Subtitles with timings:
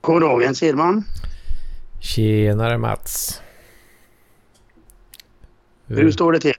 [0.00, 1.04] God dag, Jens Edman.
[2.00, 3.42] Tjenare Mats.
[5.86, 6.54] Hur står det till?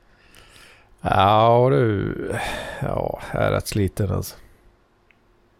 [1.01, 2.15] Ja du,
[2.81, 4.35] ja, jag är rätt sliten alltså.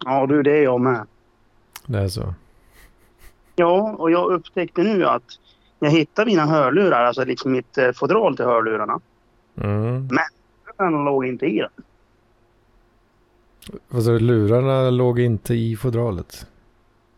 [0.06, 1.08] Ja du, det är jag med.
[1.86, 2.34] Det är så.
[3.56, 5.24] Ja, och jag upptäckte nu att
[5.80, 9.00] jag hittade mina hörlurar, alltså liksom mitt eh, fodral till hörlurarna.
[9.62, 10.10] Mm.
[10.78, 11.86] Den låg inte i den.
[13.90, 16.48] Vad sa du, lurarna låg inte i fodralet?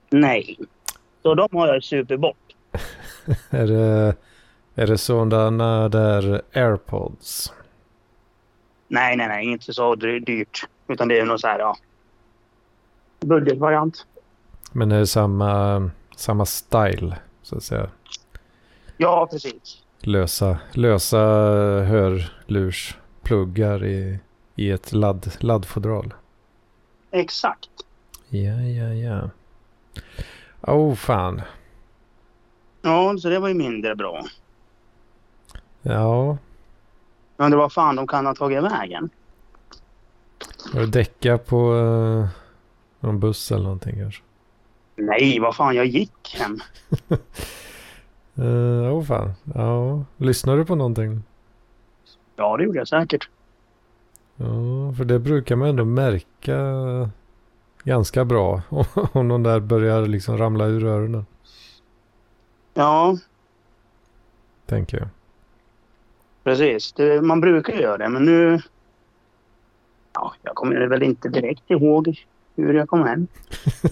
[0.10, 0.58] Nej.
[1.24, 2.38] Så de har jag supit bort.
[3.50, 4.16] Är det,
[4.76, 7.54] är det sådana där airpods?
[8.88, 10.62] Nej, nej, nej, inte så dy- dyrt.
[10.88, 11.78] Utan det är nog så här, ja.
[13.20, 14.06] Budgetvariant.
[14.72, 17.90] Men är det samma, samma style så att säga?
[18.98, 19.82] Ja, precis.
[20.00, 21.18] Lösa, lösa
[21.88, 24.20] hörlurspluggar i,
[24.56, 26.14] i ett ladd, laddfodral?
[27.16, 27.70] Exakt.
[28.30, 29.30] Ja, ja, ja.
[30.62, 31.42] Oh fan.
[32.82, 34.26] Ja, så det var ju mindre bra.
[35.82, 36.38] Ja,
[37.38, 39.10] Men det var fan de kan ha tagit vägen.
[40.74, 42.28] har du däckat på uh,
[43.00, 44.22] någon buss eller någonting kanske?
[44.96, 46.60] Nej, vad fan, jag gick hem.
[48.40, 49.34] Uh, oh fan.
[49.56, 51.24] Ja, lyssnar du på någonting?
[52.36, 53.30] Ja, det gjorde jag säkert.
[54.38, 56.60] Ja, för det brukar man ändå märka
[57.84, 58.62] ganska bra
[59.12, 61.26] om någon där börjar liksom ramla ur öronen,
[62.74, 63.18] Ja,
[64.66, 65.08] tänker jag.
[66.44, 66.94] precis.
[66.94, 68.62] Det, man brukar göra det, men nu...
[70.14, 72.26] Ja, jag kommer väl inte direkt ihåg
[72.56, 73.28] hur jag kom hem.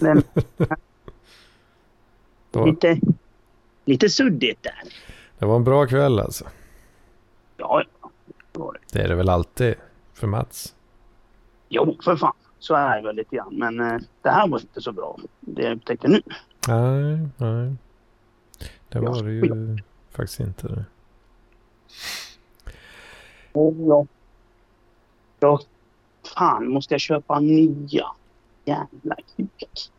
[0.00, 0.22] Men
[2.66, 3.00] lite,
[3.84, 4.82] lite suddigt där.
[5.38, 6.44] det var en bra kväll alltså.
[7.56, 8.10] Ja, ja.
[8.52, 8.78] det var det.
[8.98, 9.74] Det är det väl alltid
[10.14, 10.74] för Mats?
[11.68, 12.36] Jo, för fan.
[12.58, 13.54] Så är det väl lite grann.
[13.54, 15.18] Men eh, det här var inte så bra.
[15.40, 16.22] Det jag upptäckte nu.
[16.68, 17.74] Nej, nej.
[18.88, 19.78] Det var det ju
[20.10, 20.68] faktiskt inte.
[20.68, 20.84] Det.
[23.52, 24.06] Ja.
[25.40, 25.60] Ja,
[26.36, 28.06] fan måste jag köpa nya?
[28.64, 29.90] Jävla kuk.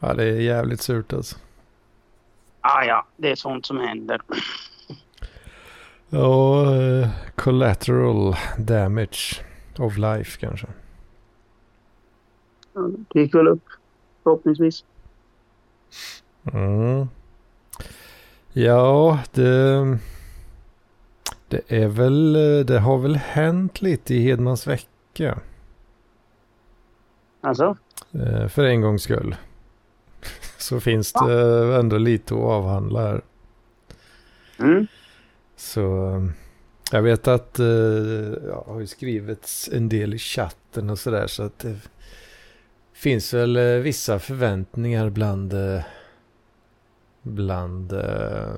[0.00, 1.36] Ja, det är jävligt surt alltså.
[2.60, 4.20] Ah, ja, det är sånt som händer.
[6.10, 9.44] Ja, eh, collateral damage
[9.78, 10.66] of life kanske.
[13.12, 13.64] Det gick väl upp,
[14.22, 14.84] förhoppningsvis.
[16.52, 17.08] Mm.
[18.52, 19.98] Ja, det,
[21.48, 22.32] det är väl,
[22.66, 25.38] det har väl hänt lite i Hedmans vecka.
[27.40, 27.76] Alltså?
[28.12, 29.36] Eh, För en gångs skull.
[30.58, 33.22] Så finns det ändå lite att avhandla här.
[34.58, 34.86] Mm.
[35.60, 36.24] Så eh,
[36.92, 37.66] jag vet att eh,
[38.48, 41.76] ja, har ju skrivits en del i chatten och sådär så att det
[42.92, 45.82] finns väl eh, vissa förväntningar bland eh,
[47.22, 48.54] bland eh,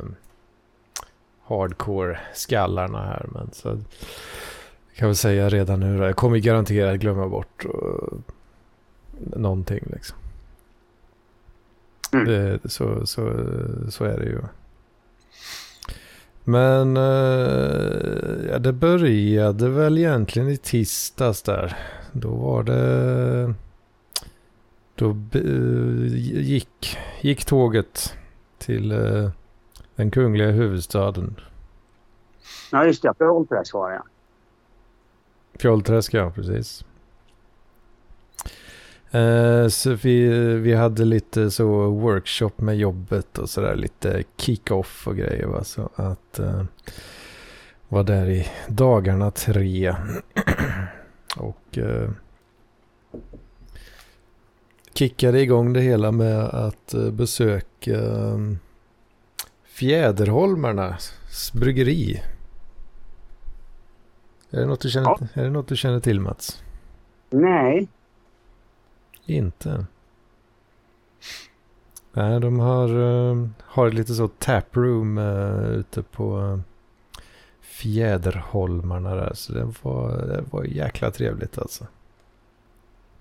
[1.45, 7.01] hardcore skallarna här men så jag kan väl säga redan nu då, jag kommer garanterat
[7.01, 8.13] glömma bort och,
[9.37, 10.19] någonting liksom.
[12.13, 12.25] Mm.
[12.27, 13.47] Det, så, så,
[13.91, 14.43] så är det ju.
[16.45, 21.77] Men eh, ja, det började väl egentligen i tisdags där.
[22.13, 23.55] Då var det...
[24.95, 28.17] Då be- gick, gick tåget
[28.59, 29.31] till eh,
[29.97, 31.41] den kungliga huvudstaden.
[32.73, 33.15] Ja, just det.
[33.19, 34.03] Fjollträsk var det.
[35.59, 36.85] Fjollträsk, ja precis.
[39.13, 43.77] Eh, så vi, vi hade lite så workshop med jobbet och sådär.
[43.77, 45.47] Lite kick-off och grejer.
[45.47, 45.65] Va?
[45.65, 46.65] Så att eh,
[47.89, 49.95] var där i dagarna tre.
[51.37, 52.11] och eh,
[54.95, 58.39] kickade igång det hela med att besöka eh,
[59.65, 62.23] Fjäderholmarnas bryggeri.
[64.51, 65.19] Är det, något du känner, Ja.
[65.35, 66.63] är det något du känner till Mats?
[67.31, 67.89] Nej.
[69.33, 69.87] Inte?
[72.13, 76.59] Nej, de har, eh, har lite så taproom uh, ute på uh,
[77.61, 79.33] Fjäderholmarna där.
[79.35, 81.87] Så det var, det var jäkla trevligt alltså.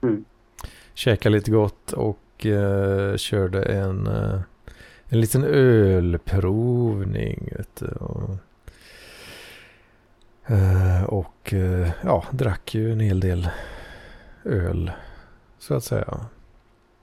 [0.01, 0.25] Mm.
[0.93, 4.39] Käka lite gott och eh, körde en, eh,
[5.05, 7.49] en liten ölprovning.
[7.57, 8.29] Vet du, och
[10.45, 13.49] eh, och eh, ja, drack ju en hel del
[14.43, 14.91] öl
[15.61, 16.25] så att säga.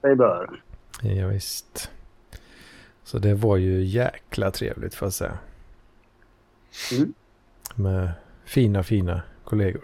[0.01, 0.63] Det bör.
[1.01, 1.91] Ja, visst.
[3.03, 5.37] Så det var ju jäkla trevligt får jag säga.
[6.91, 7.13] Mm.
[7.75, 8.11] Med
[8.45, 9.83] fina, fina kollegor.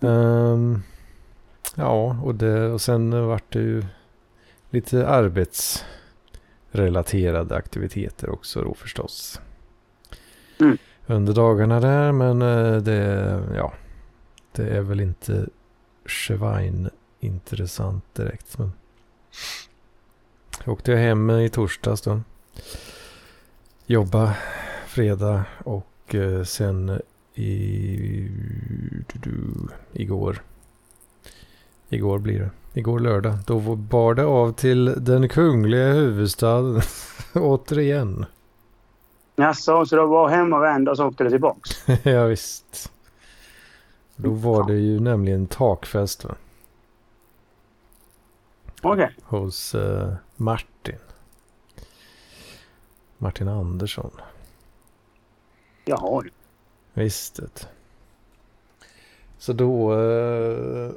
[0.00, 0.82] Ehm,
[1.74, 3.84] Ja, och, det, och sen vart det ju
[4.70, 9.40] lite arbetsrelaterade aktiviteter också då förstås.
[10.60, 10.78] Mm.
[11.06, 13.72] Under dagarna där, men eh, det, ja,
[14.52, 15.46] det är väl inte
[16.06, 16.90] Schwein
[17.20, 18.58] intressant direkt.
[18.58, 18.72] Men
[20.64, 22.20] jag åkte jag hem i torsdags då.
[23.86, 24.34] Jobba
[24.86, 27.00] fredag och eh, sen
[27.34, 28.28] i,
[29.12, 29.40] du, du,
[29.92, 30.42] igår.
[31.88, 32.50] Igår blir det.
[32.80, 33.34] Igår lördag.
[33.46, 36.80] Då bar det av till den kungliga huvudstaden.
[37.34, 38.26] Återigen.
[39.36, 41.88] Jaså, så då var hem och vände och så åkte du tillbaks?
[42.02, 42.92] ja, visst.
[44.16, 46.34] Då var det ju nämligen takfest va?
[48.82, 49.10] Okay.
[49.22, 50.98] Hos uh, Martin.
[53.18, 54.10] Martin Andersson.
[55.84, 56.22] Jaha.
[56.94, 57.68] Visst det.
[59.38, 60.92] Så då uh,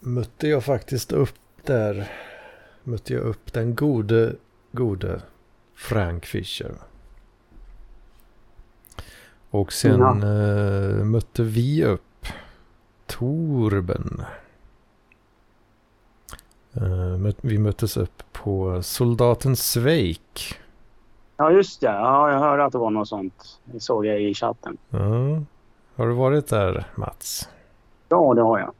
[0.00, 2.12] mötte jag faktiskt upp där.
[2.82, 4.36] Mötte jag upp den gode,
[4.72, 5.22] gode
[5.74, 6.74] Frank Fischer.
[9.50, 10.28] Och sen ja.
[10.28, 12.02] uh, mötte vi upp
[13.06, 14.22] Torben.
[16.82, 20.54] Uh, vi möttes upp på Soldaten Sveik.
[21.36, 21.86] Ja, just det.
[21.86, 23.60] Ja, jag hörde att det var något sånt.
[23.64, 24.76] Det såg jag i chatten.
[24.94, 25.40] Uh,
[25.96, 27.48] har du varit där, Mats?
[28.08, 28.72] Ja, det har jag.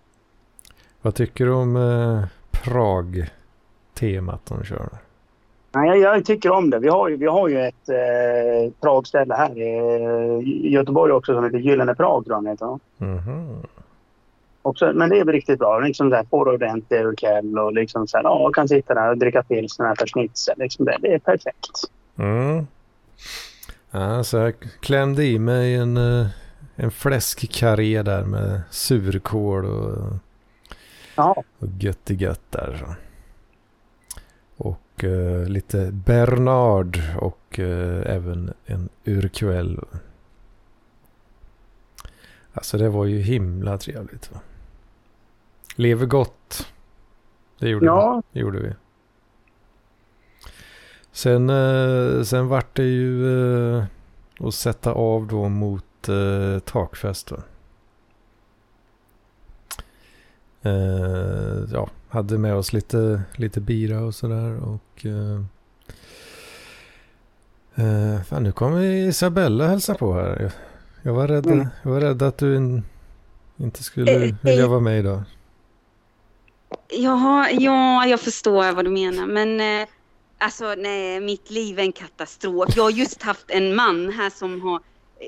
[1.03, 4.89] Vad tycker du om uh, Prag-temat de kör?
[5.77, 6.79] Nej, jag, jag, tycker om det.
[6.79, 9.59] Vi har vi har ju ett eh, Prag-ställe här
[10.43, 12.79] i Göteborg också som heter Gyllene Prag, tror jag heter.
[12.99, 13.67] Mm -hmm.
[14.67, 15.81] Också, men det är riktigt bra.
[15.81, 19.43] Liksom där, får ordentlig urkväll och liksom så här, ja, kan sitta där och dricka
[19.43, 20.55] pilsner för schnitzel.
[20.59, 21.91] Liksom det, det är perfekt.
[22.19, 22.67] Mm.
[23.91, 26.27] Ja, så jag klämde i mig en, eh,
[26.77, 30.15] en fläskkarré där med surkål och,
[31.17, 31.45] ja.
[31.59, 32.77] och gött i gött där.
[32.81, 32.95] Så.
[34.57, 39.81] Och uh, lite Bernard och uh, även en urkväll.
[42.53, 44.33] Alltså det var ju himla trevligt.
[44.33, 44.41] Va?
[45.79, 46.67] Lever gott.
[47.59, 48.23] Det gjorde, ja.
[48.33, 48.39] vi.
[48.39, 48.73] Det gjorde vi.
[51.13, 53.27] Sen, eh, sen vart det ju
[53.77, 53.85] eh,
[54.39, 57.29] att sätta av då mot eh, takfest.
[57.29, 57.37] Då.
[61.73, 64.57] Ja, hade med oss lite, lite bira och sådär.
[64.57, 65.07] Och
[68.25, 70.53] fan, nu kommer Isabella hälsa på här.
[71.03, 71.69] Jag, var, rädd, mm.
[71.83, 72.83] jag var rädd att du in,
[73.57, 75.23] inte skulle vilja vara med idag.
[76.89, 79.27] Jaha, ja, jag förstår vad du menar.
[79.27, 79.89] Men eh,
[80.39, 82.77] alltså, nej, mitt liv är en katastrof.
[82.77, 84.81] Jag har just haft en man här som har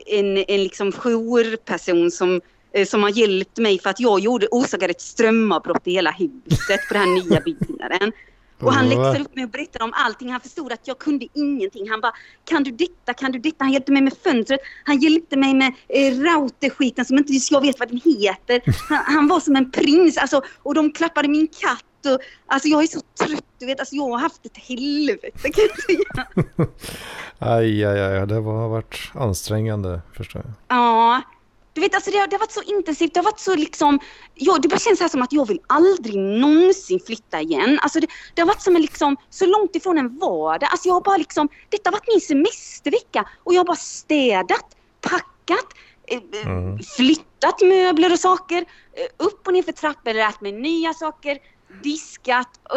[0.06, 2.40] en, en liksom jourperson som,
[2.73, 6.88] eh, som har hjälpt mig för att jag gjorde orsakade ett strömavbrott i hela huset
[6.88, 8.12] på den här nya byggnaden.
[8.60, 10.32] Och han läxade upp mig och berättade om allting.
[10.32, 11.90] Han förstod att jag kunde ingenting.
[11.90, 12.12] Han bara,
[12.44, 13.64] kan du detta, kan du detta?
[13.64, 14.60] Han hjälpte mig med fönstret.
[14.84, 18.62] Han hjälpte mig med eh, routerskiten som inte jag vet vad den heter.
[18.88, 20.19] Han, han, var som en prins.
[20.19, 22.14] Alltså, och de klappade min katt.
[22.14, 23.44] Och, alltså jag är så trött.
[23.58, 26.27] Du vet, alltså, jag har haft ett helvete kan jag säga.
[27.38, 28.27] aj, aj, aj.
[28.27, 30.79] Det har varit ansträngande förstår jag.
[30.79, 31.22] Ja.
[31.79, 33.99] Du vet, alltså det, har, det har varit så intensivt, det har varit så liksom,
[34.35, 37.79] ja, det bara känns här som att jag vill aldrig någonsin flytta igen.
[37.82, 40.69] Alltså det, det har varit som en liksom, så långt ifrån en vardag.
[40.70, 44.77] Alltså jag har bara liksom, detta har varit min semestervecka och jag har bara städat,
[45.01, 45.67] packat,
[46.06, 46.79] eh, eh, mm.
[46.97, 51.39] flyttat möbler och saker, eh, upp och ner för trappor, lärt mig nya saker,
[51.82, 52.61] diskat,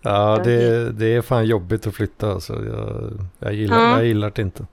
[0.00, 2.52] ja, det, det är fan jobbigt att flytta alltså.
[2.52, 3.96] Jag, jag, gillar, ja.
[3.96, 4.66] jag gillar det inte.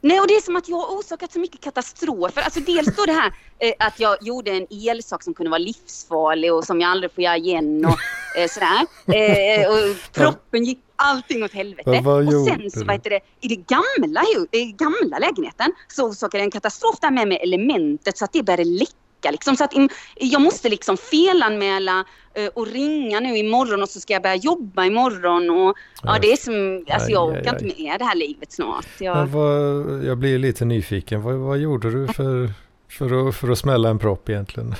[0.00, 2.42] Nej, och det är som att jag har orsakat så mycket katastrofer.
[2.42, 6.54] Alltså dels då det här eh, att jag gjorde en elsak som kunde vara livsfarlig
[6.54, 7.98] och som jag aldrig får göra igen och
[8.38, 8.86] eh, sådär.
[9.06, 11.90] Eh, och proppen gick allting åt helvete.
[11.90, 16.44] Och sen så, vad heter det, i det gamla, i gamla lägenheten så orsakade jag
[16.44, 19.30] en katastrof där med, med elementet så att det började läcka vecka.
[19.30, 19.72] Liksom, så att
[20.14, 22.04] jag måste liksom felanmäla
[22.38, 25.50] uh, och ringa nu imorgon och så ska jag börja jobba imorgon.
[25.50, 28.86] Och, ja, det är som, alltså, jag orkar inte med det här livet snart.
[29.00, 31.22] Jag, vad, jag blir lite nyfiken.
[31.22, 32.50] Vad, vad gjorde du för,
[32.88, 34.74] för, att, för att smälla en propp egentligen?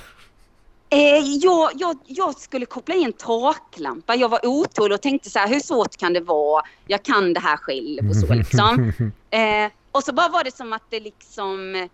[0.91, 4.15] Eh, jag, jag, jag, skulle koppla in en taklampa.
[4.15, 6.63] Jag var otålig och tänkte så här, hur svårt kan det vara?
[6.87, 8.93] Jag kan det här själv och så liksom.
[9.31, 11.89] eh, och så bara var det som att det liksom Eh,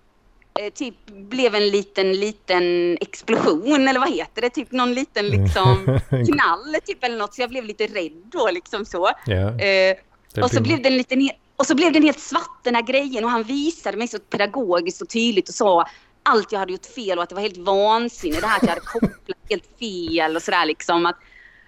[0.74, 4.50] typ blev en liten, liten explosion eller vad heter det?
[4.50, 8.84] Typ någon liten liksom knall typ eller något så jag blev lite rädd då liksom
[8.84, 9.10] så.
[9.28, 9.56] Yeah.
[9.56, 9.96] Eh,
[10.42, 13.24] och så blev det en liten och så blev den helt svart den här grejen
[13.24, 15.86] och han visade mig så pedagogiskt och tydligt och sa
[16.22, 18.40] allt jag hade gjort fel och att det var helt vansinnigt.
[18.40, 21.06] Det här att jag hade kopplat helt fel och sådär liksom.
[21.06, 21.16] Att,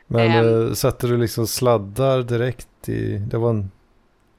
[0.06, 0.68] Men Ehm.
[0.68, 3.18] eh, satte du liksom sladdar direkt i...
[3.18, 3.70] Det var en...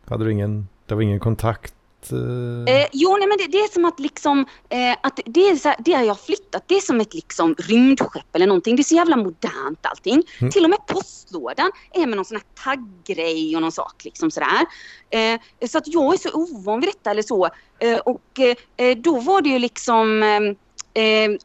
[0.06, 0.68] Hade du ingen...
[0.86, 1.74] Det var ingen kontakt?
[2.12, 5.56] Eh, Eh, jo, nej, men det, det är som att liksom, eh, att det är
[5.56, 8.76] så här, det jag har flyttat, det är som ett liksom rymdskepp eller någonting.
[8.76, 10.24] Det är så jävla modernt allting.
[10.40, 10.52] Mm.
[10.52, 14.66] Till och med postlådan är med någon sån här tagggrej och någon sak liksom sådär.
[15.10, 17.50] Eh, så att jag är så ovan vid detta eller så.
[17.80, 18.40] Eh, och
[18.98, 20.24] då var det ju liksom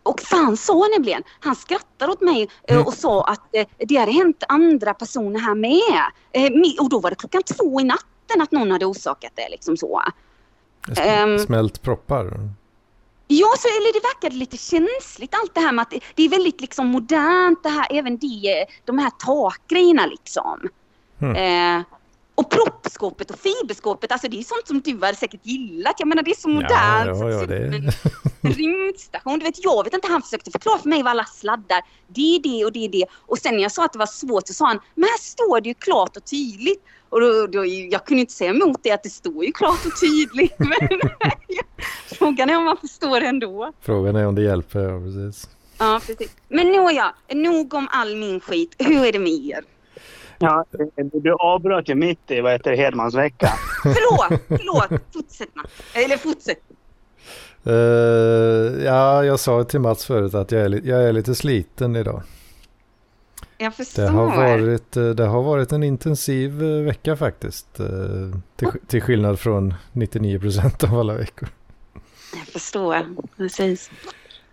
[0.02, 2.86] och fan sa nämligen, han skrattade åt mig Mm.
[2.86, 6.80] och sa att det hade hänt andra personer här med.
[6.80, 10.02] Och då var det klockan två i natten att någon hade orsakat det liksom så.
[10.88, 11.38] Sm- ehm.
[11.38, 12.50] Smält proppar?
[13.26, 16.60] Ja, så, eller det verkade lite känsligt allt det här med att det, är väldigt
[16.60, 20.68] liksom modernt det här, även det, de här takgrejerna liksom.
[21.20, 21.36] Mm.
[21.36, 21.84] Eh,
[22.34, 25.94] och proppskåpet och fiberskåpet, alltså det är sånt som du hade säkert gillat.
[25.98, 27.20] Jag menar det är så modernt.
[27.20, 27.92] ja, ja, det
[28.42, 29.38] en rymdstation.
[29.38, 32.42] Du vet, jag vet inte, han försökte förklara för mig vad alla sladdar, det är
[32.42, 33.06] det och det är det.
[33.26, 35.60] Och sen när jag sa att det var svårt så sa han, men här står
[35.60, 36.84] det ju klart och tydligt.
[37.08, 40.00] Och då, då, jag kunde inte säga emot det att det står ju klart och
[40.00, 40.54] tydligt.
[40.58, 41.00] Men
[42.06, 43.72] frågan är om man förstår det ändå.
[43.80, 45.48] Frågan är om det hjälper, ja precis.
[45.78, 46.30] Ja, precis.
[46.48, 48.74] Men nåja, nog om all min skit.
[48.78, 49.64] Hur är det med er?
[50.42, 50.64] Ja,
[50.96, 53.52] eh, du avbröt ju mitt i vad heter det, Hedmans vecka.
[53.82, 55.00] Förlåt, förlåt.
[55.12, 55.70] Fortsätt Mats.
[55.94, 56.58] Eller fortsätt.
[57.64, 62.22] Eh, ja, jag sa till Mats förut att jag är, jag är lite sliten idag.
[63.58, 64.02] Jag förstår.
[64.02, 67.80] Det har varit, eh, det har varit en intensiv vecka faktiskt.
[68.56, 71.48] Till, till skillnad från 99% av alla veckor.
[72.34, 72.96] Jag förstår.
[73.36, 73.90] Precis.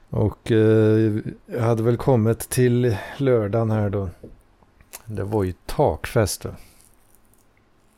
[0.09, 1.13] Och eh,
[1.45, 4.09] jag hade väl kommit till lördagen här då.
[5.09, 6.51] Det var ju takfest va?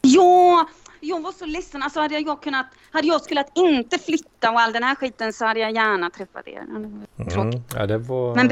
[0.02, 0.68] Ja,
[1.00, 1.84] jag var så ledsen.
[1.84, 5.34] Alltså hade jag kunnat, hade jag skulle att inte flytta och all den här skiten
[5.34, 6.64] så hade jag gärna träffat er.
[7.16, 7.36] Det.
[7.36, 7.64] Mm.
[7.76, 8.50] Ja, det var, Men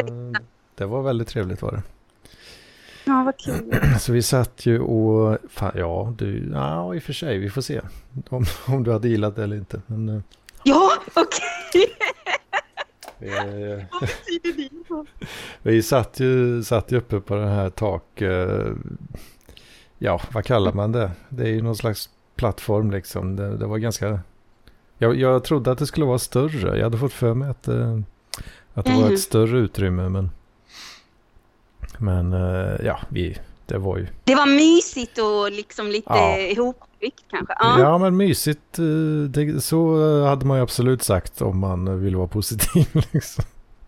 [0.75, 1.81] det var väldigt trevligt var det.
[3.05, 3.75] Ja, vad kul.
[3.99, 7.61] Så vi satt ju och, fan, ja du, ja i och för sig, vi får
[7.61, 7.81] se.
[8.29, 9.81] Om, om du hade gillat det eller inte.
[9.85, 10.21] Men, eh,
[10.63, 11.95] Ja, okej.
[13.19, 13.87] vi, det?
[15.61, 18.71] vi satt ju, satt ju uppe på den här tak, eh,
[19.97, 21.11] ja vad kallar man det?
[21.29, 23.35] Det är ju någon slags plattform liksom.
[23.35, 24.19] Det, det var ganska,
[24.97, 26.77] jag, jag trodde att det skulle vara större.
[26.77, 27.99] Jag hade fått för mig att, eh,
[28.73, 30.09] att det var ett större utrymme.
[30.09, 30.29] Men,
[31.97, 33.37] men eh, ja, vi,
[33.69, 36.37] det var ju Det var mysigt och liksom lite Ja.
[36.37, 37.53] ihopryckt kanske.
[37.59, 37.97] Ja, Ja.
[37.97, 38.79] men mysigt.
[38.79, 38.85] eh,
[39.29, 42.85] Det, så eh, hade man ju absolut sagt om man vill vara positiv.
[43.11, 43.43] Liksom.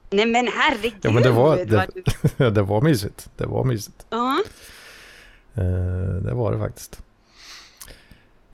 [0.09, 0.99] Nej men herregud.
[1.01, 1.55] Ja, men det var-
[2.37, 3.29] det- det var mysigt.
[3.37, 4.05] Det var mysigt.
[4.09, 4.37] Ja.
[5.55, 5.63] Eh,
[6.23, 7.01] Det var det faktiskt.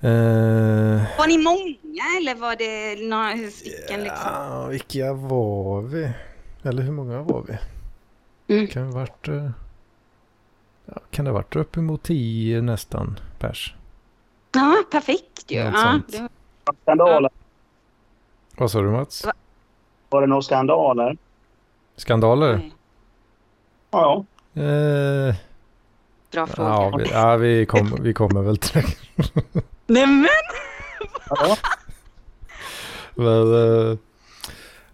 [0.01, 0.09] Eh,
[1.17, 4.31] Var ni många eller var det några stycken liksom?
[4.33, 6.09] Ja, vilka var vi?
[6.63, 7.57] Eller hur många var vi?
[8.55, 8.67] Mm.
[8.67, 9.27] Kan ha varit...
[10.95, 13.75] Ja, kan det ha varit uppemot tio nästan pers?
[14.53, 15.57] Ja, perfekt ju.
[15.57, 16.29] Ja, det-
[16.81, 17.29] Skandaler.
[18.57, 19.25] Vad sa du Mats?
[19.25, 19.33] Va?
[20.09, 21.17] Var det några skandaler?
[21.95, 22.53] Skandaler?
[22.55, 22.71] Oj,
[23.91, 24.25] Ja.
[24.61, 25.35] Eh,
[26.31, 26.69] Bra fråga.
[26.69, 28.87] ja, vi, ja vi, kom, vi kommer väl till det.
[29.87, 30.25] Nej men!
[31.29, 31.57] ja.
[33.15, 33.53] Men,
[33.91, 33.97] eh,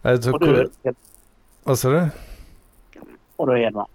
[0.02, 0.40] nej, så,
[1.64, 2.10] vad sa du?
[3.36, 3.86] och du Hedman.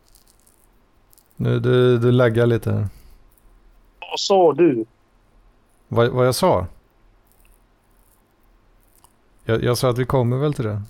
[1.41, 2.89] Nu, du, du laggar lite.
[4.11, 4.85] Vad sa du?
[5.89, 6.67] Vad, vad jag sa?
[9.45, 10.83] Jag, jag sa att vi kommer väl till det.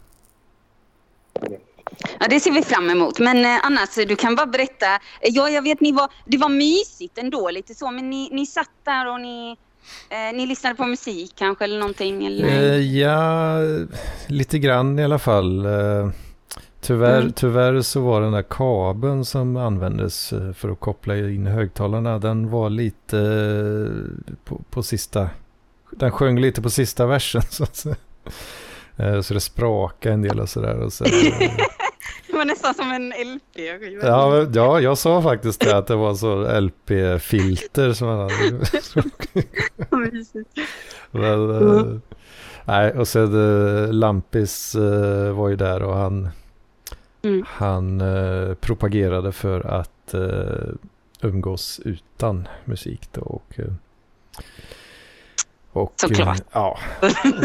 [2.20, 3.18] Ja, det ser vi fram emot.
[3.18, 4.86] Men eh, annars, du kan bara berätta.
[5.22, 7.90] Ja, jag vet, ni var, det var mysigt ändå lite så.
[7.90, 9.56] Men ni, ni satt där och ni,
[10.08, 12.26] eh, ni lyssnade på musik kanske eller någonting?
[12.26, 12.46] Eller?
[12.46, 13.56] Eh, ja,
[14.26, 15.66] lite grann i alla fall.
[15.66, 16.10] Eh,
[16.80, 17.32] tyvärr, Mm.
[17.32, 22.18] tyvärr så var den där kabeln som användes eh, för att koppla in högtalarna.
[22.18, 25.30] Den var lite eh, på, på sista.
[25.90, 27.96] Den sjöng lite på sista versen så att säga.
[28.96, 30.80] Eh, Så det sprakade en del och sådär.
[30.80, 31.04] Och så,
[32.30, 34.06] Det var nästan som en LP-skiva.
[34.06, 38.60] Ja, ja, jag sa faktiskt det att det var så LP-filter som han hade.
[41.10, 42.00] Men, Mm.
[42.64, 44.74] nej, och uh, Lampis
[45.34, 46.28] var ju där och han,
[47.22, 47.44] Mm.
[47.48, 50.74] han eh, propagerade för att uh,
[51.20, 53.20] umgås utan musik då.
[53.20, 53.72] Och, eh,
[55.72, 56.40] och, Såklart.
[56.40, 56.78] eh, ja,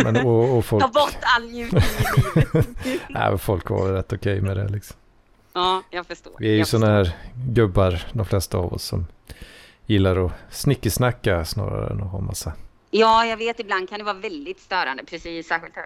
[0.04, 2.68] men, och, och folk, Ta bort all njutning i livet.
[3.10, 4.98] nej, men folk var rätt okej med det liksom.
[5.54, 6.34] Ja, jag förstår.
[6.40, 9.06] Vi är ju sådana här gubbar, de flesta av oss, som
[9.86, 12.54] gillar att snickesnacka snarare än att ha massa.
[12.92, 13.60] Ja, jag vet.
[13.60, 15.04] Ibland kan det vara väldigt störande.
[15.04, 15.86] Precis, särskilt hög.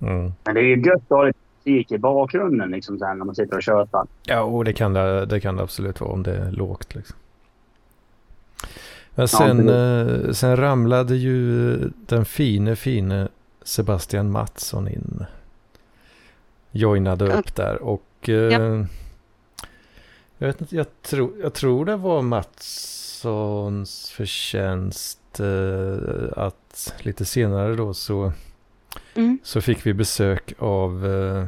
[0.00, 0.32] Mm.
[0.44, 3.24] Men det är ju gött att ha lite musik i bakgrunden liksom så här, när
[3.24, 4.06] man sitter och tjötar.
[4.22, 6.94] Ja, och det kan det, det kan det absolut vara om det är lågt.
[6.94, 7.16] Liksom.
[9.14, 11.76] Men sen, eh, sen ramlade ju
[12.06, 13.28] den fine, fine
[13.62, 15.24] Sebastian Mattsson in.
[16.72, 18.86] Joinade upp där och eh, Ja.
[20.38, 25.98] jag, vet inte, jag, tror, jag tror det var Mattssons förtjänst eh,
[26.36, 28.32] att lite senare då så,
[29.20, 29.38] Mm.
[29.42, 31.44] så fick vi besök av eh,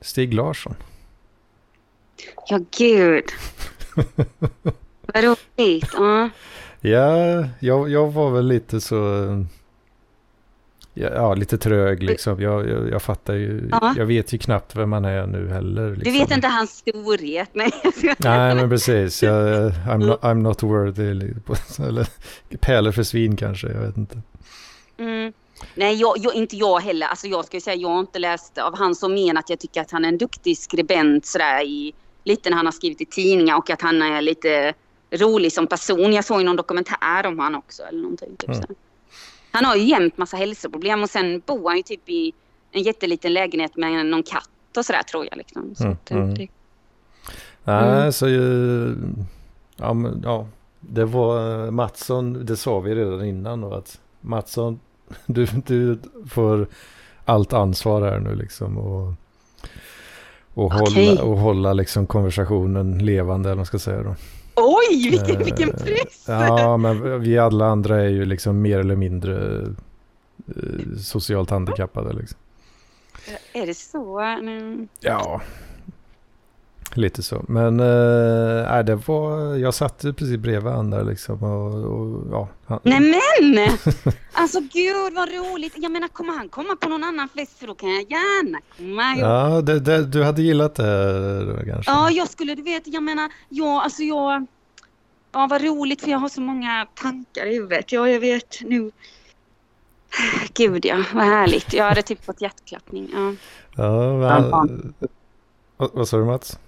[0.00, 0.74] Stig Larsson.
[2.48, 3.24] Ja, gud.
[5.14, 5.90] Vad roligt.
[5.96, 6.28] Ja.
[6.80, 8.96] Ja, jag, jag var väl lite så...
[10.94, 12.40] Ja, ja lite trög liksom.
[12.40, 13.68] Jag, jag, jag fattar ju.
[13.70, 13.94] Ja.
[13.96, 15.88] Jag vet ju knappt vem man är nu heller.
[15.88, 16.12] Du Liksom.
[16.12, 17.50] vet inte hans storhet.
[17.52, 17.70] Nej,
[18.18, 19.22] Nej, men precis.
[19.22, 21.14] Jag, I'm, not, I'm not worthy.
[21.14, 21.84] liksom.
[21.88, 22.08] Eller
[22.60, 23.68] pärlor för svin kanske.
[23.68, 24.22] Jag vet inte.
[24.98, 25.32] Mm.
[25.74, 27.06] Nej, jag, jag, inte jag heller.
[27.06, 29.80] Alltså jag ska säga, jag har inte läst av han som men att jag tycker
[29.80, 31.92] att han är en duktig skribent sådär i
[32.24, 34.74] lite när han har skrivit i tidningar och att han är lite
[35.10, 36.12] rolig som person.
[36.12, 38.36] Jag såg ju någon dokumentär om han också eller någonting.
[38.36, 38.64] Typ Mm.
[39.50, 42.32] Han har ju jämt massa hälsoproblem och sen bor han ju typ i
[42.70, 45.74] en jätteliten lägenhet med någon katt och sådär tror jag liksom.
[45.74, 46.34] Så Mm, att, mm.
[46.34, 46.48] det,
[47.64, 48.12] Nej, Mm.
[48.12, 48.96] så ju...
[49.76, 50.46] Ja, men, ja.
[50.80, 54.80] Det var Mattsson, det sa vi redan innan då att Mattsson,
[55.26, 56.66] du, du får
[57.24, 59.14] allt ansvar här nu liksom och,
[60.54, 61.06] och Okej.
[61.08, 64.14] hålla, och hålla liksom konversationen levande eller vad man ska säga då.
[64.56, 66.24] Oj, vilken, Eh, vilken press!
[66.28, 69.62] Ja, men vi alla andra är ju liksom mer eller mindre
[70.46, 72.38] eh, socialt handikappade liksom.
[73.52, 74.18] Är det så?
[74.20, 74.88] Mm.
[75.00, 75.40] Ja,
[76.96, 77.44] lite så.
[77.48, 81.42] Men äh, det var, jag satt precis bredvid han där liksom.
[81.42, 83.68] Och, och, ja, han, Nej men!
[84.36, 85.72] Alltså gud vad roligt.
[85.76, 89.16] Jag menar kommer han komma på någon annan fest för då kan jag gärna komma.
[89.16, 91.90] Ja, det, det, du hade gillat det då, kanske?
[91.90, 94.46] ja jag skulle, du vet, jag menar, ja alltså jag...
[95.32, 97.92] Ja vad roligt för jag har så många tankar i huvudet.
[97.92, 98.90] Ja jag vet nu.
[100.54, 101.72] Gud ja, vad härligt.
[101.72, 103.10] Jag hade typ fått hjärtklappning.
[103.14, 103.34] Ja.
[103.76, 104.16] Ja,
[105.76, 106.58] vad, vad sa du Mats?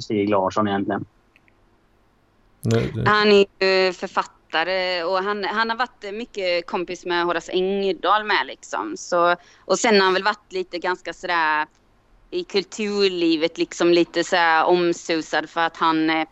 [0.00, 1.04] Stig Larsson egentligen.
[2.60, 7.52] Nu, nu, Han är ju författare och han, han har varit mycket kompis med Horace
[7.52, 8.96] Engdahl med liksom.
[8.96, 11.66] Så, och sen har han väl varit lite ganska sådär
[12.30, 16.28] i kulturlivet liksom lite sådär omsusad för att han eh,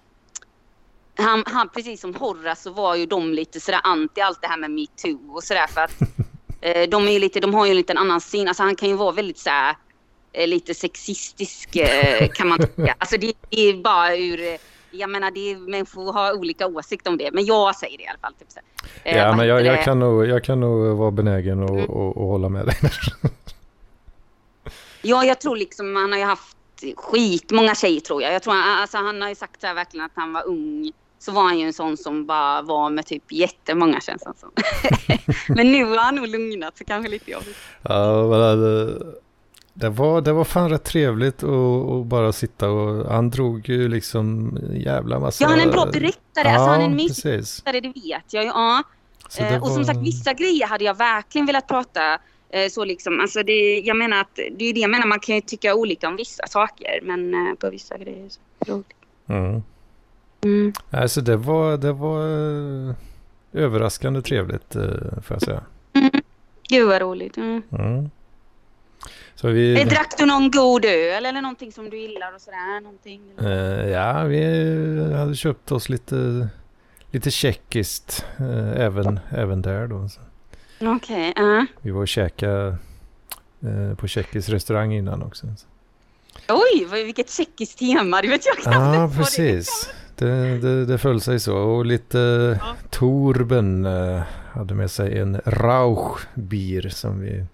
[1.18, 4.58] han, han, precis som Horace så var ju de lite sådär anti allt det här
[4.58, 6.00] med metoo och sådär för att
[6.60, 8.88] eh, de är ju lite, de har ju en liten annan syn, alltså han kan
[8.88, 9.76] ju vara väldigt såhär
[10.46, 12.94] lite sexistisk eh, kan man tycka.
[12.98, 14.56] Alltså det, det är bara ur, eh,
[14.90, 18.06] jag menar det är, människor har olika åsikter om det, men jag säger det i
[18.08, 18.34] alla fall.
[18.38, 18.60] Typ så.
[19.04, 21.82] Eh, ja, men jag, jag, kan nog, jag kan nog vara benägen att Mm.
[21.84, 22.76] att- att hålla med dig.
[25.02, 26.56] Ja, jag tror liksom han har ju haft
[26.96, 28.34] skit, många tjejer tror jag.
[28.34, 30.92] Jag tror han, alltså, han har ju sagt så här verkligen att han var ung.
[31.18, 34.50] Så var han ju en sån som bara var med typ jättemånga känns det som.
[35.56, 37.56] Men nu har han nog lugnat så kanske lite jobbigt.
[37.82, 39.02] Ja, men
[39.80, 44.58] det, var, det var fan rätt trevligt att bara sitta och han drog ju liksom
[44.72, 45.44] jävla massa...
[45.44, 46.48] Ja, han är en bra berättare.
[46.48, 47.64] Alltså, han är en mysig precis.
[47.64, 48.48] berättare, det vet jag ju.
[48.48, 48.82] Ja.
[49.38, 52.18] Det Eh, och som var- sagt, vissa grejer hade jag verkligen velat prata
[52.50, 53.20] eh, så liksom.
[53.20, 56.08] Alltså det, jag menar att det är det jag menar, man kan ju tycka olika
[56.08, 57.00] om vissa saker.
[57.02, 58.40] Men eh, på vissa grejer så
[58.72, 58.86] roligt.
[59.26, 59.62] Mm.
[60.44, 60.72] Mm.
[60.90, 62.22] Alltså det var, det var
[63.52, 64.72] överraskande trevligt
[65.22, 65.62] får jag säga.
[66.68, 67.36] Gud vad roligt.
[67.36, 68.10] Mm.
[69.42, 69.80] Vi...
[69.80, 72.80] Eh, Drack du någon god öl eller någonting som du gillar och sådär?
[72.80, 73.20] Någonting?
[73.40, 76.48] Eh, ja, vi hade köpt oss lite,
[77.10, 80.08] lite tjeckiskt eh, även, även där då.
[80.80, 81.66] Okej, ja.
[81.80, 82.76] vi var och käkade
[83.96, 85.46] på tjeckisk restaurang innan också.
[85.56, 85.66] Så.
[86.54, 88.22] Oj, vilket tjeckiskt tema.
[88.22, 89.16] Det vet jag knappt Ja, är.
[89.16, 89.90] precis.
[90.16, 91.56] Det, det, det föll sig så.
[91.56, 92.18] Och lite
[92.60, 92.76] Ja.
[92.90, 93.86] Torben
[94.52, 97.44] hade med sig en Rauchbier som vi,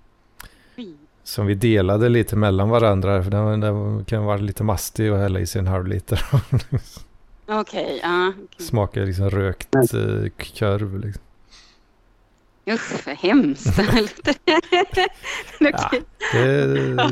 [1.24, 3.22] som vi delade lite mellan varandra.
[3.22, 6.24] För den, den kan vara lite mastig och hälla i sig en halv liter.
[7.46, 8.28] Okej, ja.
[8.28, 8.66] okej.
[8.66, 9.82] Smakar liksom rökt eh,
[10.58, 10.98] korv.
[10.98, 11.22] Liksom.
[12.70, 13.66] Usch, vad hemskt.
[15.60, 16.02] Okej.
[16.32, 17.10] Det,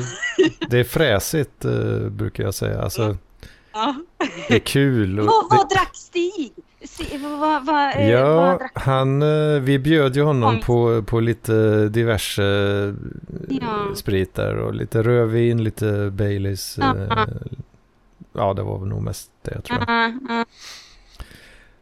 [0.68, 2.82] det är fräsigt eh, brukar jag säga.
[2.82, 3.16] Alltså,
[3.72, 3.94] Ja.
[4.48, 5.20] det är kul.
[5.20, 6.52] och Vad, vad drack Stig?
[7.22, 10.60] Vad, vad, eh, Ja, drack han, eh, vi bjöd ju honom Kom.
[10.60, 12.94] på, på lite diverse eh,
[13.60, 13.94] Ja.
[13.94, 16.78] sprit där och lite rödvin, lite Baileys.
[16.80, 16.94] Ja.
[18.32, 19.88] Ja, det var väl nog mest det tror jag.
[19.88, 20.44] Ja, ja.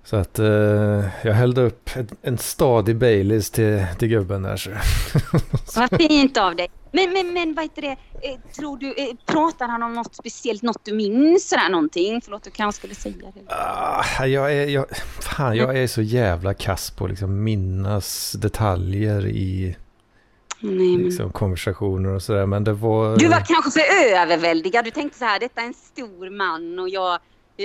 [0.05, 4.57] Så att eh, jag hällde upp en, en stadig Baileys till, till gubben där.
[4.57, 4.71] Så.
[5.81, 6.69] Vad fint av dig.
[6.93, 7.97] Men, men, men vad heter det,
[8.29, 12.21] eh, tror du, eh, pratar han om något speciellt, något du minns sådär någonting?
[12.25, 13.55] Förlåt, du kanske skulle säga det.
[13.55, 14.87] Ah, jag, är, jag,
[15.21, 19.77] fan, jag är så jävla kass på att liksom minnas detaljer i
[20.61, 21.05] Nej, men...
[21.05, 22.47] liksom, konversationer och sådär.
[22.47, 23.17] Men det var...
[23.17, 24.85] Du var kanske för överväldigad.
[24.85, 27.19] Du tänkte så här, detta är en stor man och jag,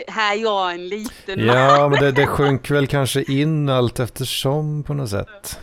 [0.08, 1.56] här är jag en liten man.
[1.56, 5.60] Ja, men det, det sjönk väl kanske in allt eftersom på något sätt.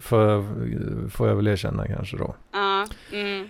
[0.00, 2.34] Får, får jag väl erkänna kanske då.
[2.52, 3.48] Ja, mm.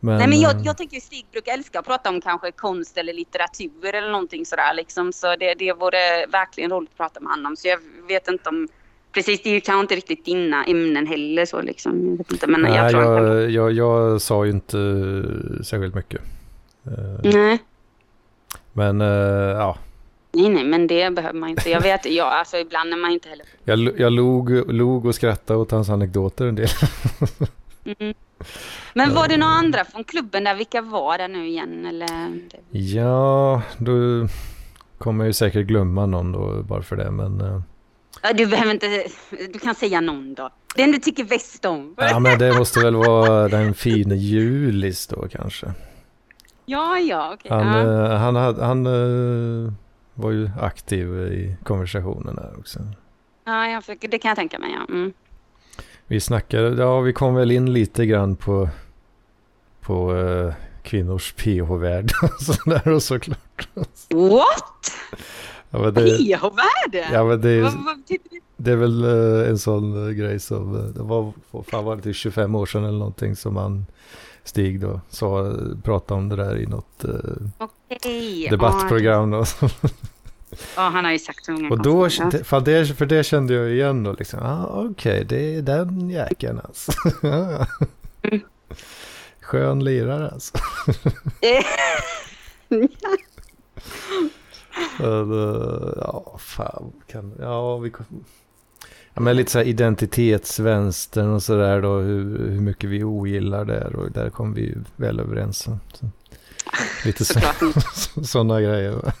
[0.00, 2.98] Men, Nej men jag, eh, jag tänker Stig brukar älska att prata om kanske konst
[2.98, 5.12] eller litteratur eller någonting sådär liksom.
[5.12, 7.56] Så det, det vore verkligen roligt att prata med honom.
[7.56, 7.78] Så jag
[8.08, 8.68] vet inte om...
[9.12, 12.10] Precis, det är ju kanske inte riktigt dina ämnen heller så liksom.
[12.10, 13.14] Jag vet inte, men jag nej, tror kan...
[13.14, 14.78] jag, jag, jag sa ju inte
[15.64, 16.20] särskilt mycket.
[16.86, 17.58] Eh, Nej.
[18.72, 19.06] Men eh,
[19.58, 19.78] ja,
[20.36, 21.70] nej, nej, men det behöver man inte.
[21.70, 23.46] Jag vet, ja, alltså ibland är man inte heller...
[23.64, 26.68] jag, jag log, log och skrattade åt hans anekdoter en del.
[28.00, 28.14] Mm.
[28.94, 30.54] Men var det några andra från klubben där?
[30.54, 31.86] Vilka var det nu igen?
[31.86, 32.08] Eller?
[32.70, 33.92] Ja, då
[34.98, 37.10] kommer jag ju säkert glömma någon då bara för det.
[37.10, 37.60] Men, eh,
[38.22, 38.86] Ja, Du behöver inte...
[39.52, 40.50] Du kan säga någon då.
[40.76, 41.94] Den du tycker bäst om.
[41.96, 45.66] ja, men det måste väl vara den fine Julis då kanske.
[46.66, 47.50] Ja, ja, okej.
[47.50, 48.12] Han, ja.
[48.12, 49.72] eh, han, hade, han eh,
[50.16, 52.78] var ju aktiv i konversationen här också.
[53.44, 54.70] ja, jag försöker, det kan jag tänka mig.
[54.72, 54.94] Ja.
[54.94, 55.12] Mm.
[56.06, 58.68] Vi snackade, ja vi kom väl in lite grann på,
[59.80, 63.68] på eh, kvinnors PH-värld och sådär och såklart.
[64.10, 64.92] What?
[65.70, 67.08] Ja, PH-värde?
[67.12, 67.72] ja, men det,
[68.56, 68.70] det?
[68.70, 72.66] är väl eh, en sån eh, grej som, det var, fan var det, 25 år
[72.66, 73.86] sedan eller någonting som han
[74.44, 78.48] Stig då sa, pratade om det där i något eh, Okej.
[78.50, 79.32] debattprogram.
[79.32, 79.68] Och, Ja,
[80.76, 83.70] ja, han har ju sagt så många och då, konstiga- det- för det kände jag
[83.70, 86.92] igen då liksom, ah, okej det är den jäkeln alltså.
[88.22, 88.40] Mm.
[89.40, 90.52] Skön lirare alltså.
[95.96, 96.92] Ja, fan.
[97.06, 97.92] Kan, ja, vi,
[99.14, 101.94] ja, men lite så här identitetsvänstern och sådär då.
[101.98, 103.84] Hur, hur mycket vi ogillar det.
[103.86, 105.58] Och där kom vi ju väl överens.
[105.58, 105.78] Så,
[107.06, 107.24] lite
[108.26, 108.90] sådana grejer.
[108.92, 109.12] va.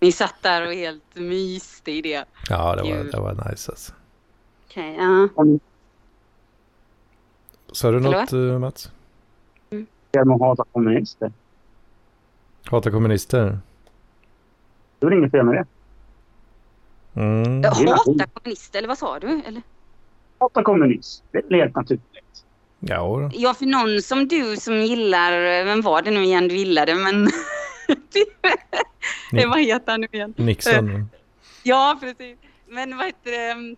[0.00, 2.24] ni satt där och helt myste i det.
[2.48, 3.92] Ja, det var, det var nice alltså.
[4.68, 5.28] Okej, ja.
[7.72, 8.52] Sa du något Förlåt?
[8.52, 8.90] eh, Mats?
[10.12, 11.32] Genom att hata kommunister.
[12.64, 13.58] Hata kommunister?
[14.98, 15.66] Det är väl inget fel med det.
[17.20, 17.64] Mm.
[17.64, 19.42] Hata kommunister, eller vad sa du?
[19.46, 19.62] Eller?
[20.38, 21.24] Hata kommunism.
[21.30, 22.44] Det är helt naturligt.
[22.80, 23.30] Ja.
[23.32, 27.24] Ja, för någon som du som gillar, vem var det nu igen du gillade, men...
[29.32, 30.34] Ni- vad heter han nu igen?
[30.36, 31.10] Nixon.
[31.62, 32.38] Ja, precis.
[32.68, 33.76] Men vad heter det?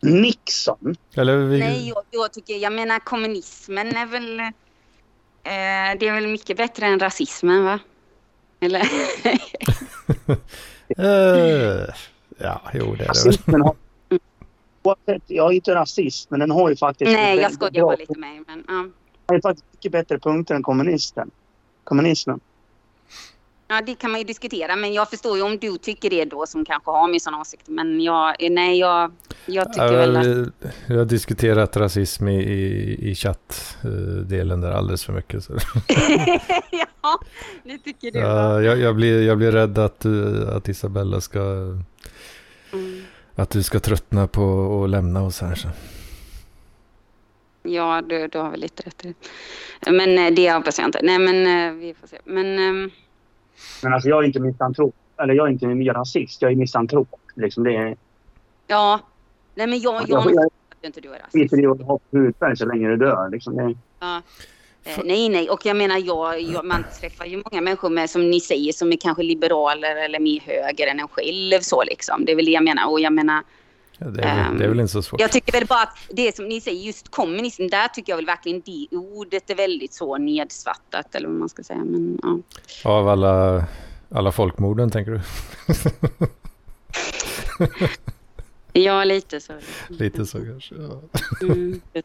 [0.00, 0.96] Nixon.
[1.14, 4.40] Eller vi, Nej, jag, jag tycker, jag menar kommunismen är väl...
[4.40, 7.78] Eh, det är väl mycket bättre än rasismen, va?
[8.60, 8.80] Eller?
[10.98, 11.94] eh,
[12.38, 13.72] ja, jo det är det väl.
[14.82, 17.10] Oavsett, jag är inte rasist, men den har ju faktiskt...
[17.12, 18.74] Nej, jag skojar bara lite med men ja.
[18.74, 18.92] Den
[19.26, 21.30] har ju faktiskt mycket bättre punkter än kommunisten.
[21.84, 22.40] Kommunismen.
[23.70, 26.46] Ja, det kan man ju diskutera, men jag förstår ju om du tycker det då
[26.46, 27.68] som kanske har min sån åsikt.
[27.68, 29.12] Men jag, nej, jag,
[29.46, 30.52] jag tycker väl att...
[30.86, 35.44] vi har diskuterat rasism i, i, i chattdelen där alldeles för mycket.
[35.44, 35.52] Så.
[36.70, 37.18] ja,
[37.64, 38.18] det tycker du.
[38.18, 41.40] Ja, jag, jag, blir, jag blir rädd att, du- att Isabella ska,
[42.72, 43.02] Mm.
[43.38, 44.42] Att du ska tröttna på
[44.84, 45.54] att lämna oss här.
[45.54, 45.68] Så.
[47.62, 49.14] Ja, du, du har väl lite rätt i
[49.80, 49.90] det.
[49.92, 51.00] Men eh, det hoppas jag inte.
[51.02, 52.18] Nej, men eh, vi får se.
[52.24, 52.90] Men ehm,
[53.82, 54.94] Men alltså jag är inte misantrop.
[55.22, 56.42] Eller jag är inte en rasist.
[56.42, 57.08] Jag är misantrop.
[57.34, 57.96] Liksom det är...
[58.66, 59.00] ja.
[59.54, 61.32] Nej, men jag, jag, Jag, jag, jag inte du är rasist.
[61.32, 63.28] skiter i att ha hudfärg så länge du dör.
[63.30, 64.22] Liksom det, Ja.
[64.88, 65.50] Eh, nej, nej.
[65.50, 68.92] Och jag menar, jag, jag, man träffar ju många människor med, som ni säger, som
[68.92, 71.60] är kanske liberaler eller mer höger än en själv.
[71.60, 72.24] Så liksom.
[72.24, 72.90] Det är väl det jag menar.
[72.90, 73.42] Och jag menar,
[74.00, 75.20] Ja, det, är, väl- det är väl inte så svårt.
[75.20, 78.26] jag tycker väl bara att det som ni säger, just kommunism, där tycker jag väl
[78.26, 81.78] verkligen det ordet är väldigt så nedsvärtat, eller vad man ska säga.
[81.84, 82.38] Men, ja.
[82.90, 83.64] Av alla,
[84.10, 85.20] alla folkmorden tänker du?
[88.78, 89.52] ja, lite så.
[89.88, 90.74] Lite så kanske.
[90.74, 91.00] Ja.
[91.42, 91.80] Mm.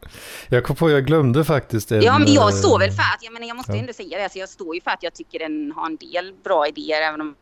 [0.48, 2.02] Jag kom på, jag glömde faktiskt en...
[2.02, 3.78] Ja, men jag eh, står väl för att, jag menar jag måste ja.
[3.78, 6.34] ändå säga det, alltså jag står ju för att jag tycker den har en del
[6.44, 7.34] bra idéer även om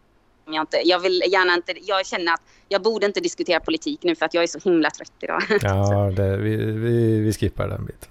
[0.47, 4.15] jag inte, jag vill gärna inte, jag känner att jag borde inte diskutera politik nu
[4.15, 5.43] för att jag är så himla trött idag.
[5.63, 8.09] Ja, det, vi, vi, vi skippar den biten.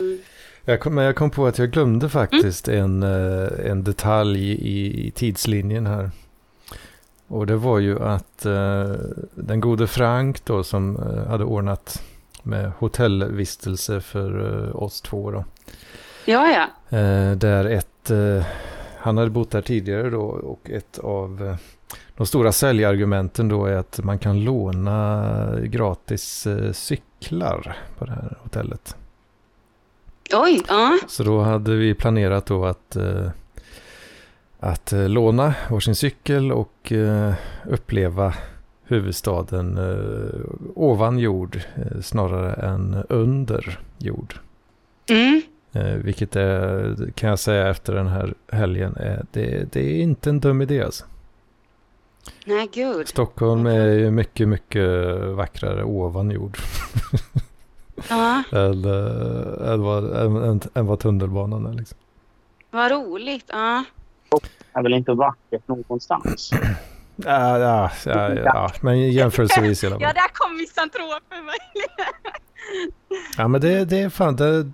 [0.00, 0.18] Mm.
[0.64, 5.06] Jag kom, men jag kom på att jag glömde faktiskt en, eh, en detalj i,
[5.06, 6.10] i tidslinjen här.
[7.30, 8.92] Och det var ju att eh,
[9.34, 12.02] den gode Frank då som eh, hade ordnat
[12.42, 15.44] med hotellvistelse för eh, oss två då.
[16.24, 16.96] Ja, ja.
[16.98, 18.44] Eh, där ett, eh,
[18.98, 21.56] han hade bott där tidigare då och ett av eh,
[22.16, 28.96] de stora säljargumenten då är att man kan låna gratis cyklar på det här hotellet.
[30.34, 30.98] Oj, ja.
[31.08, 32.96] Så då hade vi planerat då att,
[34.60, 37.34] att eh, låna varsin cykel och eh,
[37.66, 38.34] uppleva
[38.84, 40.40] huvudstaden eh,
[40.74, 41.60] ovan jord
[42.02, 44.34] snarare än under jord.
[45.08, 45.42] Mm.
[46.04, 50.40] Vilket är, kan jag säga efter den här helgen, är, det, det är inte en
[50.40, 51.04] dum idé alltså.
[52.44, 53.08] Nej, gud.
[53.08, 56.58] Stockholm är ju mycket, mycket vackrare ovan jord
[58.08, 61.72] Ja, än, vad, än, än, än vad tunnelbanan är.
[61.72, 61.98] Liksom.
[62.70, 63.46] vad roligt.
[63.48, 63.84] Ja.
[64.72, 66.50] Är väl inte vackert någonstans.
[67.24, 72.14] Ja, ja, ja, ja, men jämförelsevis i alla Ja, där kom misantropen möjligen.
[73.36, 74.70] Ja, men det, det är fan, det,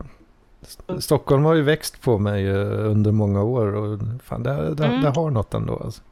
[1.00, 5.02] Stockholm har ju växt på mig eh, under många år och fan, det, det, Mm.
[5.02, 5.80] det har något ändå.
[5.84, 6.02] Alltså.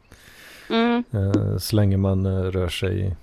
[0.70, 1.04] Mm.
[1.12, 3.16] Eh, Så länge man eh, rör sig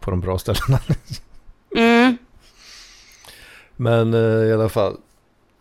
[0.00, 0.78] på de bra ställena.
[1.76, 2.16] Mm.
[3.76, 4.14] Men
[4.48, 4.96] i alla fall.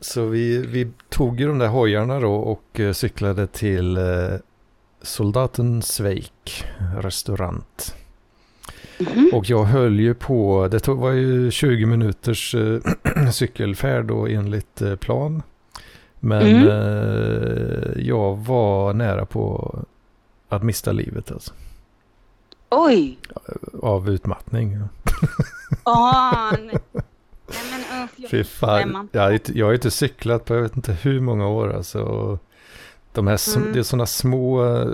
[0.01, 4.03] Så vi, vi tog ju de där hojarna då och eh, cyklade till eh,
[5.01, 6.65] Soldaten Sveik
[6.97, 7.95] restaurant.
[8.99, 9.29] Mhm.
[9.33, 12.79] Och jag höll ju på, det tog, var ju 20 minuters eh,
[13.31, 15.43] cykelfärd då enligt eh, plan.
[16.19, 16.67] Men Mm.
[16.67, 19.75] eh, jag var nära på
[20.49, 21.53] att mista livet alltså.
[22.69, 23.17] Oj.
[23.81, 24.77] Av utmattning.
[25.85, 26.51] Åh,
[27.49, 27.85] nej.
[27.91, 29.09] Men jag- Fy fan.
[29.11, 32.39] Jag har, jag har inte cyklat på jag vet inte hur många år alltså.
[33.13, 33.73] De här, Mm.
[33.73, 34.87] Det är sådana små eh,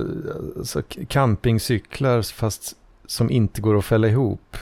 [0.58, 4.58] alltså, campingcyklar fast som inte går att fälla ihop.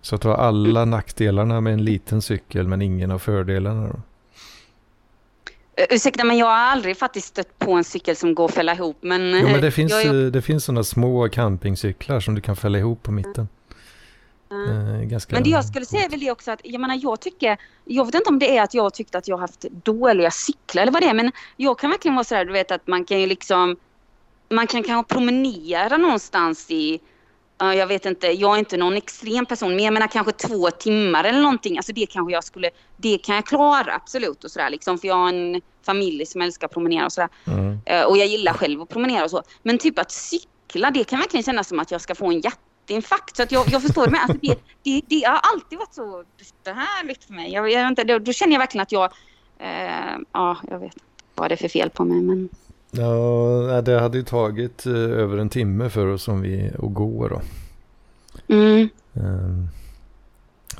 [0.00, 0.90] Så att du har alla Mm.
[0.90, 3.82] nackdelarna med en liten cykel men ingen av fördelarna.
[3.88, 3.94] Då.
[3.94, 8.74] Uh, ursäkta, men jag har aldrig faktiskt stött på en cykel som går att fälla
[8.74, 8.96] ihop.
[9.00, 12.40] Men, Jo men det finns, jag, jag, eh, det finns sådana små campingcyklar som du
[12.40, 13.48] kan fälla ihop på mitten.
[14.52, 15.00] Uh.
[15.00, 17.20] Eh, ganska Men det jag skulle säga är väl det också att, jag menar jag
[17.20, 20.82] tycker, jag vet inte om det är att jag tyckte att jag haft dåliga cyklar
[20.82, 23.20] eller vad det är, men jag kan verkligen vara sådär, du vet att man kan
[23.20, 23.76] ju liksom,
[24.48, 27.00] man kan kanske promenera någonstans i,
[27.58, 30.70] ja, jag vet inte, jag är inte någon extrem person, men jag menar kanske två
[30.70, 34.70] timmar eller någonting, alltså det kanske jag skulle, det kan jag klara absolut och sådär
[34.70, 37.30] liksom, för jag har en familj som älskar att promenera och sådär.
[37.46, 37.78] Mm.
[37.86, 39.42] Eh, Och jag gillar själv att promenera och så.
[39.62, 42.40] Men typ att cykla, det kan verkligen kännas som att jag ska få en
[42.86, 43.36] hjärtinfarkt.
[43.36, 44.20] Så att jag, jag förstår det med.
[44.20, 46.24] Alltså det, det, det har alltid varit så
[46.64, 47.52] härligt för mig.
[47.52, 49.12] Jag, jag, inte, då, då känner jag verkligen att jag...
[49.58, 50.96] Eh, ja, jag vet
[51.34, 52.22] vad det är för fel på mig.
[52.22, 52.48] Men...
[52.90, 57.28] Ja, det hade ju tagit eh, över en timme för oss om vi att gå
[57.28, 57.40] då.
[58.48, 59.68] Mm, Ehm,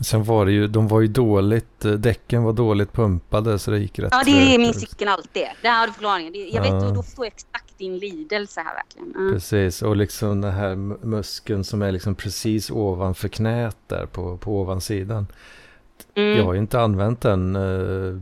[0.04, 3.78] Sen var det ju, de var ju dåligt, eh, däcken var dåligt pumpade så det
[3.78, 5.46] gick rätt ja, det är min cykel alltid.
[5.62, 6.32] Där har du förklaringen.
[6.32, 6.74] Det, jag Ja.
[6.74, 9.14] vet, och då förstår jag exakt din lidelse här verkligen.
[9.16, 9.32] Mm.
[9.32, 10.74] Precis, och liksom den här
[11.06, 15.26] muskeln som är liksom precis ovanför knät där på, på ovansidan.
[16.14, 16.38] Mm.
[16.38, 18.18] Jag har ju inte använt den eh,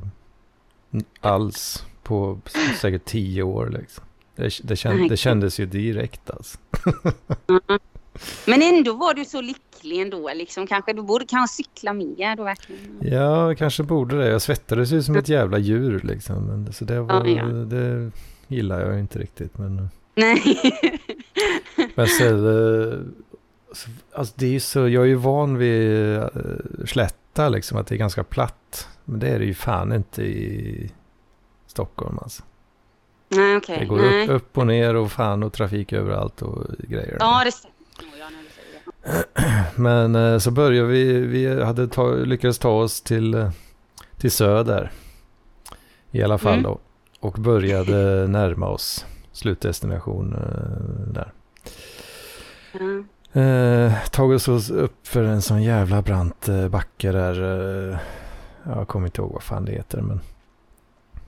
[1.20, 2.38] alls på
[2.80, 4.04] säkert tio år liksom.
[4.36, 6.58] Det, det, känd, det kändes ju direkt alltså.
[8.46, 10.30] Men ändå var du så lycklig ändå.
[10.34, 10.66] Liksom.
[10.66, 12.98] Kanske, du borde kanske cykla mer då verkligen.
[13.02, 14.28] Ja, jag kanske borde det.
[14.28, 16.44] Jag svettades ju som ett jävla djur liksom.
[16.44, 17.44] Men, så det, var, Ja, ja.
[17.44, 18.10] det
[18.48, 19.58] gillar jag inte riktigt.
[19.58, 20.42] Men, Nej.
[21.94, 22.98] men sen, eh,
[23.72, 26.26] så, alltså det är ju så, jag är ju van vid uh,
[26.86, 28.88] slätta liksom, att det är ganska platt.
[29.04, 30.90] Men det är det ju fan inte i
[31.66, 32.42] Stockholm alltså.
[33.28, 33.78] Nej, okej.
[33.78, 37.16] Det går upp, upp och ner och fan och trafik överallt och grejer.
[37.20, 37.79] Ja, det stämmer.
[39.76, 43.50] Men eh, så började vi, vi hade ta, lyckats ta oss till, eh,
[44.18, 44.90] till söder.
[46.10, 46.62] I alla fall Mm.
[46.62, 46.80] då.
[47.20, 51.32] Och började närma oss slutdestination eh, där.
[52.72, 53.04] Ja.
[53.40, 57.40] Eh, tagit oss upp för en sån jävla brant backe där.
[58.66, 60.20] Jag kommer inte ihåg vad fan det heter men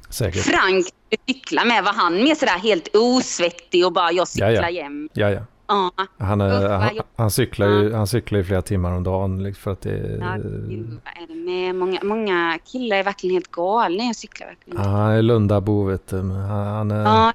[0.09, 0.43] säkert.
[0.45, 4.71] Frank du cyklar med, var han mer sådär helt osvettig och bara jag cyklar Ja,
[4.71, 4.83] ja.
[4.83, 5.09] hem?
[5.13, 5.41] Ja, ja.
[5.73, 9.63] Ja, Han, är, han, han, cyklar ju, han cyklar ju flera timmar om dagen liksom,
[9.63, 10.37] för att det ja
[10.69, 14.83] gud, är det med många, många killar är verkligen helt galna jag cyklar verkligen.
[14.83, 16.17] Ja, han är Lundabo vet du.
[16.17, 17.33] Han, han är, Ja.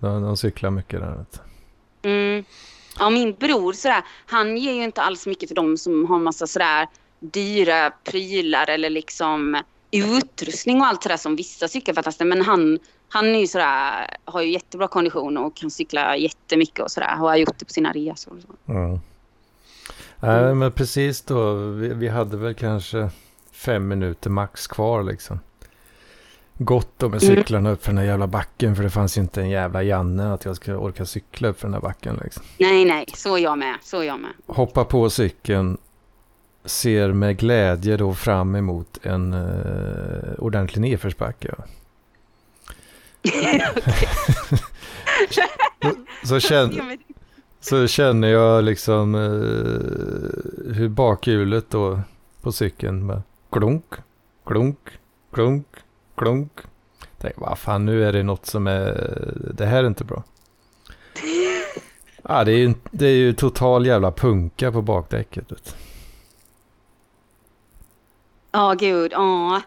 [0.00, 1.16] De, de cyklar mycket där.
[1.16, 1.40] Vet
[2.02, 2.10] du.
[2.10, 2.44] Mm.
[2.98, 6.46] Ja, min bror sådär, han ger ju inte alls mycket för dem som har massa
[6.46, 6.88] sådär
[7.20, 12.24] dyra prylar eller liksom utrustning och allt sådär som vissa cykelfantaster.
[12.24, 12.78] Men han,
[13.12, 17.12] han är ju sådär, har ju jättebra kondition och kan cykla jättemycket och sådär.
[17.20, 18.48] Och har gjort det på sina resor och så.
[18.66, 19.00] Ja.
[20.20, 21.54] Nej, men precis då.
[21.54, 23.10] Vi, vi hade väl kanske
[23.52, 25.40] fem minuter max kvar liksom.
[26.58, 27.36] Gott då med Mm.
[27.36, 28.76] cyklarna upp för den här jävla backen.
[28.76, 31.66] För det fanns ju inte en jävla Janne att jag skulle orka cykla upp för
[31.68, 32.42] den här backen liksom.
[32.58, 33.74] Nej, nej, så jag med.
[33.82, 34.30] Så jag med.
[34.46, 35.78] Hoppa på cykeln.
[36.64, 41.54] Ser med glädje då fram emot en uh, ordentlig nedförsbacke.
[41.58, 41.64] ja.
[46.24, 46.98] Så, känn, Ja, men-
[47.60, 49.20] så känner jag liksom eh,
[50.74, 52.00] hur bakhjulet då
[52.40, 53.84] på cykeln bara klunk,
[54.46, 54.78] klunk,
[55.32, 55.66] klunk,
[56.16, 56.52] klunk.
[57.18, 60.22] Tänk, vad fan nu är det något som är, det här är inte bra.
[62.22, 65.76] Ja, det är ju, det är ju total jävla punka på bakdäcket.
[68.52, 69.12] Ja, gud.
[69.12, 69.60] Ja.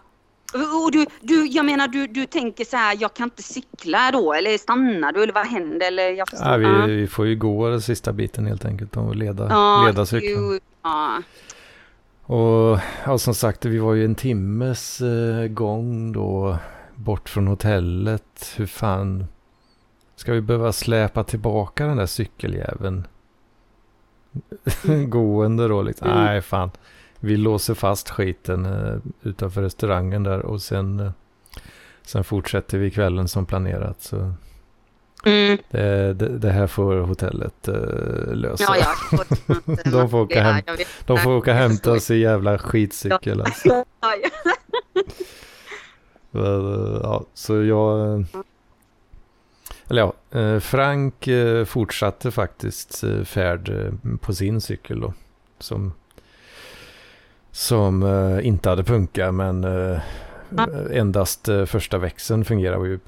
[0.83, 4.33] Och du, du, jag menar, du, du tänker så här, jag kan inte cykla då,
[4.33, 5.87] eller stannar du, eller vad händer?
[5.87, 6.61] Eller jag förstår.
[6.61, 10.05] Ja, vi, vi får ju gå den sista biten helt enkelt och leda, Ja, leda
[10.05, 10.49] cykeln.
[10.49, 11.21] gud, ja.
[12.27, 16.57] Och ja, som sagt, vi var ju en timmes eh, gång då
[16.95, 18.53] bort från hotellet.
[18.57, 19.25] Hur fan
[20.15, 23.07] ska vi behöva släpa tillbaka den där cykeljäveln?
[25.09, 26.07] Gående då liksom.
[26.09, 26.23] Mm.
[26.23, 26.71] Nej, fan.
[27.25, 31.11] Vi låser fast skiten eh, utanför restaurangen där och sen, eh,
[32.01, 34.01] sen fortsätter vi kvällen som planerat.
[34.01, 34.33] Så
[35.25, 35.57] Mm.
[35.71, 38.63] det, det, det här får hotellet eh, lösa.
[38.63, 39.17] Ja, ja.
[39.91, 40.63] De får åka hem.
[41.05, 43.69] De får åka och hämta sin jävla skitcykel alltså.
[46.31, 48.25] Ja, så jag...
[49.89, 50.13] Eller ja,
[50.59, 51.27] Frank
[51.65, 55.13] fortsatte faktiskt färd på sin cykel då.
[55.59, 55.93] Som,
[57.55, 59.99] som eh, inte hade punka men eh,
[60.91, 62.99] endast eh, första växeln fungerade ju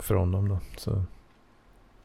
[0.00, 0.58] för honom då.
[0.76, 1.02] Så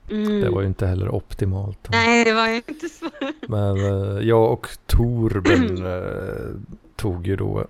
[0.10, 0.42] Mm.
[0.42, 1.88] det var ju inte heller optimalt.
[1.90, 3.10] Nej, det var ju inte så.
[3.48, 6.56] Men eh, jag och Torben eh,
[6.96, 7.66] tog ju då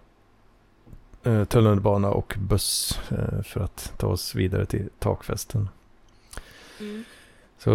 [1.23, 5.69] eh, tunnelbana och buss eh, för att ta oss vidare till takfesten.
[6.79, 7.03] Mm.
[7.59, 7.71] Så,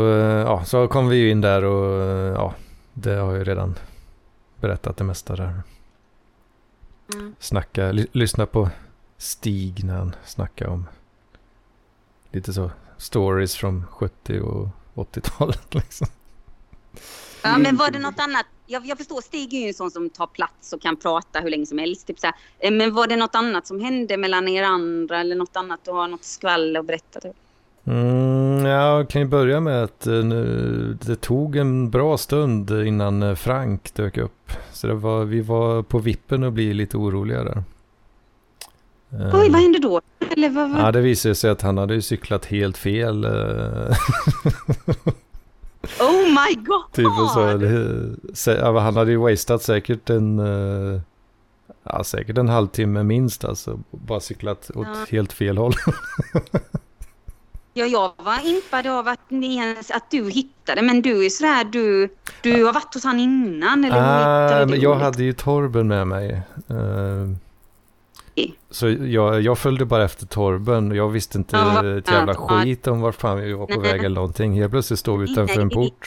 [0.46, 2.00] ja, så kom vi ju in där och
[2.36, 2.54] ja,
[2.92, 3.74] det har jag ju redan
[4.60, 5.62] berättat det mesta där.
[7.14, 7.34] Mm.
[7.38, 8.68] Snacka, ly- lyssna på
[9.18, 10.88] Stig när han snackar om
[12.32, 16.06] lite så stories från 70 och 80-talet liksom.
[17.42, 18.46] Ja, men var det något annat?
[18.66, 21.50] Jag, jag förstår, Stig är ju en sån som tar plats och kan prata hur
[21.50, 22.06] länge som helst.
[22.06, 22.34] Typ så här.
[22.58, 25.80] Eh, Men var det något annat som hände mellan er andra eller något annat?
[25.84, 27.20] Du har något skvaller att berätta?
[27.20, 27.32] Typ?
[27.84, 30.14] Mm, ja, jag kan ju börja med att eh,
[31.06, 34.52] det tog en bra stund innan eh, Frank dök upp.
[34.82, 37.62] Så det var, vi var på vippen att bli lite oroliga där.
[39.12, 40.00] Eh, Oj, vad hände då?
[40.30, 40.80] Eller vad, vad?
[40.80, 43.24] Ja, det visade sig att han hade ju cyklat helt fel.
[43.24, 43.30] eh,
[46.00, 46.92] Oh my god!
[46.92, 47.06] typ
[48.34, 51.00] så, han hade ju wastat säkert en, eh,
[51.84, 53.80] ja, säkert en halvtimme minst alltså.
[53.90, 55.06] Bara cyklat åt Ja.
[55.10, 55.72] helt fel håll.
[57.74, 62.08] Ja, jag var impad av att, ens, att du hittade, men du är sådär, du,
[62.42, 66.42] du har varit hos han innan eller Ah, men jag hade ju Torben med mig.
[66.68, 67.30] Eh,
[68.30, 68.54] Okej.
[68.70, 70.94] så jag, jag följde bara efter Torben.
[70.94, 73.92] Jag visste inte Ja, ett jävla ja, skit om vart fan vi var på Nej.
[73.92, 74.54] väg eller någonting.
[74.54, 76.06] Helt plötsligt stod vi utanför en port.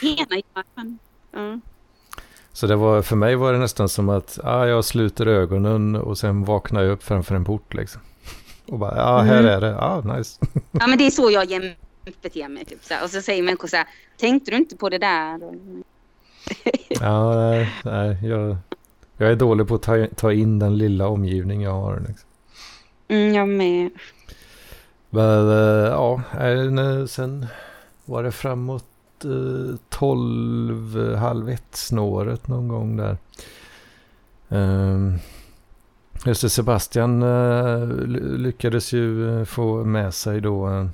[2.52, 6.18] Så det var, för mig var det nästan som att ah, jag sluter ögonen och
[6.18, 8.00] sen vaknar jag upp framför en port liksom.
[8.68, 9.50] Och bara, ja här Mm.
[9.52, 9.66] är det.
[9.70, 10.40] Ja, nice.
[10.72, 11.76] ja, men det är så jag jämt
[12.22, 12.64] beter mig.
[12.64, 13.04] Typ, så här.
[13.04, 13.86] Och så säger människor så här,
[14.20, 15.40] tänkte du inte på det där?
[16.88, 18.56] Ja, nej, nej jag,
[19.16, 22.00] jag är dålig på att ta, ta in den lilla omgivning jag har.
[22.08, 22.28] Liksom.
[23.08, 23.90] Mm, jag med.
[25.10, 26.20] Men eh, ja,
[27.08, 27.46] sen
[28.04, 28.84] var det framåt
[29.24, 33.16] eh, 12, eh, halv ett snåret någon gång där.
[34.48, 35.18] Um,
[36.24, 40.86] just det, Sebastian eh, ly- lyckades ju eh, få med sig då eh,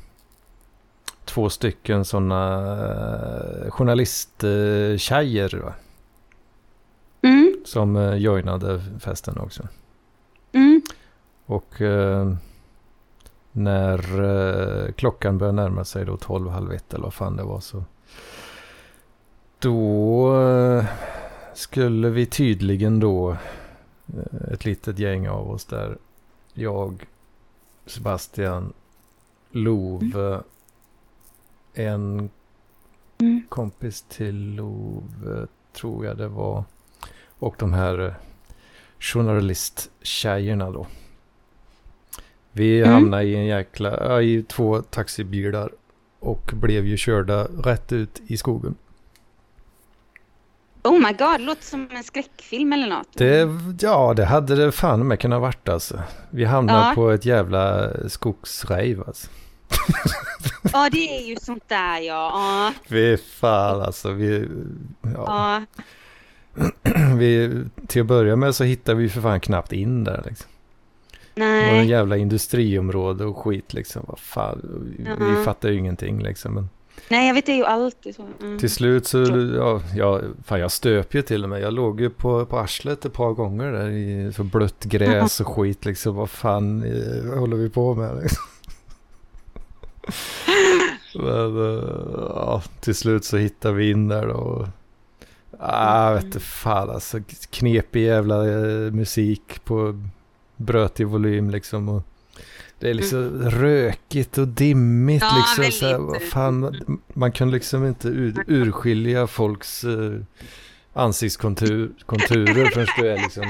[1.25, 2.61] två stycken sådana
[3.65, 5.73] uh, journalisttjejer?
[7.23, 9.69] Mm, som joinade festen också.
[10.53, 10.83] mm,
[11.47, 12.35] Och eh,
[13.53, 14.23] när
[14.87, 17.85] eh, klockan började närma sig då 12, halv ett eller vad fan det var så.
[19.59, 20.85] Då eh,
[21.55, 23.37] skulle vi tydligen då eh,
[24.53, 25.99] ett litet gäng av oss där.
[26.55, 27.07] Jag,
[27.87, 28.73] Sebastian,
[29.51, 30.41] Love,
[31.75, 32.31] en
[33.19, 33.43] mm.
[33.49, 36.65] kompis till Love tror jag det var.
[37.39, 38.15] Och de här eh,
[38.99, 40.87] journalisttjejerna då.
[42.53, 42.93] Vi Mm.
[42.93, 45.71] hamnade i en jäkla, i två taxibilar
[46.19, 48.75] och blev ju körda rätt ut i skogen.
[50.85, 53.09] Oh my god, det låter som en skräckfilm eller något.
[53.15, 53.49] Det,
[53.81, 56.03] ja, det hade det fan med kunnat varit alltså.
[56.31, 56.93] Vi hamnade Ja.
[56.95, 59.29] på ett jävla skogsrejv alltså.
[60.73, 62.31] Ja, det är ju sånt där ja.
[62.35, 64.11] Ja, Fy fan alltså.
[64.11, 64.49] Vi,
[65.03, 65.63] ja,
[66.55, 66.63] ja.
[67.17, 70.47] vi, till att börja med så hittade vi för fan knappt in där liksom.
[71.35, 71.87] Det var en Nej.
[71.89, 74.03] jävla industriområde och skit liksom.
[74.09, 74.61] Vad fan,
[74.99, 75.45] vi, vi Ja.
[75.45, 76.55] fattar ju ingenting liksom.
[76.55, 76.69] Men
[77.09, 78.27] Nej, jag vet det är ju alltid så.
[78.43, 78.59] Mm.
[78.59, 79.19] till slut så,
[79.57, 81.61] ja, ja, fan jag stöp ju till och med.
[81.61, 85.47] Jag låg ju på, på arslet ett par gånger där i så blött gräs och
[85.49, 86.15] skit liksom.
[86.15, 88.45] Vad fan eh, vad håller vi på med liksom?
[91.15, 91.85] Men, eh,
[92.19, 94.35] ja, till slut så hittade vi in där då.
[94.35, 94.69] och-
[95.65, 97.19] Ah, vet du fan alltså.
[97.51, 100.03] Knepig jävla eh, musik på
[100.57, 101.89] brötig volym liksom.
[101.89, 102.03] Och
[102.83, 105.73] det är liksom rökigt och dimmigt Ja, liksom.
[105.73, 110.21] Så här, fan, man kan liksom inte ur, urskilja folks eh,
[110.93, 113.45] ansiktskonturer förrän du är liksom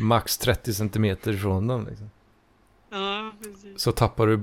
[0.00, 1.86] max 30 centimeter ifrån dem.
[1.88, 2.10] Liksom.
[2.90, 3.80] Ja, precis.
[3.80, 4.42] Så tappar du,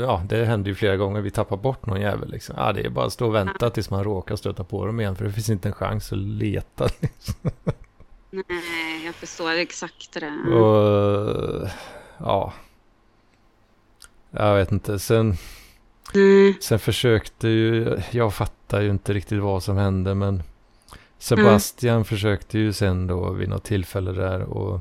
[0.00, 2.54] ja det händer ju flera gånger, vi tappar bort någon jävel liksom.
[2.58, 5.16] Ja, det är bara att stå och vänta tills man råkar stöta på dem igen,
[5.16, 6.88] för det finns inte en chans att leta.
[7.00, 7.34] Liksom.
[8.30, 10.54] Nej, jag förstår exakt det.
[10.54, 11.68] Och,
[12.18, 12.52] ja.
[14.30, 15.36] Jag vet inte, sen,
[16.14, 16.54] Mm.
[16.60, 20.42] sen försökte ju, jag fattar ju inte riktigt vad som hände, men
[21.18, 24.80] Sebastian försökte ju sen då vid något tillfälle där och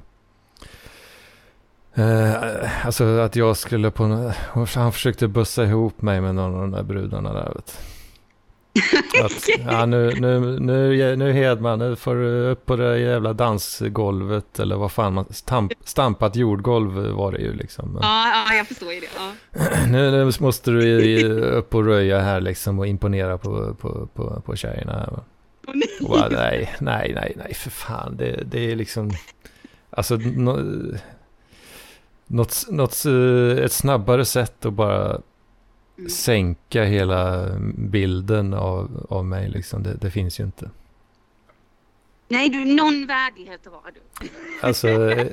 [1.94, 4.32] Eh, alltså att jag skulle på
[4.76, 7.99] Han försökte bussa ihop mig med någon av de där brudarna där vet du.
[9.24, 14.60] Att, ja, nu, nu, nu, nu Hedman, nu får du upp på det jävla dansgolvet
[14.60, 17.90] eller vad fan man, stamp, stampat jordgolv var det ju liksom.
[17.90, 19.08] Men, Ja, ja, jag förstår ju det.
[19.16, 19.32] Ja.
[19.92, 24.56] nu, nu måste du upp och röja här liksom och imponera på, på, på, på
[24.56, 25.10] tjejerna här.
[25.14, 25.90] Åh, nej.
[26.02, 28.18] Bara, nej, nej, nej, nej, för fan.
[28.18, 29.12] Det, det är liksom...
[29.90, 30.60] Alltså, nå,
[32.28, 35.22] något, något, eh, ett snabbare sätt att bara
[36.00, 36.10] Mm.
[36.10, 39.50] sänka hela bilden av, av mig.
[39.50, 39.84] Liksom.
[39.84, 40.70] Det, det finns ju inte.
[42.28, 44.28] Nej, du, någon värdighet har du.
[44.62, 45.28] Alltså, eh,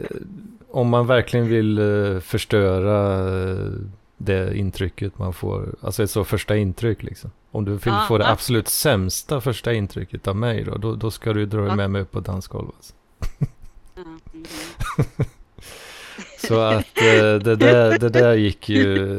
[0.70, 3.18] om man verkligen vill eh, förstöra
[3.50, 3.70] eh,
[4.16, 5.74] det intrycket man får.
[5.80, 7.30] Alltså ett så första intryck liksom.
[7.50, 8.30] Om du vill Ja, få det ja.
[8.30, 11.76] absolut sämsta första intrycket av mig då, då, då ska du dra Ja.
[11.76, 12.74] med mig upp på dansgolvet.
[12.76, 12.94] Alltså.
[13.96, 14.20] Mm.
[16.38, 19.18] Så att eh, det, där, det där gick ju,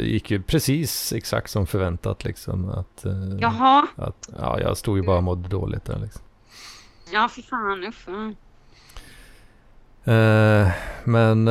[0.00, 2.68] gick ju precis exakt som förväntat liksom.
[2.68, 6.22] Att, eh, Jaha, att, ja, jag stod ju bara och mådde dåligt där liksom.
[7.12, 8.32] ja fy fan ja.
[10.12, 10.68] Eh,
[11.04, 11.46] men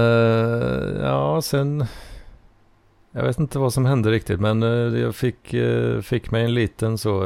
[1.01, 1.85] ja, sen...
[3.15, 4.61] Jag vet inte vad som hände riktigt, men
[4.99, 5.55] jag fick,
[6.01, 7.23] fick mig en liten så,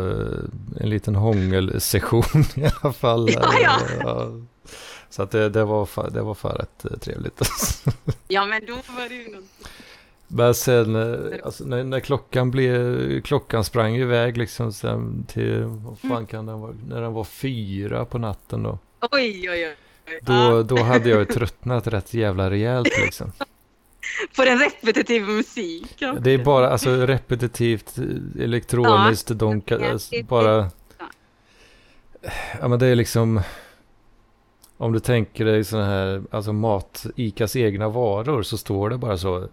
[0.80, 2.24] en liten hångelsession
[2.56, 3.30] i alla fall.
[3.32, 4.32] Ja, ja.
[5.10, 7.42] Så att det, det, var, fa- det var fan rätt eh, trevligt.
[8.28, 9.44] Ja, men då var det ju något.
[10.28, 16.00] Men sen eh, alltså, när, när klockan blev, klockan sprang iväg liksom sen till, vad
[16.00, 18.80] fan kan den vara, när den var fyra på natten då.
[19.12, 19.76] Oj, oj, oj.
[20.22, 23.32] Då, då hade jag ju tröttnat rätt jävla rejält liksom.
[24.36, 25.94] på den repetitiva musik.
[25.98, 26.16] Ja.
[26.20, 30.70] Det är bara alltså repetitivt eh, elektroniskt donka, Ja, alltså, det- bara.
[32.60, 33.42] Ja men det är liksom.
[34.78, 39.18] Om du tänker dig sådana här, alltså mat, Icas egna varor så står det bara
[39.18, 39.48] så.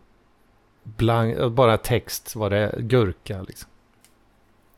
[0.83, 3.69] Blank, bara text vad det är, gurka liksom.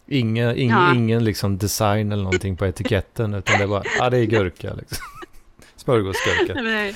[0.08, 0.94] Ingen, ing, Ja.
[0.94, 4.74] ingen liksom design eller någonting på etiketten utan det är bara, ja det är gurka
[4.74, 5.04] liksom.
[5.76, 6.54] Smörgåsgurka.
[6.62, 6.94] Nej.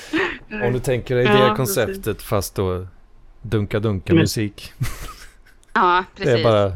[0.67, 1.75] Om du tänker dig Ja, det precis.
[1.75, 2.87] konceptet fast då
[3.41, 4.73] dunka-dunka Men- musik.
[5.73, 6.39] Ja, Det precis.
[6.39, 6.69] är bara...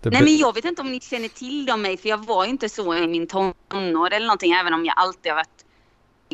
[0.00, 2.44] Det Nej men jag vet inte om ni känner till dem mig för jag var
[2.44, 5.53] ju inte så i min tonår eller någonting även om jag alltid har varit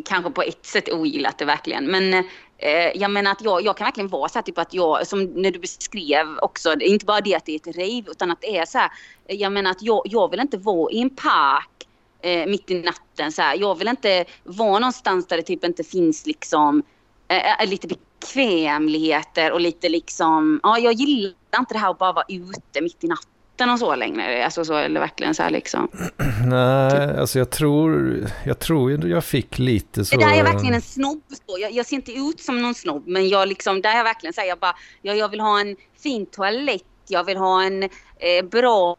[0.03, 1.85] kanske på ett sätt ogillat det verkligen.
[1.85, 2.15] Men
[2.59, 5.25] eh, jag menar att jag, jag kan verkligen vara så här typ att jag, som
[5.25, 8.31] när du beskrev också, det är inte bara det att det är ett rave utan
[8.31, 8.91] att det är så här,
[9.27, 11.89] jag menar att jag, jag vill inte vara i en park
[12.23, 13.57] eh, mitt i natten så här.
[13.61, 16.83] Jag vill inte vara någonstans där det typ inte finns liksom
[17.29, 22.13] eh, eh lite bekvämligheter och lite liksom, ja jag gillar inte det här att bara
[22.13, 24.45] vara ute mitt i natten och så längre.
[24.45, 25.89] Alltså så, eller verkligen så här liksom.
[26.47, 28.25] Nej, alltså jag tror...
[28.45, 30.17] Jag tror jag fick lite så...
[30.17, 31.23] Det där är verkligen en snobb.
[31.29, 31.59] Så.
[31.61, 34.49] Jag, jag ser inte ut som någon snobb men jag liksom, där är verkligen säger
[34.49, 38.97] jag bara, jag, jag vill ha en fin toalett, jag vill ha en eh, bra,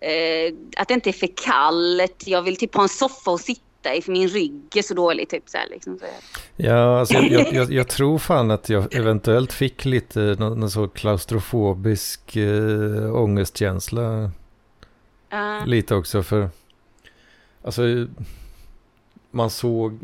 [0.00, 3.62] eh, att det inte är för kallt, jag vill typ ha en soffa att sitta
[3.96, 5.98] i för min rygg är så dålig typ så här, liksom.
[6.56, 10.88] Ja, alltså jag, jag, jag, tror fan att jag eventuellt fick lite någon, någon så
[10.88, 14.30] klaustrofobisk äh, ångestkänsla
[15.30, 15.64] Ja.
[15.64, 16.50] lite också för...
[17.62, 18.06] Alltså,
[19.30, 19.98] man såg,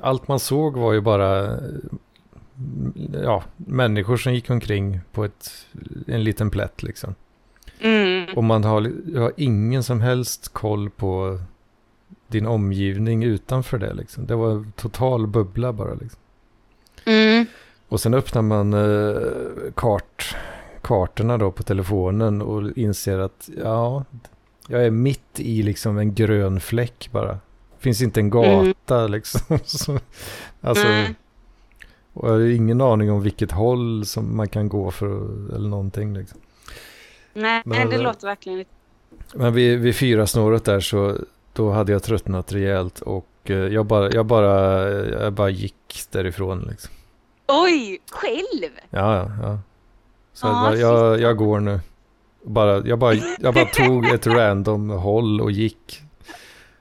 [0.00, 1.60] allt man såg var ju bara
[3.12, 5.66] ja, människor som gick omkring på ett,
[6.06, 7.14] en liten plätt liksom.
[7.80, 8.34] Mm.
[8.36, 11.40] Och man har, har ingen som helst koll på
[12.28, 14.26] din omgivning utanför det liksom.
[14.26, 16.20] Det var total bubbla bara liksom.
[17.04, 17.46] Mm.
[17.88, 20.36] Och sen öppnar man eh, kart,
[20.82, 24.04] kartorna då på telefonen och inser att ja,
[24.68, 27.38] jag är mitt i liksom en grön fläck bara.
[27.78, 29.58] Finns inte en gata liksom.
[29.64, 29.98] Så,
[30.60, 31.14] alltså, Nej.
[32.12, 35.06] och jag har ingen aning om vilket håll som man kan gå för
[35.54, 36.40] eller någonting liksom.
[37.34, 38.70] Nej, Men- det låter verkligen lite...
[39.34, 41.16] Men vid, vid fyra snåret där så
[41.56, 46.66] då hade jag tröttnat rejält och eh, jag bara, jag bara, jag bara gick därifrån
[46.70, 46.90] liksom.
[47.48, 48.70] Oj, själv?
[48.90, 49.58] Ja, ja.
[50.32, 51.80] Så jag, bara, jag, jag går nu.
[52.42, 56.02] Bara, jag, bara, jag bara tog ett random håll och gick.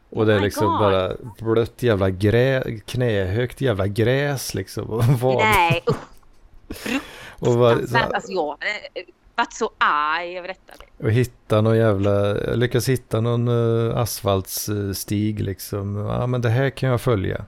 [0.10, 0.80] Och det är Oh liksom God.
[0.80, 4.90] bara blött jävla grä, knähögt jävla gräs liksom.
[4.90, 7.02] Och, vad, Nej, usch.
[7.40, 8.14] och, så, fruktansvärt.
[8.14, 9.04] Alltså jag eh,
[9.36, 10.74] varit så arg över detta.
[10.98, 15.96] och hitta någon jävla, lyckas hitta någon uh, asfaltsstig liksom.
[15.96, 17.46] Ja men det här kan jag följa.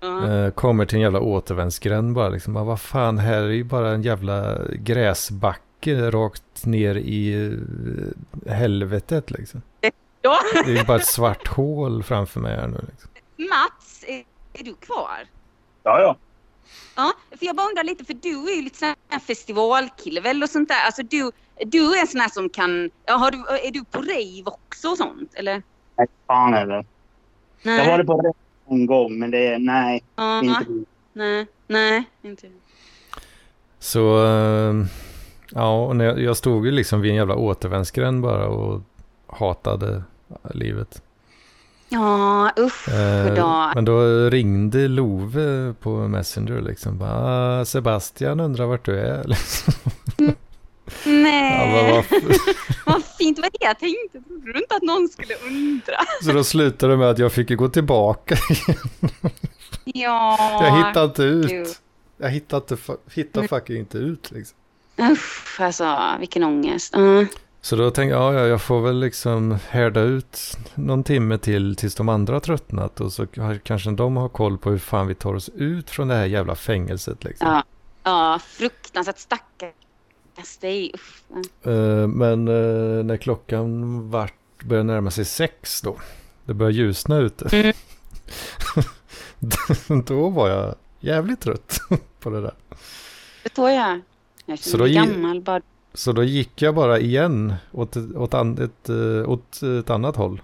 [0.00, 0.30] Ja.
[0.30, 2.56] Eh, kommer till en jävla återvändsgränd bara liksom.
[2.56, 7.46] Ja, vad fan, här är ju bara en jävla gräsbacke rakt ner i
[8.46, 9.62] eh, helvetet liksom.
[10.22, 10.38] Ja.
[10.52, 12.80] Det är ju bara ett svart hål framför mig här nu.
[12.90, 13.10] Liksom.
[13.36, 14.24] Mats, är,
[14.60, 15.26] är du kvar?
[15.82, 16.16] Ja, ja.
[16.96, 20.42] Ja, för jag bara undrar lite, för du är ju lite sån här festivalkille väl
[20.42, 20.86] och sånt där.
[20.86, 21.30] Alltså du,
[21.66, 24.88] du är en sån här som kan, ja, har du, är du på rave också
[24.88, 25.62] och sånt eller?
[25.96, 26.86] Nej, fan heller.
[27.62, 27.78] Nej.
[27.78, 28.36] Jag var det på rätt
[28.68, 32.46] en gång, men det är nej, ja, inte nej, nej, inte.
[33.78, 34.74] Så, eh,
[35.50, 38.80] ja, och när jag, jag stod ju liksom vid en jävla återvändsgränd bara och
[39.26, 40.02] hatade
[40.54, 41.02] livet.
[41.94, 43.70] Ja, usch Eh, då.
[43.74, 46.98] men då ringde Love på Messenger liksom.
[46.98, 49.24] Bara, "Ah, Sebastian undrar vart du är.
[49.28, 49.72] Liksom.
[51.04, 52.04] Nej, Ja,
[52.86, 53.38] vad, fint.
[53.38, 54.20] Vad det jag tänkte.
[54.28, 55.96] Trodde du inte att någon skulle undra?
[56.22, 58.36] Så då slutade det med att jag fick gå tillbaka.
[59.84, 60.38] Ja.
[60.62, 61.50] Jag hittade inte gud.
[61.66, 61.80] ut.
[62.18, 64.56] Jag hittade, inte, hittade fucking inte ut liksom.
[65.12, 66.94] Usch, alltså vilken ångest.
[66.96, 67.24] Ja.
[67.64, 71.76] Så då tänkte jag, ja, ja, jag får väl liksom härda ut någon timme till
[71.76, 73.00] tills de andra har tröttnat.
[73.00, 73.26] Och så
[73.62, 76.54] kanske de har koll på hur fan vi tar oss ut från det här jävla
[76.54, 77.48] fängelset liksom.
[77.48, 77.64] Ja,
[78.02, 80.92] ja fruktansvärt stackars dig.
[81.62, 85.96] Eh, men eh, när klockan vart, började närma sig sex då.
[86.44, 87.56] Det började ljusna ute.
[87.56, 87.74] Mm.
[90.04, 91.80] då var jag jävligt trött
[92.20, 92.54] på det där.
[93.42, 94.00] Det tror jag.
[94.46, 95.60] Jag känner mig gammal bara.
[95.94, 100.42] Så då gick jag bara igen åt, åt, an, ett, eh, åt ett annat håll.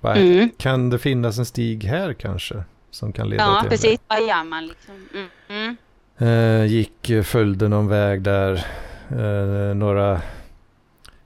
[0.00, 0.50] Bara, Mm.
[0.58, 2.62] Kan det finnas en stig här kanske?
[2.90, 4.00] Som kan leda Ja, till precis.
[4.08, 4.94] Vad gör man liksom?
[5.14, 5.28] Mm.
[5.48, 5.76] Mm.
[6.18, 8.66] Eh, gick, följde någon väg där.
[9.10, 10.20] Eh, några,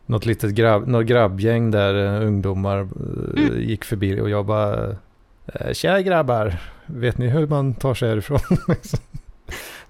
[0.06, 3.60] något litet grabb, något grabbgäng där, eh, ungdomar, eh, Mm.
[3.62, 4.20] gick förbi.
[4.20, 4.96] Och jag bara,
[5.46, 6.54] eh, tja grabbar,
[6.86, 8.40] vet ni hur man tar sig härifrån?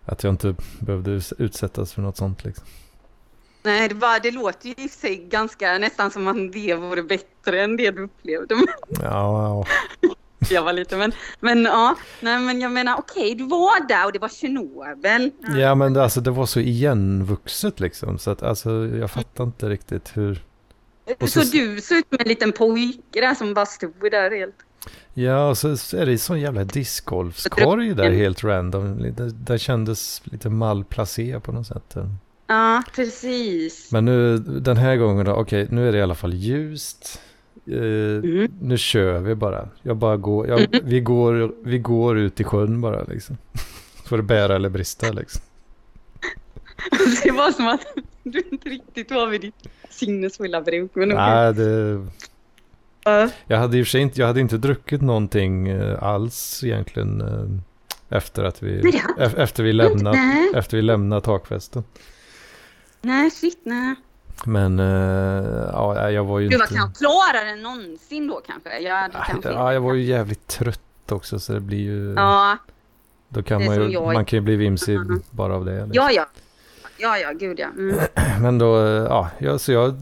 [0.05, 2.65] att jag inte behövde utsättas för något sånt liksom.
[3.67, 7.61] Nej, det, var, det låter ju i sig ganska nästan som att det vore bättre
[7.63, 8.55] än det du upplevde.
[8.55, 8.65] Men
[9.01, 9.65] Ja,
[10.01, 10.15] ja.
[10.49, 14.11] jag var lite, men, men ja, nej men jag menar okej, du var där och
[14.13, 15.31] det var Tjernobyl.
[15.61, 19.69] ja men det, alltså, det var så igenvuxet liksom, så att alltså, jag fattar inte
[19.69, 20.43] riktigt hur,
[21.19, 24.31] och så, så- du såg ut som en liten pojke där som bara stod där
[24.31, 24.55] helt.
[25.13, 29.01] Ja, och så är det sån jävla discgolfskorg där helt random.
[29.17, 31.95] Det, det kändes lite malplacé på något sätt.
[32.47, 33.91] Ja, precis.
[33.91, 37.21] Men nu den här gången då, okej, nu är det i alla fall ljust.
[37.67, 38.51] Eh, Mm.
[38.61, 39.69] Nu kör vi bara.
[39.81, 43.37] Jag bara går, jag, vi, går, vi går ut i sjön bara liksom.
[44.05, 45.41] Får det bära eller brista liksom.
[47.23, 47.81] Det var som att
[48.23, 50.91] du inte riktigt var vid ditt sinnesfulla bruk.
[50.93, 51.09] Men.
[51.09, 52.05] Nej, det,
[53.03, 53.29] Ja.
[53.47, 57.21] jag hade i och för sig inte, jag hade inte druckit någonting eh, alls egentligen.
[57.21, 59.01] eh, Efter att vi,
[59.37, 60.15] efter vi lämnat,
[60.55, 61.83] efter vi lämnat takfesten.
[63.01, 63.95] Nej, shit, nej.
[64.45, 64.85] Men eh,
[65.73, 66.75] ja, jag var ju Du var inte...
[66.75, 68.79] kanske klarare än någonsin då kanske?
[68.79, 72.13] Jag hade Ah, kanske ja, jag var ju jävligt trött också så det blir ju...
[72.15, 72.57] Ja,
[73.29, 74.13] då kan man ju, jag.
[74.13, 75.21] man kan ju bli vimsig Mhm.
[75.31, 75.71] bara av det.
[75.75, 75.91] Liksom.
[75.93, 76.25] ja, ja.
[76.99, 77.67] Ja, ja, gud ja.
[77.77, 77.95] Mm.
[78.41, 79.95] Men då, eh, ja, jag, så jag eh,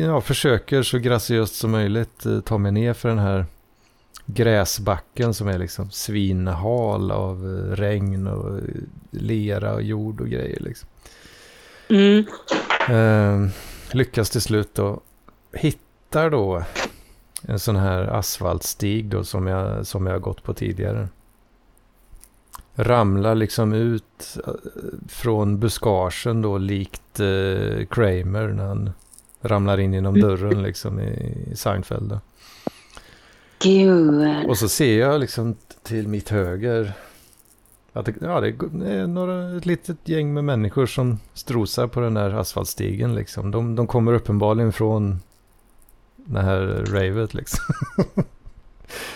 [0.00, 3.46] ja, försöker så graciöst som möjligt ta mig ner för den här
[4.34, 8.64] gräsbacken som är liksom svinhal av eh, regn och eh,
[9.10, 10.88] lera och jord och grejer liksom.
[11.88, 12.26] Mm.
[12.88, 13.50] Eh,
[13.92, 15.00] lyckas till slut då.
[15.52, 16.64] Hittar då
[17.42, 21.08] en sån här asfaltstig då som jag, som jag har gått på tidigare.
[22.74, 24.52] Ramlar liksom ut eh,
[25.08, 28.90] från buskagen då likt eh, Kramer när han
[29.40, 32.08] ramlar in genom dörren liksom i, i Seinfeld.
[32.10, 32.20] Då.
[33.62, 34.46] Gud.
[34.48, 36.92] Och så ser jag liksom till mitt höger
[37.92, 42.14] att det, ja, det är några, ett litet gäng med människor som strosar på den
[42.14, 43.14] där asfaltstigen.
[43.14, 43.50] Liksom.
[43.50, 45.20] De, de kommer uppenbarligen från
[46.16, 47.64] det här ravet liksom.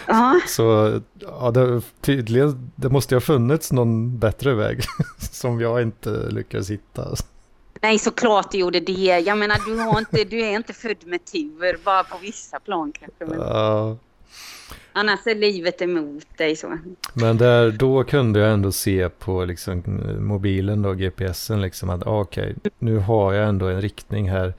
[0.07, 4.81] Ja, Så ja, det, tydligen, det måste ju ha funnits någon bättre väg
[5.19, 7.15] som jag inte lyckades hitta.
[7.83, 9.23] nej, såklart det gjorde det.
[9.27, 12.93] Jag menar, du, har inte, du är inte född med tur, bara på vissa plan
[12.93, 13.25] kanske.
[13.37, 13.97] Men Ja,
[14.95, 16.79] annars är livet emot dig så.
[17.15, 19.83] men där, då kunde jag ändå se på liksom,
[20.19, 24.55] mobilen då, GPSen, liksom att ah, okej, nu har jag ändå en riktning här.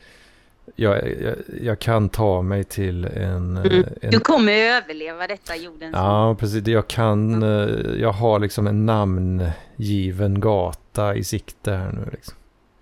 [0.75, 3.57] Jag, jag, jag kan ta mig till en...
[3.57, 3.83] Mm.
[4.01, 6.67] en Du kommer överleva detta jordens Ja, precis.
[6.67, 12.09] Jag kan, eh, jag har liksom en namngiven gata i sikte här nu.
[12.11, 12.36] Liksom.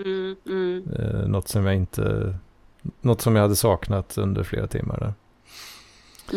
[0.06, 0.84] mm, mm.
[1.00, 2.36] Eh, något som jag inte,
[3.02, 5.14] något som jag hade saknat under flera timmar där.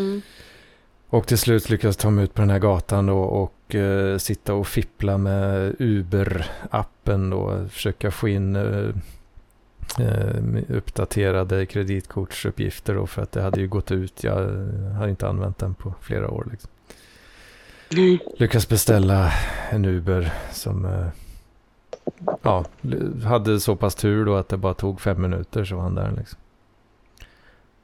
[0.01, 0.23] Mm.
[1.09, 4.19] Och till slut lyckades jag ta mig ut på den här gatan då och eh,
[4.19, 7.69] sitta och fippla med Uber-appen då.
[7.69, 8.89] Försöka få in eh,
[10.01, 10.37] eh,
[10.69, 14.25] uppdaterade kreditkortsuppgifter då för att det hade ju gått ut.
[14.25, 16.49] Jag eh, hade inte använt den på flera år.
[16.51, 16.71] Liksom.
[17.93, 18.19] Mm.
[18.37, 19.33] Lyckas beställa
[19.71, 21.07] en Uber som eh,
[22.43, 22.65] ja,
[23.25, 26.13] hade så pass tur då att det bara tog fem minuter så var han där
[26.19, 26.39] liksom.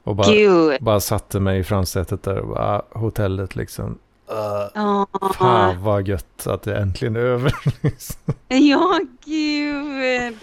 [0.03, 0.77] Och bara, Gud.
[0.81, 3.97] bara satte mig i framsätet där och bara, ah, hotellet liksom.
[4.31, 7.53] Uh, Ja, fan vad gött att det äntligen är över.
[7.81, 8.33] liksom.
[8.47, 10.37] ja, gud.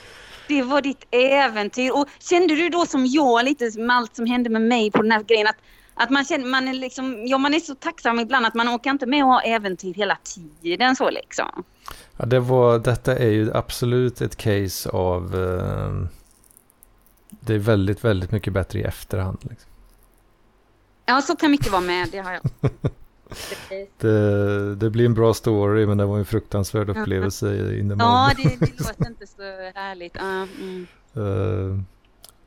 [0.48, 1.90] Det var ditt äventyr.
[1.92, 5.10] Och kände du då som jag, lite med allt som hände med mig på den
[5.10, 5.56] här grejen, att,
[5.94, 8.90] att man känner, man är liksom, ja man är så tacksam ibland att man orkar
[8.90, 10.16] inte med att ha äventyr hela
[10.62, 11.64] tiden så liksom.
[12.16, 16.19] ja, det var, detta är ju absolut ett case av eh,
[17.40, 19.38] det är väldigt, väldigt mycket bättre i efterhand.
[19.42, 19.70] Liksom.
[21.06, 22.42] Ja, så kan mycket vara med, det har jag.
[23.98, 28.30] Det, det blir en bra story men det var en fruktansvärd upplevelse in the Ja,
[28.36, 29.42] det, det låter inte så
[29.74, 30.12] härligt.
[30.14, 30.86] Ja, mm.
[31.14, 31.82] Eh,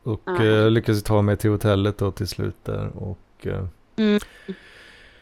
[0.04, 0.42] och Ja.
[0.44, 3.66] eh, jag lyckades ta mig till hotellet då till slut där och eh,
[3.96, 4.20] Mm.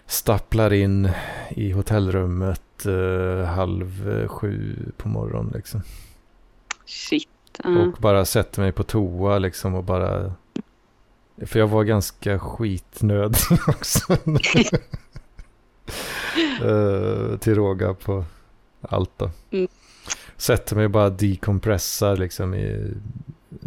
[0.05, 1.09] stapplar in
[1.49, 5.81] i hotellrummet eh, halv sju på morgonen liksom.
[6.85, 7.29] Shit.
[7.63, 7.69] Ja.
[7.69, 10.33] Och bara sätter mig på toa liksom och bara...
[11.45, 14.17] För jag var ganska skitnödig också.
[16.63, 18.25] Eh, till råga på
[18.81, 19.29] allt då.
[19.51, 19.67] Mm.
[20.37, 22.93] Sätter mig och bara dekompressar liksom i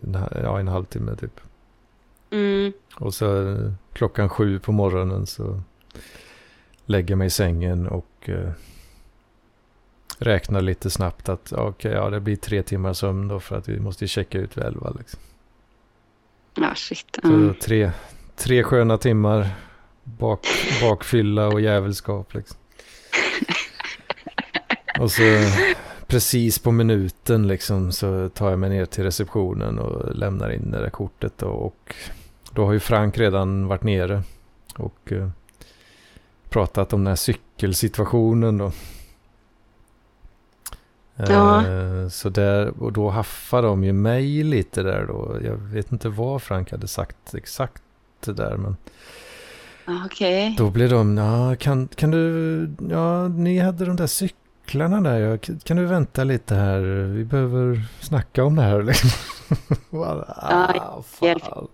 [0.03, 1.41] en, ja, en halvtimme typ.
[2.31, 2.73] Mm.
[2.97, 5.61] Och så eh, klockan sju på morgonen så
[6.87, 8.51] lägger jag mig i sängen och eh,
[10.19, 13.81] räknar lite snabbt att okej, ja det blir tre timmar sömn då för att vi
[13.81, 14.91] måste checka ut vid elva.
[14.99, 15.21] Liksom.
[16.55, 17.19] Ja, shit.
[17.23, 17.55] Så Mm.
[17.55, 17.91] tre,
[18.37, 19.49] tre sköna timmar
[20.05, 20.47] bak,
[20.83, 22.57] bakfylla och jävelskap liksom.
[25.01, 25.23] Och så
[26.07, 30.81] precis på minuten liksom så tar jag mig ner till receptionen och lämnar in det
[30.81, 31.33] där kortet.
[31.39, 31.47] då.
[31.47, 31.95] Och
[32.53, 34.23] då har ju Frank redan varit nere
[34.77, 35.29] och eh,
[36.51, 38.73] pratat om den här cykelsituationen då.
[41.17, 41.67] Ja.
[41.67, 45.39] Eh, Så där, och då haffar de ju mig lite där då.
[45.45, 47.83] Jag vet inte vad Frank hade sagt exakt
[48.25, 48.77] det där men
[49.87, 50.55] Ja, Okej.
[50.59, 55.39] då blev de, ja kan, kan du, ja ni hade de där cyklarna där, ja,
[55.65, 59.11] kan du vänta lite här, vi behöver snacka om det här liksom.
[59.91, 61.69] Bara, ah, fan.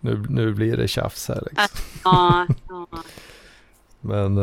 [0.00, 2.46] Nu, nu blir det tjafs här liksom.
[4.00, 4.34] Men,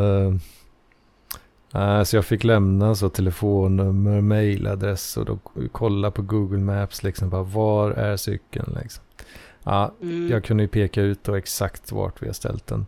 [1.75, 5.39] eh, så jag fick lämna så telefonnummer, mailadress och då
[5.71, 9.03] kolla på Google Maps liksom, bara, var är cykeln liksom.
[9.63, 10.29] Ja, Mm.
[10.31, 12.85] jag kunde ju peka ut då exakt vart vi har ställt den.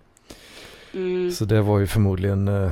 [0.94, 1.32] Mm.
[1.32, 2.72] Så det var ju förmodligen, eh,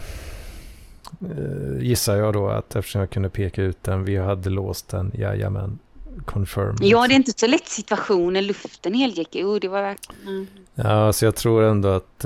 [1.79, 5.79] gissar jag då, att eftersom jag kunde peka ut den, vi hade låst den, jajamän,
[6.25, 6.75] confirm.
[6.81, 9.29] Ja, det är inte så lätt situation när luften helgick.
[9.31, 10.27] Jo, det var verkligen...
[10.27, 10.47] Mm.
[10.75, 12.25] Ja, så jag tror ändå att,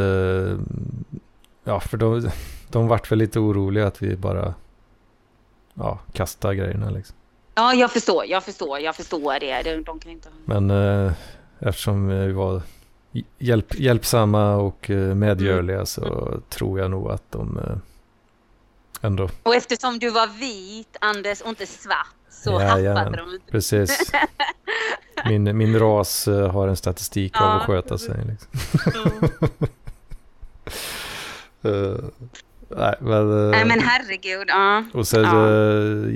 [1.63, 2.29] ja, för de,
[2.69, 4.53] de vart väl lite oroliga att vi bara,
[5.73, 7.15] ja, kastar grejerna liksom.
[7.55, 9.61] Ja, jag förstår, jag förstår, jag förstår det.
[9.63, 10.29] De, de kan inte...
[10.45, 11.11] Men eh,
[11.59, 12.61] eftersom vi var
[13.37, 17.75] hjälp, hjälpsamma och eh, medgörliga så tror jag nog att de eh,
[19.01, 22.97] ändå Och eftersom du var vit, Anders, och inte svart, så Jajamän.
[22.97, 23.51] haffade de inte.
[23.51, 24.11] Precis.
[25.25, 28.15] Min, min ras eh, har en statistik av Ja, att sköta sig.
[28.25, 28.49] Liksom.
[31.61, 31.95] Eh,
[32.77, 34.45] nej, men, eh, Nej, men herregud.
[34.47, 34.83] Ja.
[34.93, 35.49] och sen ja.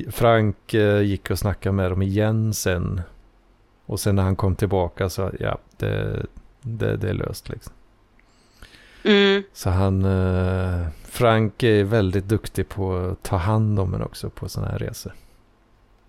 [0.06, 3.02] eh, Frank eh, gick och snackade med dem igen sen.
[3.86, 6.26] Och sen när han kom tillbaka så ja, det,
[6.62, 7.74] det, det är löst liksom.
[9.04, 9.44] Mm.
[9.54, 10.06] Så han,
[11.06, 15.14] Frank är väldigt duktig på att ta hand om en också på sådana här resor.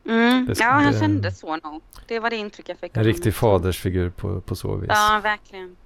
[0.06, 0.46] Mm.
[0.46, 1.82] Det Ja, han det- kände så nog.
[2.08, 2.96] Det var det intryck jag fick.
[2.96, 4.90] En riktig fadersfigur på, på så vis.
[4.94, 5.76] Ja, verkligen.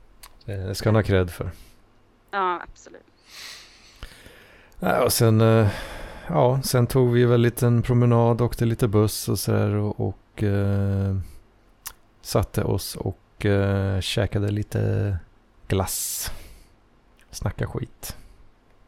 [0.44, 1.50] Det ska han ha cred för.
[2.30, 3.02] Ja, absolut.
[4.80, 5.68] Ja, och sen, eh,
[6.28, 10.42] ja, sen tog vi väl en liten promenad, åkte lite buss och sådär och, och
[10.42, 11.16] eh,
[12.22, 15.16] satte oss och eh, käkade lite
[15.68, 16.32] glass.
[17.30, 18.16] Snacka skit.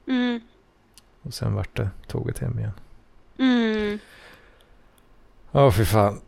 [0.07, 0.41] Mm.
[1.22, 2.72] Och sen vart det tåget hem igen.
[3.38, 3.99] Mm.
[5.53, 6.20] Ja, fy fan.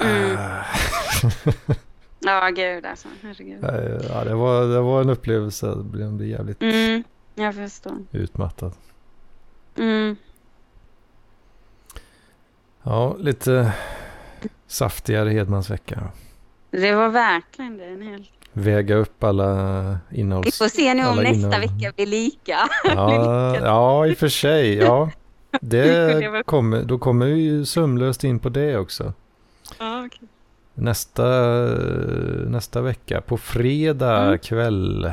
[0.00, 0.36] Mm.
[2.20, 3.08] Ja, gud alltså.
[3.22, 3.64] Herregud.
[4.10, 5.66] ja, det var, det var en upplevelse.
[5.66, 7.02] Det blev jävligt Mm.
[7.38, 7.92] Jag förstår.
[8.12, 8.72] utmattad.
[9.76, 10.16] Mm.
[12.82, 13.72] Ja, lite
[14.66, 16.08] saftigare Hedmansvecka.
[16.70, 17.84] Det var verkligen det.
[17.84, 18.30] En hel...
[18.52, 20.58] Väga upp alla Vi innehålls...
[20.58, 21.60] får se nu om nästa innehåll.
[21.60, 22.58] vecka blir lika.
[22.84, 24.74] Ja, ja, i och för sig.
[24.76, 25.10] Ja.
[25.60, 29.12] Det kommer, då kommer vi ju sömlöst in på det också.
[29.78, 30.28] Ja, okej.
[30.74, 31.24] Nästa,
[32.46, 34.38] nästa vecka, på fredag Mm.
[34.38, 35.12] kväll,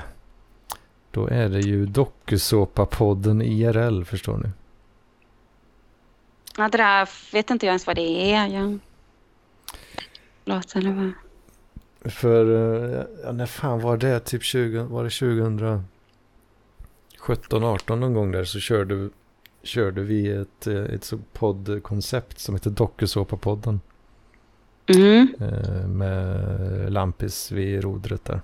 [1.15, 4.49] då är det ju dokusåpapodden IRL, förstår ni.
[6.57, 8.47] Ja, det där vet inte jag ens vad det är.
[8.47, 8.79] Jag...
[10.45, 11.11] Låt eller vad?
[12.11, 14.19] För, eh, ja, när fan var det?
[14.19, 19.09] Typ 20, var det 2017, 18 någon gång där så körde,
[19.63, 23.81] körde vi ett, eh, ett poddkoncept som heter Dokusåpapodden.
[24.85, 25.35] Mm.
[25.39, 28.41] eh, Med Lampis vid rodret där.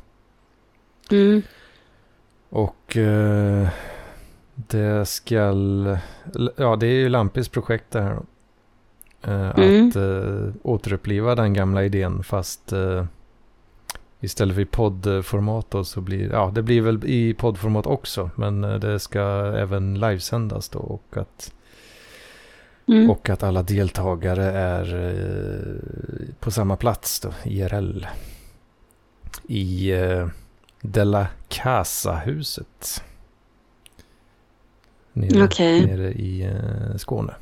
[1.12, 1.42] Mm.
[2.54, 3.68] Och eh,
[4.56, 5.98] det skall,
[6.56, 8.22] ja det är ju Lampis projekt det här då.
[9.32, 9.88] Eh, Mm.
[9.90, 13.06] Att eh, återuppliva den gamla idén fast eh,
[14.20, 18.64] istället för i poddformat då så blir, ja det blir väl i poddformat också men
[18.64, 19.22] eh, det ska
[19.58, 21.54] även livesändas då och att,
[22.88, 23.10] Mm.
[23.10, 28.06] och att alla deltagare är eh, på samma plats då, IRL.
[29.48, 30.28] I eh,
[30.82, 33.04] Della Casa-huset.
[35.14, 35.86] Nere, Okej.
[35.86, 37.36] nere i eh, Skåne.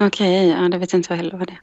[0.00, 1.60] Okej, ja, det vet inte jag heller vad det är.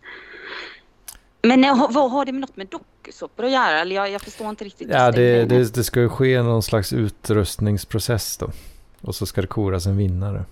[1.48, 3.80] Men eh, vad har det med något med dokusåpor att göra?
[3.82, 4.90] Eller jag, jag förstår inte riktigt.
[4.92, 8.52] Ja, det, det, det ska ju ske någon slags utrustningsprocess då.
[9.02, 10.46] Och så ska det koras en vinnare.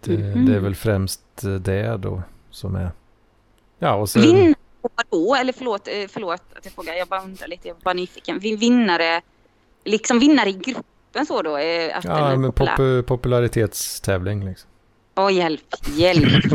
[0.00, 0.46] Det, Mhm.
[0.46, 2.90] det är väl främst eh, det då som är...
[3.78, 4.20] Ja, och så...
[4.20, 5.34] Vinn Vadå?
[5.34, 6.94] Eller förlåt, eh, förlåt att jag frågar.
[6.94, 7.68] Jag bara undrar lite.
[7.68, 8.38] Jag var bara nyfiken.
[8.38, 9.20] Vi vinnare,
[9.84, 11.56] liksom vinnare i gruppen så då?
[11.56, 12.76] eh, Att Ja, men populär.
[13.02, 14.70] pop popularitetstävling liksom.
[15.16, 16.44] Åh, hjälp, hjälp.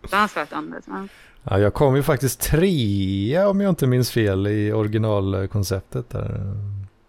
[0.00, 0.84] Fruktansvärt Anders.
[1.42, 6.40] Ja, jag kom ju faktiskt trea om jag inte minns fel i originalkonceptet där.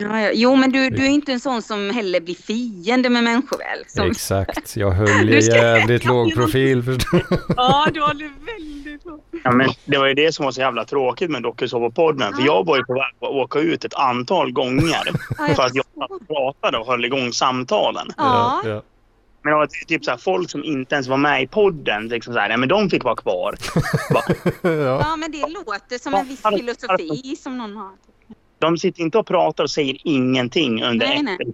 [0.02, 0.32] Ja, ja.
[0.34, 3.84] Jo, men du, du är inte en sån som heller blir fiende med människor väl?
[3.88, 7.38] Som, Exakt, jag höll ska- jävligt låg profil förstår du.
[7.58, 9.26] ja, du håller väldigt lågt.
[9.44, 12.36] Ja, men det var ju det som var så jävla tråkigt med Dokusåpa-podden.
[12.36, 15.12] För jag var ju på väg att åka ut ett antal gånger.
[15.56, 15.86] För att jag
[16.28, 18.08] pratade och höll igång samtalen.
[18.18, 18.62] Ja.
[18.66, 18.82] ja.
[19.44, 22.08] Men det var typ så här, folk som inte ens var med i podden.
[22.08, 23.56] Liksom så här, nej, men de fick vara kvar.
[24.62, 27.92] Ja, men det låter som en viss filosofi som någon har.
[28.60, 31.54] De sitter inte och pratar och säger ingenting under Nej, ett, nej.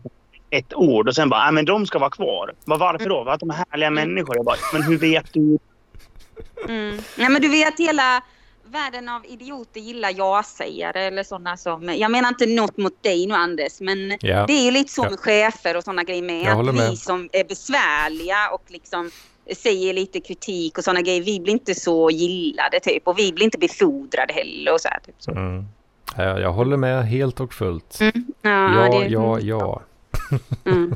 [0.50, 1.08] ett ord.
[1.08, 2.54] Och sen bara, men de ska vara kvar.
[2.66, 3.24] Bara, varför då?
[3.24, 4.36] För att de är härliga människor.
[4.36, 5.58] Jag bara, men hur vet du?
[6.68, 6.98] Mm.
[7.18, 8.24] Nej, men du vet hela
[8.68, 11.96] världen av idioter gillar ja-sägare eller sådana som...
[11.98, 14.46] Jag menar inte något mot dig nu Anders, men Ja.
[14.48, 15.10] det är ju lite så Ja.
[15.10, 16.48] med chefer och sådana grejer med.
[16.48, 16.98] Att vi med.
[16.98, 19.12] som är besvärliga och liksom
[19.58, 23.08] säger lite kritik och sådana grejer, vi blir inte så gillade typ.
[23.08, 25.00] Och vi blir inte befordrade heller och så här.
[25.06, 25.16] Typ.
[25.18, 25.32] Så.
[25.32, 25.66] Mm.
[26.18, 28.00] Ja, jag håller med helt och fullt.
[28.02, 28.26] Mm.
[28.42, 28.50] Ja,
[28.90, 29.82] Ja, det- ja, ja.
[30.66, 30.96] Mm.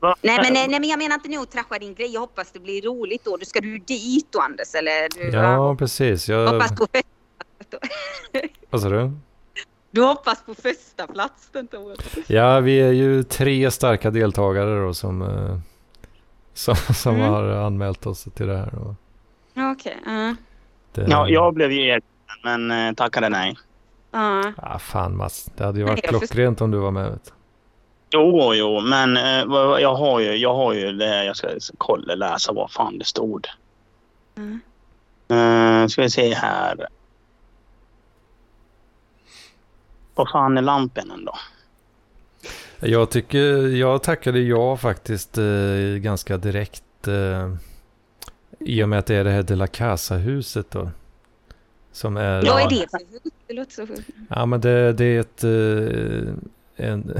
[0.00, 0.16] Va?
[0.22, 2.12] Nej, men, nej, nej, men jag menar inte nog trasha din grej.
[2.14, 3.36] Jag hoppas det blir roligt då.
[3.36, 4.74] Du ska du dit då Anders?
[4.74, 6.28] Eller du, Ja, precis.
[6.28, 6.48] Jag...
[6.52, 7.78] hoppas på första
[8.70, 9.10] Vad sa du?
[9.90, 12.16] Du hoppas på första plats detta året.
[12.26, 15.58] Ja, vi är ju tre starka deltagare då som, eh,
[16.54, 17.28] som, som Mm.
[17.28, 18.72] har anmält oss till det här.
[19.72, 19.96] Okej.
[20.06, 20.34] ja.
[20.92, 22.02] det, Ja, jag blev ju erbjuden,
[22.44, 23.56] men eh, tackade nej.
[24.16, 24.52] Ja.
[24.56, 26.26] Ah, fan Mats, det hade ju Nej, varit jag förstår.
[26.26, 27.10] klockrent om du var med.
[27.10, 27.32] Vet.
[28.10, 31.24] Jo, jo, men eh, jag har ju, jag har ju det.
[31.24, 31.48] Jag ska
[31.78, 33.46] kolla, läsa vad fan det stod.
[34.36, 34.60] Mm.
[35.32, 36.86] Uh, ska vi se här.
[40.14, 41.34] Vad fan är lampen då?
[42.80, 45.44] Jag tycker, jag tackade ja faktiskt eh,
[45.98, 47.08] ganska direkt.
[47.08, 47.54] Eh,
[48.58, 50.90] I och med att det är det här De la Casa-huset då.
[51.96, 52.42] Som är...
[52.42, 52.86] Vad är det?
[53.46, 54.08] Det låter så sjukt.
[54.28, 57.12] Ja men det, det är ett, eh, en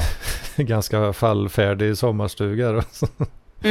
[0.57, 2.83] ganska fallfärdig sommarstuga då,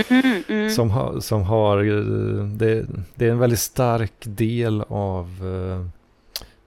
[0.09, 0.69] Mhm, mm.
[0.69, 2.85] som, har, som har eh, det,
[3.15, 5.85] det är en väldigt stark del av eh,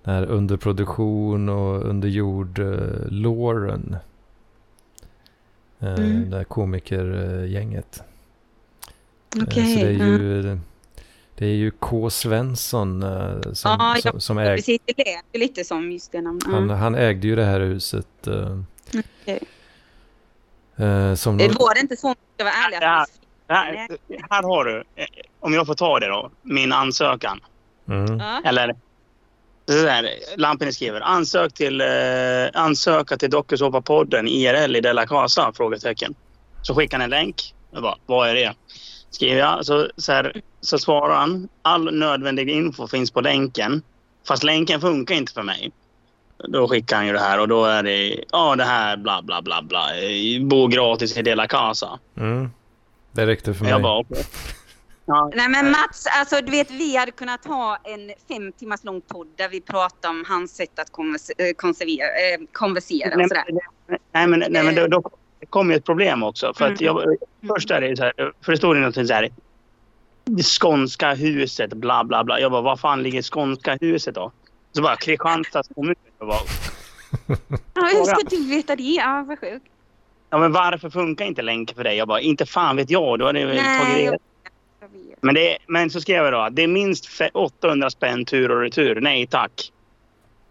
[0.04, 2.60] den här underproduktion och underjord
[3.08, 3.96] låren.
[5.80, 6.30] Eh, Mm.
[6.30, 8.02] Det här komikergänget.
[9.42, 9.74] Okej.
[9.76, 10.58] Så det är ju,
[11.38, 12.10] det är ju K.
[12.10, 14.94] Svensson eh, som, Ja, jag- som, som äg, Precis, det
[15.32, 16.44] lät lite som just det namnet.
[16.46, 16.76] han, Mm.
[16.78, 18.26] han ägde ju det här huset.
[18.26, 18.58] eh,
[19.22, 19.40] Okej.
[20.76, 23.02] eh, som Eh, Var det inte så, om jag var ärlig, Ja.
[23.02, 23.10] att
[23.50, 23.88] Här,
[24.30, 24.84] här har du,
[25.40, 27.40] om jag får ta det då, min ansökan.
[27.88, 28.18] mm.
[28.18, 28.40] Ja.
[28.44, 28.76] Eller
[29.68, 31.86] så här, lampen skriver ansök till, eh,
[32.54, 35.52] ansöka till Dokusåpa-podden IRL i Della Casa?
[35.56, 36.14] Frågetecken.
[36.62, 37.54] Så skickar han en länk.
[37.70, 38.54] Jag bara, vad är det?
[39.10, 39.66] Skriver jag.
[39.66, 41.48] Så, så, här, så svarar han.
[41.62, 43.82] All nödvändig info finns på länken.
[44.28, 45.72] Fast länken funkar inte för mig.
[46.48, 49.42] Då skickar han ju det här och då är det, ja det här bla bla
[49.42, 49.88] bla bla.
[50.42, 51.98] Bo gratis i Della Casa.
[52.16, 52.50] Mm.
[53.12, 53.70] Det räckte för mig.
[53.72, 54.24] Jag bara, okej.
[55.10, 59.00] Ja, Nej men Mats, alltså du vet vi hade kunnat ha en fem timmars lång
[59.00, 63.28] podd där vi pratar om hans sätt att konvers- eh, konservera, eh, konversera och Nej,
[63.28, 63.44] sådär.
[64.12, 65.10] nej, men, nej, men då, då
[65.50, 66.54] kommer ett problem också.
[66.54, 67.16] För att jag,
[67.48, 68.12] först är det så här,
[68.44, 69.28] för det står det någonting så här.
[70.24, 72.40] Det skånska huset, bla bla bla.
[72.40, 74.32] Jag bara, var fan ligger skånska huset då?
[74.72, 75.94] Så bara, Kristianstads kommun.
[76.18, 76.38] Jag bara,
[77.74, 78.82] Ja, hur ska du veta det?
[78.82, 79.66] Ja, vad sjukt.
[80.30, 81.96] ja, men varför funkar inte länken för dig?
[81.96, 83.18] Jag bara, inte fan vet jag.
[83.18, 83.48] Då hade jag
[83.80, 84.10] tagit det.
[84.10, 84.20] Vet.
[85.20, 88.60] Men, det, men så skrev jag då, det är minst fe- 800 spänn tur och
[88.60, 89.00] retur.
[89.00, 89.72] Nej tack.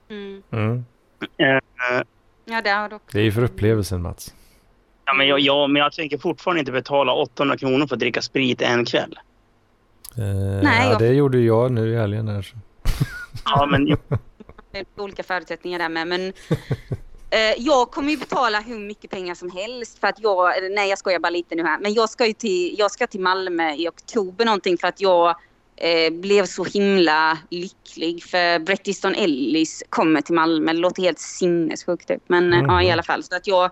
[0.09, 0.43] Mm.
[0.51, 0.85] Mm.
[1.37, 1.59] Eh,
[2.49, 2.99] Ja, det.
[3.11, 4.33] Det är ju för upplevelsen Mats.
[5.09, 8.21] Ja, men jag, jag, men jag tänker fortfarande inte betala 800 kronor för att dricka
[8.21, 9.19] sprit en kväll.
[10.17, 10.23] Eh,
[10.63, 12.41] Nej, ja, jag- det gjorde jag nu i helgen här.
[12.41, 12.55] så.
[13.45, 13.85] Ja, men
[14.71, 16.07] Det är olika förutsättningar där med.
[16.07, 16.33] Men
[17.29, 20.97] eh, jag kommer ju betala hur mycket pengar som helst för att jag, nej jag
[20.97, 23.87] skojar bara lite nu här, men jag ska ju till, jag ska till Malmö i
[23.89, 25.35] oktober någonting för att jag
[25.75, 30.73] eh, blev så himla lycklig för Bret Easton Ellis kommer till Malmö.
[30.73, 32.23] Det låter helt sinnessjukt typ.
[32.27, 32.93] Men eh, ja i Mhm.
[32.93, 33.71] alla fall så att jag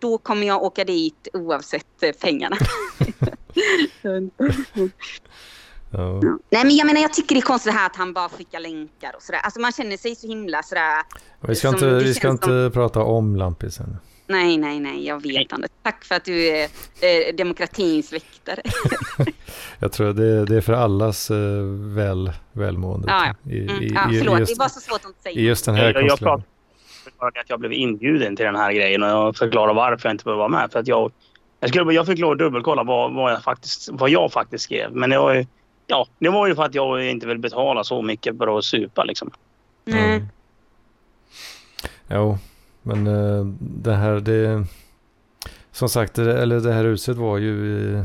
[0.00, 2.56] då kommer jag åka dit oavsett eh, pengarna.
[5.90, 6.20] Ja.
[6.50, 9.12] Nej men jag menar jag tycker det är konstigt här att han bara skickar länkar
[9.16, 9.40] och sådär.
[9.44, 11.02] Alltså man känner sig så himla sådär.
[11.40, 13.96] Vi ska Som inte, vi ska inte prata om lampisen.
[14.26, 15.68] Nej, nej, nej, jag vet inte.
[15.82, 16.62] Tack för att du är
[17.00, 18.62] eh, demokratins väktare.
[19.78, 21.36] Jag tror det, det är för allas eh,
[21.94, 23.08] väl, välmående.
[23.10, 23.50] Ja, ja.
[23.52, 23.82] I, Mm.
[23.82, 25.44] i, Ja, i, förlåt, just, det var så svårt att inte I säga.
[25.46, 26.42] just den här Jag, jag konstellationen.
[27.18, 30.24] Pratade att jag blev inbjuden till den här grejen och jag förklarade varför jag inte
[30.24, 30.72] behöver vara med.
[30.72, 31.12] För att jag,
[31.60, 34.92] jag, skulle, jag fick lov att dubbelkolla vad, vad, jag faktiskt, vad jag faktiskt skrev.
[34.92, 35.46] Men det var, ju,
[35.86, 39.04] ja, det var ju för att jag inte vill betala så mycket för att supa.
[39.04, 39.30] Liksom.
[39.86, 40.26] Mm.
[42.10, 42.38] Jo,
[42.82, 44.64] men eh, det här, det...
[45.72, 48.04] Som sagt, det, eller det här huset var ju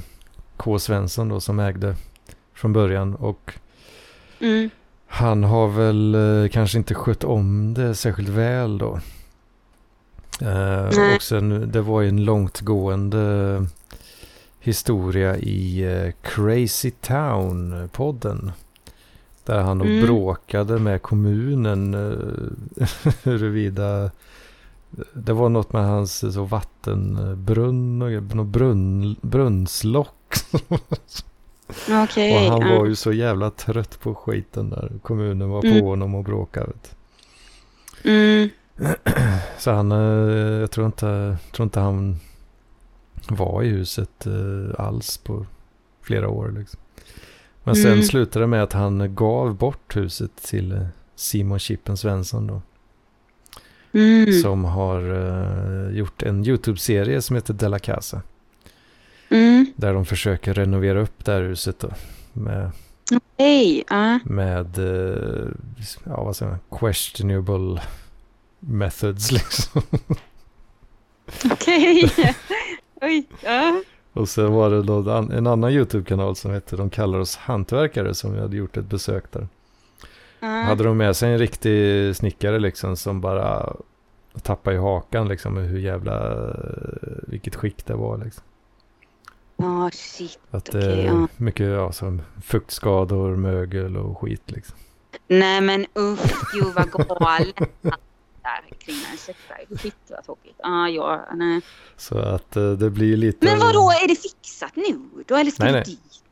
[0.58, 0.80] K.
[0.80, 1.96] Svensson då som ägde
[2.54, 3.16] från början.
[3.16, 3.54] Och
[4.40, 4.70] Mm.
[5.14, 9.00] Han har väl eh, kanske inte skött om det särskilt väl då.
[10.42, 13.66] Eh, och sen, det var ju en långtgående
[14.60, 18.52] historia i eh, Crazy Town-podden.
[19.46, 20.06] Där han då Mm.
[20.06, 22.88] bråkade med kommunen eh,
[23.24, 24.12] huruvida
[25.14, 30.34] det var något med hans eh, så vattenbrunn och något brunn, brunnslock.
[32.04, 32.34] Okej.
[32.48, 32.78] och han ja.
[32.78, 34.92] var ju så jävla trött på skiten där.
[35.02, 35.80] Kommunen var Mm.
[35.82, 36.72] på honom och bråkade.
[38.04, 38.50] Mm.
[39.60, 39.98] Så han, eh,
[40.60, 42.20] jag tror inte, tror inte han
[43.30, 45.46] var i huset eh, alls på
[46.02, 46.56] flera år.
[46.60, 46.80] Liksom.
[47.64, 48.04] Men sen Mm.
[48.04, 52.62] slutade det med att han gav bort huset till eh, Simon Chippen Svensson då.
[54.00, 54.34] Mm.
[54.42, 55.02] Som har
[55.92, 58.22] gjort en YouTube-serie som heter Della Casa.
[59.30, 59.63] Mm.
[59.76, 61.90] Där de försöker renovera upp det här huset då.
[62.34, 62.72] Med,
[63.16, 63.84] Okej.
[63.90, 64.20] Ja.
[64.26, 65.48] med eh,
[66.04, 67.82] ja, vad säger man, questionable
[68.60, 69.82] methods liksom.
[71.52, 72.12] Okej.
[73.02, 73.26] Oj.
[73.44, 73.84] Ja.
[74.14, 78.38] Och sen var det då en annan YouTube-kanal som hette De kallar oss hantverkare som
[78.40, 79.48] hade gjort ett besök där.
[80.40, 80.48] Ja.
[80.48, 83.76] Hade de med sig en riktig snickare liksom som bara
[84.42, 86.38] tappade i hakan liksom hur jävla,
[87.28, 88.44] vilket skick det var liksom.
[89.58, 90.40] Ja, shit.
[90.52, 91.28] Att det Okej, är ja.
[91.38, 94.78] mycket ja, som fuktskador, mögel och skit liksom.
[95.28, 97.56] Nej men usch, gud vad galet.
[98.44, 99.66] Där kring en köttfärg.
[99.80, 100.56] Shit vad tråkigt.
[100.64, 101.62] Ah, ja, nej.
[101.98, 103.46] Så att eh, det blir lite...
[103.46, 105.36] Men vadå, är det fixat nu då?
[105.36, 105.86] Eller ska Nej, du nej.
[105.86, 106.24] dit?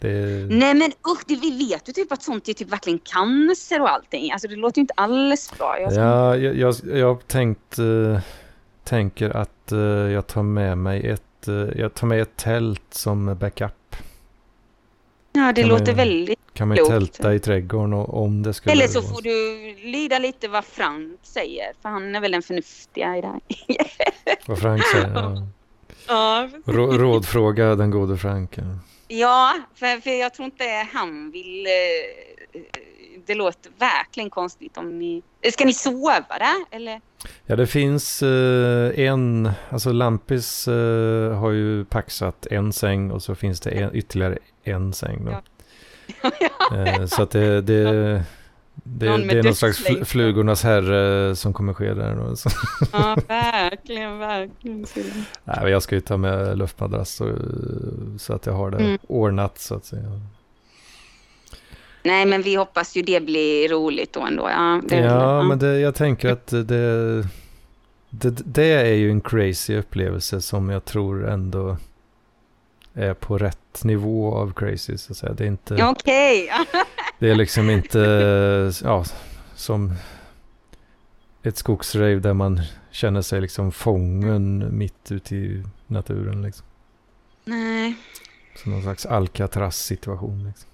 [0.00, 3.80] Det, Nej men usch, det, vi vet ju typ att sånt är typ verkligen cancer
[3.80, 4.32] och allting.
[4.32, 5.80] Alltså det låter ju inte alls bra.
[5.80, 8.20] Jag ja, jag, jag, jag tänkt, eh,
[8.84, 13.36] tänker att eh, jag tar med mig ett, eh, jag tar med ett tält som
[13.40, 13.96] backup.
[15.32, 16.38] ja, det kan låter man- väldigt...
[16.54, 16.90] Kan man Klokt.
[16.90, 21.18] tälta i trädgården och, om det skulle Eller så får du lyda lite vad Frank
[21.22, 21.72] säger.
[21.82, 23.40] För han är väl den förnuftiga i det här.
[24.46, 25.12] Vad Frank säger.
[25.14, 25.46] Ja.
[26.08, 28.58] ja, Rå, rådfråga den gode Frank.
[28.58, 28.64] ja.
[29.08, 31.66] Ja, för, för jag tror inte han vill...
[31.66, 32.60] eh,
[33.26, 35.22] Det låter verkligen konstigt om ni...
[35.52, 37.00] Ska ni sova där eller?
[37.46, 43.34] Ja, det finns eh, en, alltså Lampis eh, har ju paxat en säng och så
[43.34, 45.30] finns det en, ytterligare en säng då.
[45.30, 45.42] Ja.
[46.76, 47.82] Eh, så att det, det,
[48.74, 52.14] det, Någon det är någon slags fl- flugornas herre som kommer ske där.
[52.14, 52.36] Då.
[52.36, 52.48] Så,
[52.92, 54.86] Ja, verkligen, verkligen.
[55.44, 57.32] nej, jag ska ju ta med luftmadrass så,
[58.18, 58.98] så att jag har det Mm.
[59.08, 60.20] ordnat så att säga.
[62.02, 64.50] Nej, men vi hoppas ju det blir roligt då ändå.
[64.50, 66.64] Ja, det, Ja, men det, jag tänker att det,
[68.10, 71.76] det, det är ju en crazy upplevelse som jag tror ändå
[72.94, 74.98] är på rätt nivå av crazy.
[74.98, 75.32] Så att säga.
[75.32, 76.50] Det, är inte, Ja, Okej.
[77.18, 77.98] det är liksom inte
[78.84, 79.04] ja,
[79.54, 79.94] som
[81.42, 86.42] ett skogsrave där man känner sig liksom fången mitt ute i naturen.
[86.42, 86.66] Liksom.
[87.44, 87.96] Nej,
[88.56, 90.44] Som någon slags Alcatraz-situation.
[90.46, 90.69] Liksom.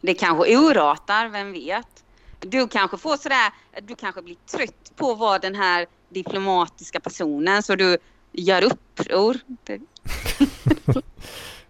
[0.00, 2.04] Det kanske urartar, vem vet?
[2.40, 7.62] Du kanske får sådär, du kanske blir trött på att vara den här diplomatiska personen
[7.62, 7.98] så du
[8.32, 9.36] gör uppror.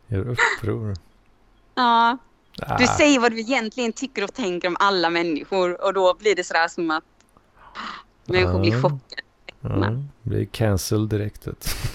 [0.06, 0.94] Gör uppror.
[1.74, 2.18] Ja,
[2.56, 6.34] du Ah, säger vad du egentligen tycker och tänker om alla människor och då blir
[6.36, 7.04] det sådär som att
[8.24, 8.82] människor blir Ja.
[8.82, 9.22] chockade.
[9.60, 11.46] ja, blir cancel direkt.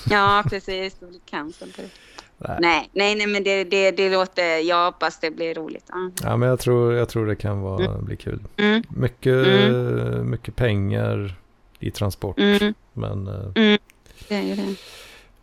[0.10, 0.94] Ja, precis.
[1.00, 1.90] Det blir cancer på det.
[2.38, 2.90] Nej.
[2.94, 4.58] Nej, nej, men det, det, det låter...
[4.60, 5.86] Jag hoppas det blir roligt.
[5.90, 6.12] Ja.
[6.24, 8.40] Ja, men jag tror, jag tror det kan vara, bli kul.
[8.58, 10.30] Mm, Mycket, Mm.
[10.30, 11.36] mycket pengar
[11.80, 12.40] i transport.
[12.40, 13.80] mm, Men, eh,
[14.28, 14.76] det är det.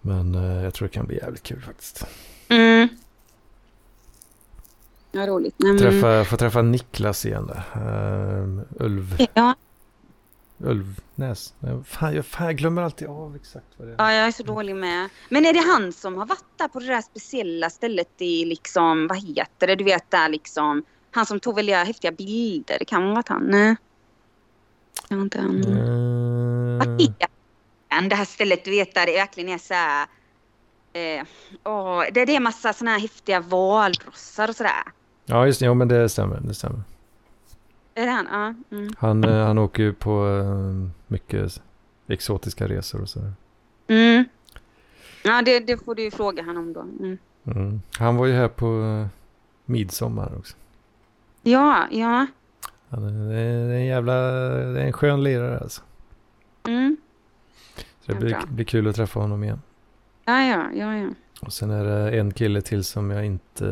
[0.01, 2.07] men eh, jag tror det kan bli jävligt kul faktiskt.
[2.49, 2.88] Mm.
[5.12, 5.55] Ja, roligt.
[5.59, 7.62] Nej, men- Träffa, få träffa Niklas igen där.
[7.82, 9.55] Uh, Ulv, Ja,
[10.59, 11.55] Ulvnäs.
[11.86, 13.96] Fan jag, fan, jag glömmer alltid av exakt vad det är.
[13.98, 15.09] ja, jag är så dålig med.
[15.28, 19.07] Men är det han som har varit där på det där speciella stället i liksom,
[19.07, 23.05] vad heter det, du vet där liksom, han som tog väldigt häftiga bilder, det kan
[23.09, 23.76] vara att han, nej.
[25.09, 25.61] Det var inte han.
[26.78, 27.28] Vad Eh, heter
[27.98, 30.07] Ön, det här stället du vet där det verkligen är så här.
[30.92, 31.24] Eh,
[31.64, 34.82] åh, det, det är massa såna här häftiga valrossar och sådär.
[35.26, 35.66] Ja, just det.
[35.66, 36.40] Jo, men det stämmer.
[36.40, 36.82] Det stämmer.
[37.95, 38.26] Är det han?
[38.30, 38.76] Ja.
[38.76, 38.93] Mm.
[38.99, 41.62] Han, eh, han åker ju på eh, mycket
[42.07, 43.32] exotiska resor och sådär.
[43.86, 44.24] Mm.
[45.24, 46.80] Ja, det, det får du ju fråga han om då.
[46.80, 47.18] Mm.
[47.47, 47.80] Mm.
[47.99, 49.07] Han var ju här på eh,
[49.64, 50.57] midsommar också.
[51.43, 52.26] Ja, ja.
[52.88, 55.82] Han är, det är en jävla, det är en skön lirare alltså.
[56.66, 56.97] Mm.
[58.01, 58.43] Så det blir, bra.
[58.49, 59.62] blir kul att träffa honom igen.
[60.24, 61.09] Ja, ja, ja, ja.
[61.40, 63.66] Och sen är det en kille till som jag inte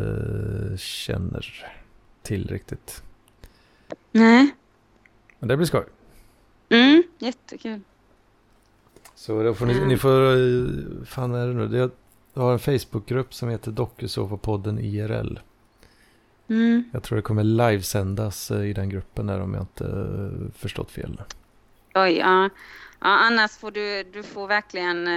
[0.79, 1.67] känner
[2.23, 3.03] till riktigt.
[4.13, 4.51] Nej.
[5.39, 5.85] Men det blir skoj.
[6.69, 7.81] Mm, jättekul.
[9.15, 9.89] Så då får ni, Mm.
[9.89, 11.91] ni får, eh, fan är det nu?
[12.35, 15.39] Jag har en Facebookgrupp som heter Dokusåpapodden IRL.
[16.49, 16.85] Mm.
[16.93, 20.91] Jag tror det kommer livesändas eh, i den gruppen där om jag inte eh, förstått
[20.91, 21.23] fel.
[21.95, 22.43] Oj, ja.
[22.45, 22.49] ja.
[23.01, 25.09] Annars får du, du får verkligen,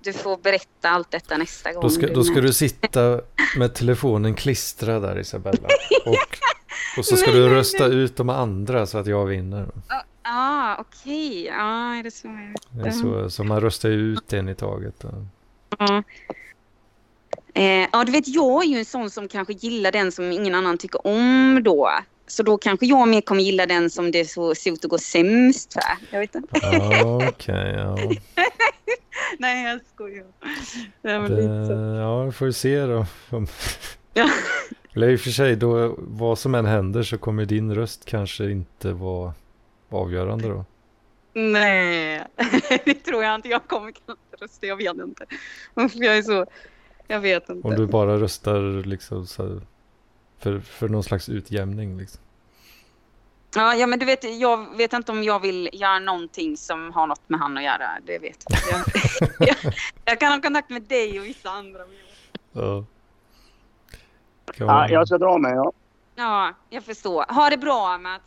[0.00, 1.82] du får berätta allt detta nästa gång.
[1.82, 3.20] Då ska, du då ska du sitta
[3.58, 5.68] med telefonen klistrad där Isabella.
[6.06, 6.38] Och,
[6.98, 9.66] och så ska du rösta ut de andra så att jag vinner.
[10.22, 11.44] Ja, okej.
[11.44, 12.28] Ja, är det så?
[12.70, 15.04] Det är så, så man röstar ut en i taget.
[15.78, 16.02] Ja.
[17.54, 20.54] Eh, ja, du vet, jag är ju en sån som kanske gillar den som ingen
[20.54, 21.90] annan tycker om då.
[22.26, 24.98] Så då kanske jag mer kommer gilla den som det så ser ut att gå
[24.98, 25.82] sämst för.
[26.10, 26.58] Jag vet inte.
[26.62, 27.74] Ja, okej.
[27.76, 27.98] ja.
[29.38, 30.26] Nej, jag skojar.
[31.02, 33.06] Det Det, ja, vi får se då.
[34.14, 34.28] Ja.
[34.94, 38.50] Eller i och för sig, då, vad som än händer så kommer din röst kanske
[38.50, 39.32] inte vara
[39.88, 40.64] avgörande då.
[41.32, 42.24] Nej,
[42.84, 43.48] det tror jag inte.
[43.48, 44.66] Jag kommer kanske rösta.
[44.66, 45.26] Jag vet inte.
[45.94, 46.46] Jag är så...
[47.06, 47.68] Jag vet inte.
[47.68, 49.60] Om du bara röstar liksom så
[50.38, 51.98] för, för någon slags utjämning.
[51.98, 52.20] Liksom.
[53.54, 57.06] Ja, ja, men du vet, jag vet inte om jag vill göra någonting som har
[57.06, 57.88] något med han att göra.
[58.06, 58.58] Det vet jag.
[59.38, 59.74] Jag, jag,
[60.04, 61.80] jag kan ha kontakt med dig och vissa andra.
[62.52, 62.84] Ja.
[64.56, 65.52] Ja, jag ska dra mig.
[65.54, 65.72] Ja.
[66.16, 67.34] Ja, jag förstår.
[67.34, 68.22] Ha det bra, Mats.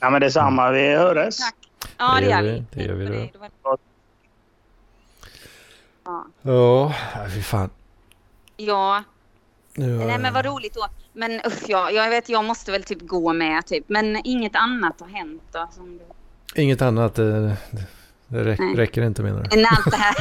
[0.00, 0.70] ja, men detsamma.
[0.70, 1.36] Vi hörs.
[1.38, 1.54] Tack.
[1.98, 3.30] Ja, Det det gör vi, det gör vi
[3.62, 3.76] då.
[6.04, 6.26] Ja.
[6.42, 6.92] Ja,
[7.34, 7.70] fy fan.
[8.56, 9.04] Ja,
[9.74, 10.86] nej men vad roligt då.
[11.12, 13.84] Men usch, ja, jag vet, jag måste väl typ gå med typ.
[13.88, 15.68] Men inget annat har hänt då.
[15.72, 16.04] Som du...
[16.62, 17.56] Inget annat, det,
[18.28, 19.58] det räck, räcker inte menar du?
[19.58, 20.16] Innan det här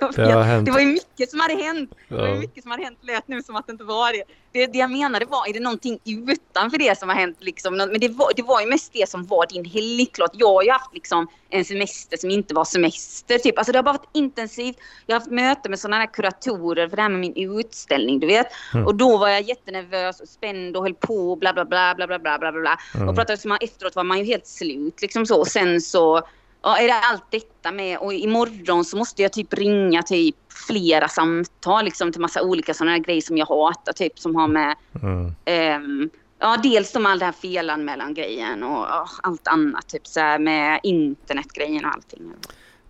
[0.00, 0.66] jag det, har hänt.
[0.66, 1.94] det var ju mycket som hade hänt.
[2.08, 2.16] Ja.
[2.16, 4.22] Det var ju mycket som hade hänt lät nu som att det inte var det.
[4.52, 4.66] det.
[4.66, 7.76] Det jag menade var, är det någonting utanför det som har hänt liksom?
[7.76, 10.06] Men det var, det var ju mest det som var din helg.
[10.06, 13.58] Klart, jag har ju haft liksom en semester som inte var semester typ.
[13.58, 14.76] Alltså det har bara varit intensivt.
[15.06, 18.26] Jag har haft möte med sådana här kuratorer för det här med min utställning, du
[18.26, 18.46] vet.
[18.74, 18.86] Mm.
[18.86, 22.06] Och då var jag jättenervös och spänd och höll på och bla bla bla bla
[22.06, 22.52] bla bla.
[22.52, 22.78] bla.
[22.94, 23.08] Mm.
[23.08, 25.40] Och pratade som efteråt var man ju helt slut liksom så.
[25.40, 26.22] Och sen så
[26.62, 31.08] ja, är det allt detta med och imorgon så måste jag typ ringa typ flera
[31.08, 35.34] samtal liksom till massa olika sådana grejer som jag hatar typ som har med Mm.
[35.44, 36.10] ehm,
[36.42, 39.88] Ja, dels de all det här felanmälan-grejen och ja, allt annat.
[39.88, 42.32] Typ så här med internetgrejen och allting.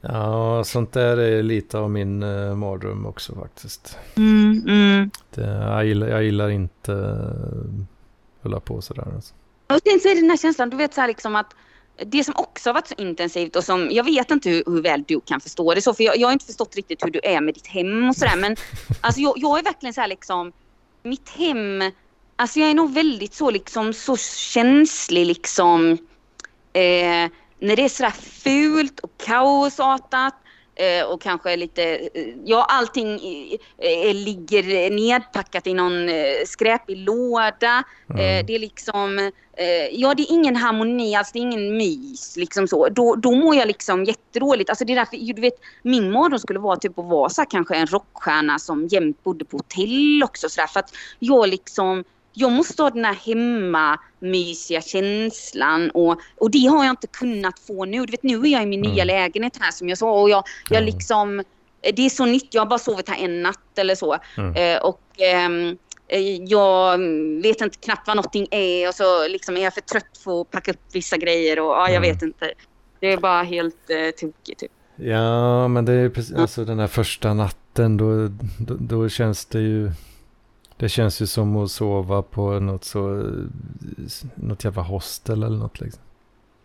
[0.00, 3.98] Ja, sånt där är lite av min uh, mardröm också faktiskt.
[4.16, 5.10] Mm, mm.
[5.34, 7.84] Det, jag, gillar, jag gillar inte uh,
[8.42, 9.08] hålla på sådär.
[9.14, 9.34] Alltså.
[9.66, 11.54] Och sen så är det den här känslan, du vet så här liksom att
[11.96, 15.04] det som också har varit så intensivt och som, jag vet inte hur, hur väl
[15.08, 17.40] du kan förstå det så, för jag, jag har inte förstått riktigt hur du är
[17.40, 18.56] med ditt hem och sådär, men
[19.00, 20.52] alltså jag, jag är verkligen så här liksom,
[21.02, 21.90] mitt hem,
[22.36, 25.92] alltså jag är nog väldigt så liksom, så känslig liksom,
[26.72, 30.34] eh, när det är sådär fult och kaosartat
[31.08, 33.14] och kanske lite, eh, ja allting
[33.78, 36.14] eh, ligger nedpackat i någon eh,
[36.46, 37.84] skräpig låda.
[38.10, 38.20] Mm.
[38.20, 39.18] Eh, det är liksom,
[39.56, 42.88] eh, ja det är ingen harmoni, alltså det är ingen mys liksom så.
[42.88, 44.70] Då, då mår jag liksom jättedåligt.
[44.70, 47.50] Alltså det är därför, du vet, min mardröm skulle vara typ att vara så här,
[47.50, 52.04] kanske en rockstjärna som jämt bodde på hotell också så där, För att jag liksom,
[52.32, 57.84] jag måste ha den här hemmamysiga känslan och, och det har jag inte kunnat få
[57.84, 58.06] nu.
[58.06, 58.92] Du vet nu är jag i min Mm.
[58.94, 60.94] nya lägenhet här som jag sa och jag, jag Mm.
[60.94, 61.42] liksom,
[61.94, 64.16] det är så nytt, jag har bara sovit här en natt eller så.
[64.36, 64.54] Mm.
[64.76, 65.76] Eh, och ehm,
[66.08, 66.98] eh, jag
[67.42, 70.50] vet inte knappt vad någonting är och så liksom är jag för trött för att
[70.50, 72.12] packa upp vissa grejer och ja, jag Mm.
[72.14, 72.52] vet inte.
[73.00, 74.60] Det är bara helt eh, tokigt.
[74.60, 74.70] Typ.
[74.96, 78.28] Ja, men det är precis, alltså den här första natten då,
[78.58, 79.90] då, då känns det ju,
[80.76, 83.32] det känns ju som att sova på något så,
[84.34, 86.02] något jävla hostel eller något liksom.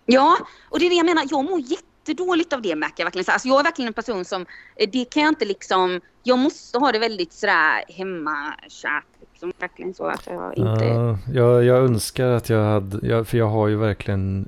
[0.05, 0.37] Ja,
[0.69, 1.23] och det är det jag menar.
[1.29, 3.25] Jag mår jättedåligt av det märker jag verkligen.
[3.25, 6.39] Så, Alltså, jag är verkligen en person som, eh, det kan jag inte liksom, jag
[6.39, 9.05] måste ha det väldigt sådär hemmakärt.
[9.31, 10.85] Liksom, verkligen så att jag inte...
[10.85, 14.47] Ja, jag, jag önskar att jag hade, jag, för jag har ju verkligen,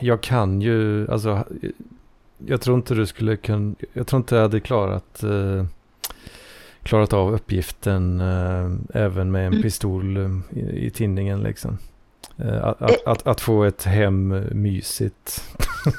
[0.00, 1.44] jag kan ju, alltså
[2.46, 5.64] jag tror inte du skulle kunna, jag tror inte jag hade klarat, uh,
[6.88, 9.62] klarat av uppgiften uh, även med en mm.
[9.62, 11.78] pistol uh, i, i tinningen liksom.
[12.62, 15.44] Att, att, att, att, få ett hem mysigt.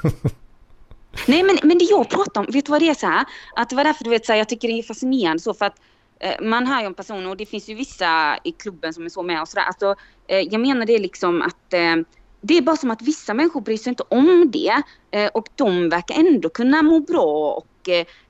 [1.28, 3.26] Nej, men, men det jag pratar om, vet du vad det är så här?
[3.56, 5.66] Att det var därför du vet så här, jag tycker det är fascinerande så för
[5.66, 5.76] att
[6.20, 9.10] eh, man har ju en person och det finns ju vissa i klubben som är
[9.10, 9.64] så med och sådär.
[9.64, 9.96] Alltså,
[10.28, 11.96] eh, jag menar det liksom att eh,
[12.42, 15.90] det är bara som att vissa människor bryr sig inte om det eh, och de
[15.90, 17.90] verkar ändå kunna må bra och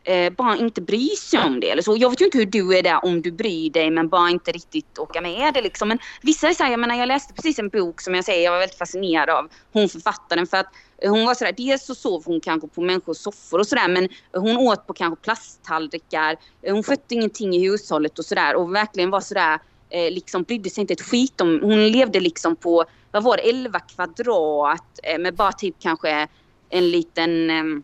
[0.10, 1.70] eh, bara inte bry sig om det.
[1.70, 1.98] Eller så.
[1.98, 4.52] Jag vet ju inte hur du är där om du bryr dig men bara inte
[4.52, 5.62] riktigt åka med det.
[5.62, 5.88] Liksom.
[5.88, 8.44] Men vissa är så här, jag menar jag läste precis en bok som jag säger,
[8.44, 10.68] jag var väldigt fascinerad av hon författaren för att
[11.04, 14.58] hon var sådär, dels så sov hon kanske på människors soffor och sådär men hon
[14.58, 16.36] åt på kanske plasttallrikar.
[16.62, 19.60] Eh, hon skötte ingenting i hushållet och sådär och verkligen var sådär
[19.90, 21.60] eh, liksom brydde sig inte ett skit om.
[21.64, 26.28] Hon levde liksom på, vad var det, 11 kvadrat eh, med bara typ kanske
[26.70, 27.84] en liten eh,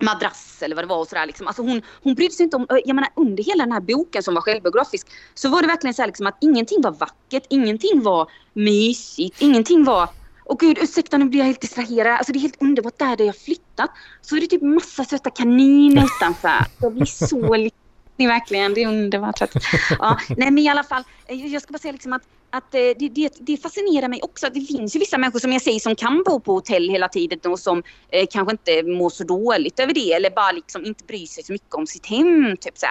[0.00, 1.46] madrass eller vad det var och sådär liksom.
[1.46, 4.34] Alltså hon, hon brydde sig inte om, jag menar under hela den här boken som
[4.34, 8.30] var självbiografisk så var det verkligen så här liksom att ingenting var vackert, ingenting var
[8.52, 10.08] mysigt, ingenting var
[10.44, 12.16] och gud ursäkta nu blir jag helt distraherad.
[12.16, 13.90] Alltså det är helt underbart där, där jag flyttat.
[14.22, 16.66] Så är det typ massa söta kaniner utanför.
[16.80, 17.72] Jag blir så lycklig
[18.16, 18.74] verkligen.
[18.74, 19.40] Det är underbart.
[19.98, 23.08] Ja, nej men i alla fall, jag ska bara säga liksom att, att eh, det,
[23.08, 24.46] det, det fascinerar mig också.
[24.54, 27.52] Det finns ju vissa människor som jag säger som kan bo på hotell hela tiden
[27.52, 31.26] och som eh, kanske inte mår så dåligt över det eller bara liksom inte bryr
[31.26, 32.56] sig så mycket om sitt hem.
[32.60, 32.86] Typ så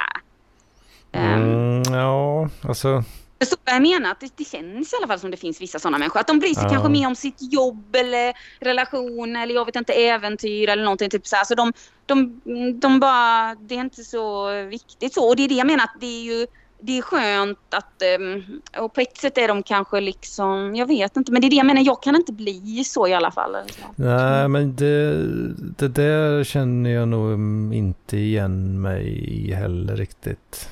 [1.12, 3.04] mm, ja, alltså
[3.46, 4.12] Förstår vad jag menar?
[4.12, 6.20] Att det, det känns i alla fall som det finns vissa sådana människor.
[6.20, 6.70] Att de bryr sig ja.
[6.70, 11.10] kanske mer om sitt jobb eller relation eller jag vet inte äventyr eller någonting.
[11.10, 11.44] Typ så här.
[11.44, 11.74] Så de,
[12.06, 12.42] de,
[12.80, 15.28] de bara, det är inte så viktigt så.
[15.30, 16.48] Och det är det jag menar att det är ju
[16.86, 18.44] det är skönt att, ehm,
[18.78, 21.56] och på ett sätt är de kanske liksom, jag vet inte, men det är det
[21.56, 23.56] jag menar, jag kan inte bli så i alla fall.
[23.96, 27.40] Nej, men det, det där känner jag nog
[27.74, 30.70] inte igen mig heller riktigt.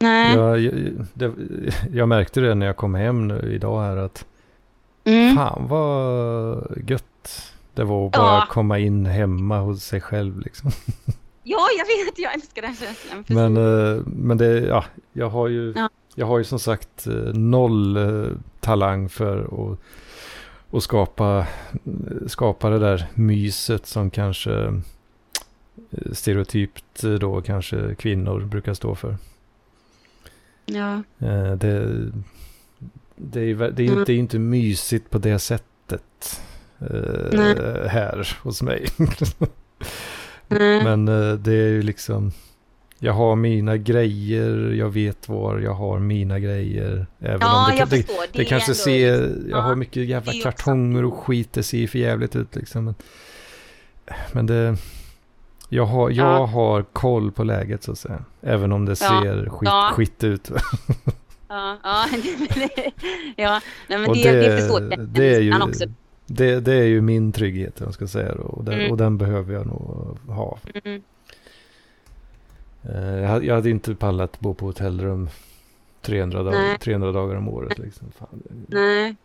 [0.00, 0.36] Nej.
[0.36, 0.72] Jag, jag,
[1.14, 1.32] det,
[1.92, 4.26] jag märkte det när jag kom hem nu idag här att
[5.04, 5.36] mm.
[5.36, 7.04] fan vad gött
[7.74, 8.46] det var att bara ja.
[8.50, 10.70] komma in hemma hos sig själv liksom.
[11.42, 13.24] Ja, jag vet, jag älskar den känslan.
[13.28, 15.88] Men, uh, men det, ja, jag har ju, ja.
[16.14, 19.78] jag har ju som sagt uh, noll uh, talang för att,
[20.76, 21.46] att skapa,
[22.26, 24.82] skapa det där myset som kanske
[26.12, 29.16] stereotypt då kanske kvinnor brukar stå för.
[30.74, 31.02] Ja.
[31.18, 32.10] Eh, det,
[33.16, 36.42] det, är, det, är inte, det är inte mysigt på det sättet
[36.82, 38.86] uh, här hos mig.
[40.48, 42.32] Men uh, det är ju liksom,
[42.98, 47.06] jag har mina grejer, jag vet var jag har mina grejer.
[47.20, 48.24] Även ja, om det, jag det, förstår.
[48.32, 51.98] Det, det kanske ser, jag ja, har mycket jävla kartonger och skit, det ser för
[51.98, 52.84] jävligt ut liksom.
[52.84, 52.94] Men,
[54.32, 54.76] men det,
[55.72, 56.46] jag har, jag ja.
[56.46, 58.24] har koll på läget så att säga.
[58.40, 59.50] Även om det ser ja.
[59.50, 59.90] Skit, ja.
[59.94, 60.50] skit ut.
[61.48, 62.06] ja, ja,
[63.36, 63.60] ja.
[63.88, 65.00] Nej, men det, det, det förstår jag.
[65.00, 65.84] Det är, ju, också.
[66.26, 68.34] Det, det är ju min trygghet, jag ska säga.
[68.34, 68.90] Då, och, den, mm.
[68.90, 70.58] och den behöver jag nog ha.
[70.84, 71.02] Mm.
[72.88, 75.28] Uh, jag, jag hade inte pallat bo på hotellrum
[76.02, 77.78] 300, dag, 300 dagar om året.
[77.78, 78.08] Liksom.
[78.18, 78.42] Fan.
[78.66, 79.16] Nej,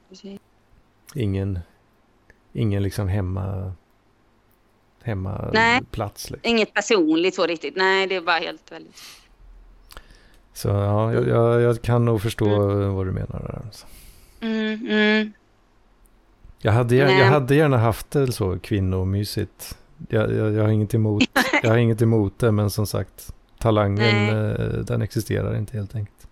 [1.15, 1.59] Ingen,
[2.53, 3.73] ingen liksom hemma
[5.05, 6.29] hemmaplats.
[6.29, 6.49] Liksom.
[6.49, 7.75] Inget personligt så riktigt.
[7.75, 9.01] Nej, det är bara helt väldigt.
[10.53, 12.93] Så ja, jag, jag, jag kan nog förstå mm.
[12.93, 13.61] vad du menar där.
[13.65, 13.87] Alltså.
[14.41, 15.31] Mm, mm.
[16.59, 19.77] Jag, hade, jag, jag, hade gärna haft det så kvinnomysigt.
[20.09, 21.23] Jag, jag, jag, har inget emot,
[21.63, 26.24] jag har inget emot det, men som sagt, talangen eh, den existerar inte helt enkelt.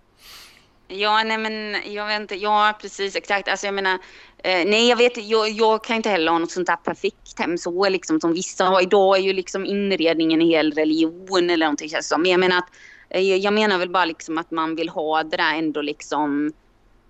[0.87, 2.35] Ja, nej men jag vet inte.
[2.35, 3.47] Ja, precis exakt.
[3.47, 3.93] Alltså jag menar,
[4.37, 7.57] eh, nej jag vet jag, jag kan inte heller ha något sånt där perfekt hem
[7.57, 8.81] så liksom som vissa har.
[8.81, 12.21] Idag är ju liksom inredningen en hel religion eller någonting känns som.
[12.21, 12.69] Men jag menar att,
[13.09, 16.53] eh, jag menar väl bara liksom att man vill ha det där ändå liksom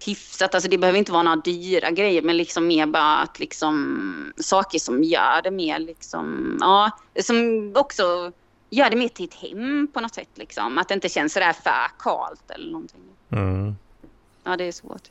[0.06, 0.56] hyfsat.
[0.56, 4.80] Alltså det behöver inte vara några dyra grejer men liksom mer bara att liksom saker
[4.80, 6.92] som gör det mer liksom, ja,
[7.22, 8.32] som också
[8.70, 10.78] gör det mer till ett hem på något sätt liksom.
[10.78, 13.02] Att det inte känns sådär för kalt eller någonting.
[13.34, 13.76] Mm.
[14.44, 15.10] Ja, det är svårt.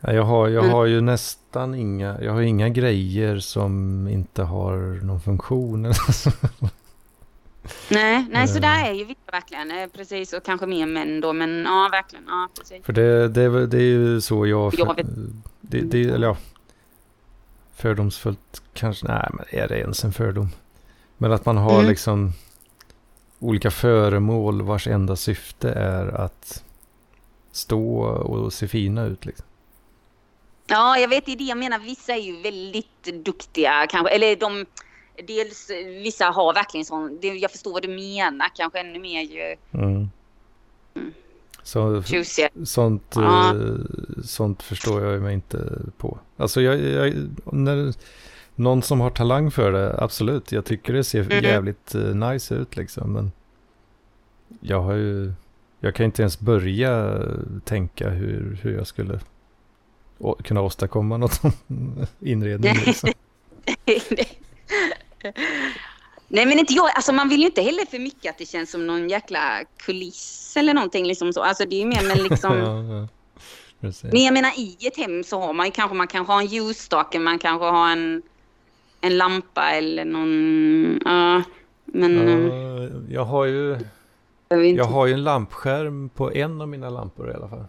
[0.00, 5.20] Jag har, jag har ju nästan inga, jag har inga grejer som inte har någon
[5.20, 5.82] funktion.
[7.88, 9.70] nej, nej så där är ju vissa verkligen.
[9.70, 12.24] Eh, precis, och kanske mer män då, men ja, verkligen.
[12.28, 12.84] Ja, precis.
[12.84, 14.74] För det, det, det är ju så jag...
[14.78, 15.06] jag vet.
[15.60, 16.36] Det, det, eller ja,
[17.76, 20.48] fördomsfullt kanske, nej men är det ens en fördom?
[21.18, 21.88] Men att man har mm.
[21.88, 22.32] liksom
[23.38, 26.62] olika föremål vars enda syfte är att
[27.56, 29.24] stå och se fina ut.
[29.26, 29.46] Liksom.
[30.66, 31.78] Ja, jag vet, det är det jag menar.
[31.78, 34.66] Vissa är ju väldigt duktiga kanske, eller de
[35.26, 35.70] dels
[36.02, 40.08] vissa har verkligen sån, det, jag förstår vad du menar, kanske ännu mer ju Mm.
[41.62, 42.48] Så, tjusiga.
[42.64, 43.54] sånt, Ja.
[43.56, 43.74] eh,
[44.24, 46.18] sånt förstår jag mig inte på.
[46.36, 47.14] Alltså jag, jag,
[47.52, 47.94] när,
[48.54, 50.52] någon som har talang för det, absolut.
[50.52, 51.44] Jag tycker det ser Mhm.
[51.44, 53.12] jävligt eh, nice ut liksom.
[53.12, 53.32] Men
[54.60, 55.32] jag har ju,
[55.80, 57.22] jag kan inte ens börja
[57.64, 59.20] tänka hur, hur jag skulle
[60.44, 61.52] kunna åstadkomma något sån
[62.20, 62.74] inredning.
[62.86, 63.12] Liksom.
[66.28, 68.70] Nej men inte jag, alltså man vill ju inte heller för mycket att det känns
[68.70, 71.42] som någon jäkla kuliss eller någonting liksom så.
[71.42, 72.56] Alltså det är ju mer men liksom.
[72.58, 73.08] ja, ja.
[74.02, 76.46] Men jag menar i ett hem så har man ju kanske, man kanske har en
[76.46, 78.22] ljusstake, man kanske har en,
[79.00, 81.42] en lampa eller någon, ja.
[81.84, 83.78] men eh, Ja, jag har ju
[84.48, 87.64] jag har ju en lampskärm på en av mina lampor i alla fall.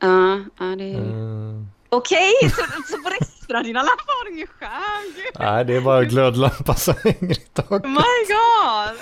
[0.00, 0.98] Ja, ja det är...
[0.98, 5.32] Eh, Okej, så, så på resten av dina lampor har du ingen skärm?
[5.38, 7.84] Nej, det är bara glödlampa som hänger i taket.
[7.84, 8.98] Oh my god!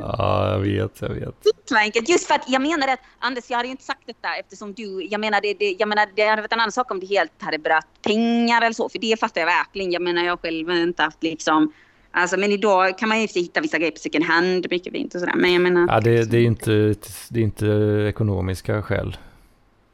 [0.00, 1.34] Ja, jag vet, jag vet.
[1.76, 2.08] enkelt.
[2.08, 5.04] Just för att jag menar att Anders, jag hade ju inte sagt detta eftersom du,
[5.04, 7.42] jag menar det, det, jag menar, det hade varit en annan sak om det helt
[7.42, 9.92] hade berört pengar eller så, för det fattar jag verkligen.
[9.92, 11.72] Jag menar jag själv har inte haft liksom,
[12.12, 15.20] alltså men idag kan man ju hitta vissa grejer på second hand, mycket fint och
[15.20, 15.86] sådär, men jag menar.
[15.94, 16.94] Ja, det, det, är inte,
[17.28, 17.66] det är inte
[18.08, 19.16] ekonomiska skäl.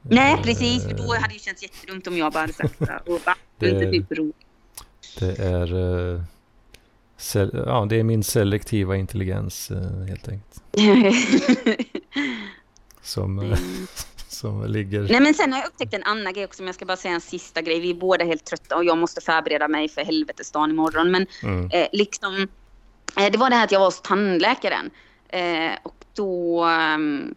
[0.02, 2.80] Nej Eh, precis, för då hade det känts jättedumt om jag bara hade sagt.
[2.80, 4.34] Och bara, Det- inte typ.
[5.18, 5.74] Det är,
[6.14, 6.20] eh,
[7.52, 10.62] ja, det är min selektiva intelligens eh, helt enkelt.
[13.02, 13.58] Som, eh,
[14.38, 15.00] som ligger...
[15.00, 17.14] Nej men sen har jag upptäckt en annan grej också, om jag ska bara säga
[17.14, 17.80] en sista grej.
[17.80, 21.10] Vi är båda helt trötta och jag måste förbereda mig för helvetesdagen imorgon.
[21.10, 21.70] Men Mm.
[21.70, 22.48] eh, liksom,
[23.16, 24.90] eh, det var det här att jag var hos tandläkaren.
[25.28, 27.34] Eh, och då ehm,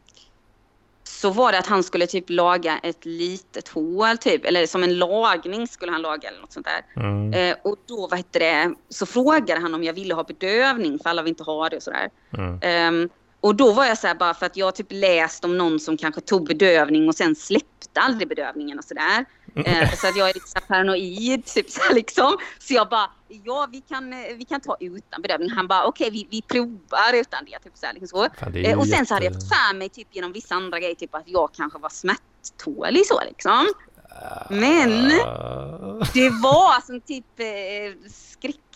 [1.04, 4.98] så var det att han skulle typ laga ett litet hål typ, eller som en
[4.98, 7.04] lagning skulle han laga eller något sånt där.
[7.04, 7.34] Mm.
[7.34, 11.10] Eh, och då, vad hette det, så frågade han om jag ville ha bedövning för
[11.10, 12.10] alla vill inte ha det och sådär.
[12.38, 12.60] Mm.
[12.62, 13.10] Ehm,
[13.42, 15.98] och då var jag så här bara för att jag typ läst om någon som
[15.98, 19.26] kanske tog bedövning och sen släppte aldrig bedövningen och sådär.
[19.66, 22.38] Eh, så att jag är lite så paranoid typ så här liksom.
[22.60, 23.10] Så jag bara,
[23.44, 25.50] ja vi kan, eh, vi kan ta utan bedövning.
[25.50, 27.60] Han bara, okej vi, vi provar utan det.
[27.64, 28.28] Typ så här, liksom så.
[28.40, 30.80] Fan, Eh, och sen så hade jag jätte- fått för mig typ genom vissa andra
[30.80, 33.68] grejer typ att jag kanske var smärttålig så liksom.
[34.50, 36.06] Men Ah.
[36.14, 38.10] det var som typ eh,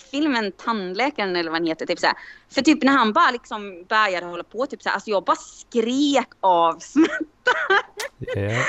[0.05, 1.85] skräckfilmen Tandläkaren eller vad den heter.
[1.85, 2.15] Typ så här.
[2.49, 5.35] För typ när han bara liksom började hålla på, typ så här, alltså jag bara
[5.35, 7.51] skrek av smärta.
[8.35, 8.63] Ja.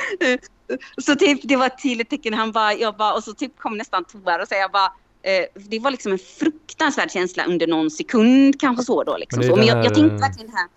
[0.99, 3.77] Så typ det var till ett tecken, han bara, jag bara, och så typ kom
[3.77, 4.93] nästan tårar och så jag bara,
[5.23, 9.41] eh, det var liksom en fruktansvärd känsla under någon sekund kanske så då liksom.
[9.41, 9.57] Men så.
[9.57, 10.69] Men jag, jag tänkte eh, verkligen här.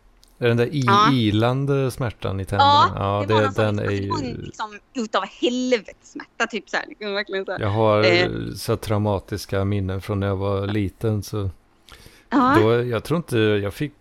[0.41, 1.11] Är den där i, Ja.
[1.13, 2.91] ilande smärtan i tänderna?
[2.95, 4.11] Ja, det var någon det, den är ju...
[4.37, 6.85] liksom utav helvetesmärta typ så här.
[6.87, 7.59] Liksom, verkligen så här.
[7.59, 8.21] Jag har Eh.
[8.21, 11.23] eh, så traumatiska minnen från när jag var liten.
[11.23, 11.49] Så
[12.29, 12.55] Ja.
[12.61, 13.93] då, jag tror inte, jag fick,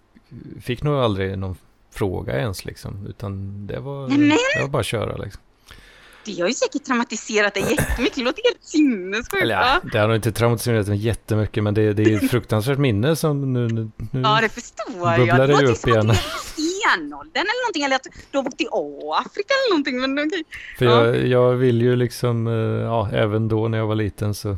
[0.61, 1.57] fick nog aldrig någon
[1.91, 3.07] fråga ens liksom.
[3.07, 5.43] Utan det var, Nej, men- det var bara att köra liksom.
[6.37, 8.15] Det har ju säkert traumatiserat dig jättemycket.
[8.17, 9.35] Det låter helt sinnessjukt.
[9.43, 11.63] Eller ja, det har nog inte traumatiserat mig jättemycket.
[11.65, 13.91] Men det, det är ett fruktansvärt minne som nu, nu,
[14.23, 15.19] Ja, det förstår jag.
[15.19, 16.07] bubblar det ju upp igen.
[16.07, 17.83] du stenåldern eller någonting.
[17.83, 18.67] Eller att du har bott i
[19.25, 20.01] Afrika eller någonting.
[20.01, 20.45] Men okej.
[20.79, 21.07] För Ja.
[21.07, 22.53] jag, jag vill ju liksom, eh,
[22.85, 24.57] ja, även då när jag var liten så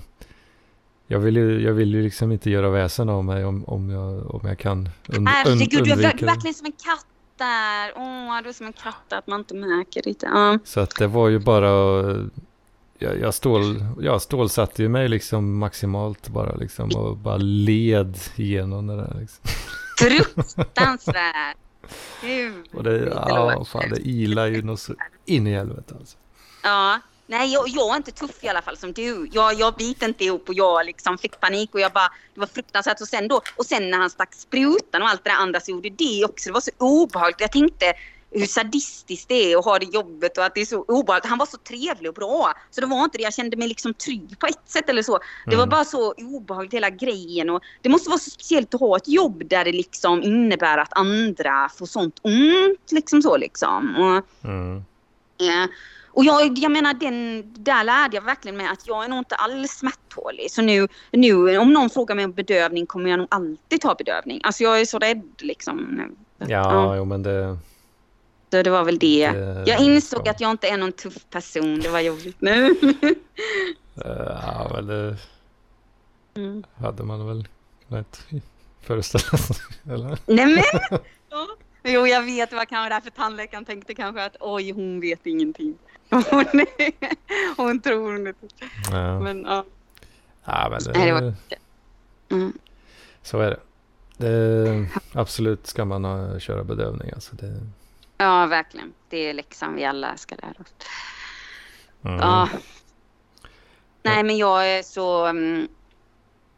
[1.06, 4.34] jag vill ju, jag vill ju liksom inte göra väsen av mig om, om, jag,
[4.34, 6.26] om jag kan und, und, Herregud, du är undvika ver- det.
[6.26, 7.06] verkligen som en katt
[7.40, 7.92] där.
[7.96, 8.72] Åh, du är som en
[9.08, 10.22] där, att man inte märker det.
[10.22, 10.58] Ja.
[10.64, 11.68] Så att det var ju bara,
[12.98, 18.86] jag, jag, stål, jag stålsatte ju mig liksom maximalt bara liksom och bara led igenom
[18.86, 19.44] det där liksom.
[19.98, 21.56] Fruktansvärt.
[22.72, 24.94] Och det, ja, fan det ilar ju något så
[25.24, 26.16] in i helvete alltså.
[26.62, 27.00] Ja.
[27.30, 29.28] Nej, jag, jag är inte tuff i alla fall som du.
[29.32, 32.46] Jag, jag biter inte ihop och jag liksom fick panik och jag bara, det var
[32.46, 33.00] fruktansvärt.
[33.00, 35.70] Och sen då, och sen när han stack sprutan och allt det där andra så
[35.70, 36.48] gjorde det också.
[36.48, 37.40] Det var så obehagligt.
[37.40, 37.92] Jag tänkte
[38.32, 41.26] hur sadistiskt det är att ha det jobbet och att det är så obehagligt.
[41.26, 42.52] Han var så trevlig och bra.
[42.70, 43.24] Så det var inte det.
[43.24, 45.18] Jag kände mig liksom trygg på ett sätt eller så.
[45.46, 45.68] Det var Mm.
[45.68, 47.50] bara så obehagligt hela grejen.
[47.50, 50.92] Och det måste vara så speciellt att ha ett jobb där det liksom innebär att
[50.98, 52.92] andra får sånt ont.
[52.92, 53.96] Liksom så liksom.
[53.96, 54.82] Och, Mm.
[55.36, 55.66] Ja.
[56.12, 59.34] Och jag, jag menar, den, där lärde jag verkligen mig att jag är nog inte
[59.34, 60.50] alls smärttålig.
[60.50, 64.40] Så nu, nu om någon frågar mig om bedövning kommer jag nog alltid ta bedövning.
[64.44, 66.02] Alltså jag är så rädd liksom.
[66.38, 67.58] Ja, jo men det,
[68.50, 69.30] Så det var väl det.
[69.30, 70.30] det Jag insåg ja.
[70.30, 71.80] att jag inte är någon tuff person.
[71.80, 72.74] Det var jobbigt nu.
[74.04, 75.16] Eh, Ja, väl det
[76.36, 76.64] Mm.
[76.76, 77.48] hade man väl
[77.88, 78.26] kunnat
[78.82, 79.56] föreställa sig.
[79.90, 80.18] Eller?
[80.26, 80.98] Nej men!
[81.30, 81.46] Ja.
[81.82, 82.50] Jo, jag vet.
[82.50, 85.78] Det var kanske därför tandläkaren tänkte kanske att oj, hon vet ingenting.
[86.10, 86.44] Hon,
[87.56, 88.46] hon tror inte.
[88.90, 89.20] Ja.
[89.20, 89.64] Men ja.
[90.44, 91.34] Ja, men det, Nej, det var-
[92.30, 92.52] Mm.
[93.22, 93.60] Så är det.
[94.16, 94.86] det.
[95.14, 97.10] Absolut ska man ha, köra bedövning.
[97.14, 97.60] Alltså det...
[98.18, 98.92] Ja, verkligen.
[99.08, 100.74] Det är läxan vi alla ska lära oss.
[102.04, 102.18] Mm.
[102.18, 102.48] Ja.
[104.02, 105.26] Nej, men jag är så...
[105.26, 105.68] mm,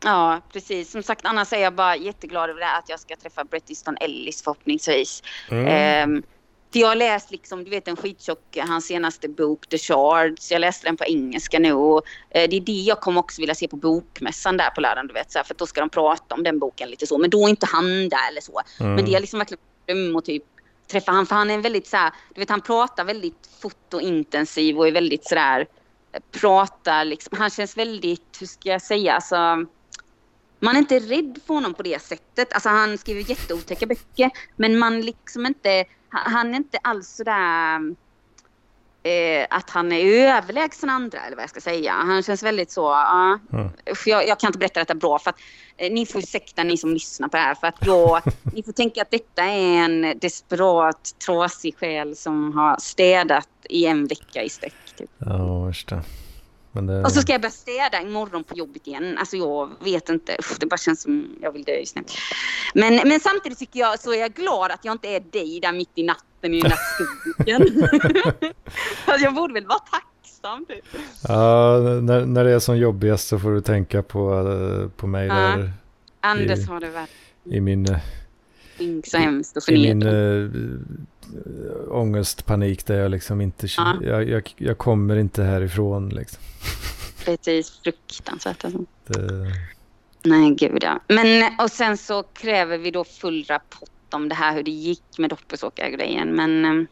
[0.05, 0.91] Ja, precis.
[0.91, 3.71] Som sagt, annars är jag bara jätteglad över det här att jag ska träffa Bret
[3.71, 5.23] Easton Ellis förhoppningsvis.
[5.51, 5.67] Mm.
[5.67, 6.23] Ehm,
[6.73, 10.51] för jag har läst liksom, du vet en skittjock, hans senaste bok The Shards.
[10.51, 13.55] Jag läste den på engelska nu och eh, det är det jag kommer också vilja
[13.55, 15.33] se på bokmässan där på lördagen, du vet.
[15.33, 17.19] Så här, för då ska de prata om den boken lite så.
[17.19, 18.61] Men då är inte han där eller så.
[18.81, 18.95] Mm.
[18.95, 20.45] Men det är liksom verkligen dröm att typ
[20.91, 21.27] träffa han.
[21.27, 24.93] För han är en väldigt så här, du vet han pratar väldigt fotointensiv och är
[24.93, 25.67] väldigt sådär,
[26.41, 29.67] pratar liksom, han känns väldigt, hur ska jag säga, alltså
[30.63, 32.53] man är inte rädd för honom på det sättet.
[32.53, 37.81] Alltså han skriver jätteotäcka böcker men man liksom inte, han är inte alls sådär
[39.03, 41.93] eh, att han är överlägsen andra eller vad jag ska säga.
[41.93, 43.39] Han känns väldigt så, ja.
[43.53, 43.69] Mm.
[44.07, 45.39] Jag, jag kan inte berätta detta bra för att
[45.77, 48.23] eh, ni får ursäkta ni som lyssnar på det här för att jag,
[48.55, 54.07] ni får tänka att detta är en desperat trasig själ som har städat i en
[54.07, 54.75] vecka i sträck.
[54.97, 55.11] Typ.
[55.19, 56.03] Ja, värsta.
[56.73, 57.03] Det...
[57.05, 59.19] Och så ska jag börja städa imorgon på jobbet igen.
[59.19, 60.37] Alltså jag vet inte.
[60.39, 62.03] Usch, det bara känns som jag vill dö just nu.
[62.75, 65.73] Men, men samtidigt tycker jag så är jag glad att jag inte är dig där
[65.73, 67.89] mitt i natten i den där skogen.
[69.07, 70.85] alltså jag borde väl vara tacksam typ.
[71.29, 75.27] Ja, när, när det är som jobbigast så får du tänka på, eh, på mig
[75.27, 75.35] Ja.
[75.35, 75.73] där
[76.21, 77.11] Anders I- har det varit
[77.45, 77.87] i min,
[78.79, 80.79] eh, så hemskt och i min förnedrande.
[81.35, 83.97] äh, ångestpanik där jag liksom inte, Ja.
[84.03, 86.43] jag, jag, jag kommer inte härifrån liksom.
[87.25, 88.81] Precis, fruktansvärt alltså.
[89.07, 89.53] Det,
[90.25, 91.01] Nej, gud ja.
[91.09, 95.19] Men och sen så kräver vi då full rapport om det här hur det gick
[95.19, 96.37] med doppelsåkargrejen.
[96.37, 96.87] Men eh,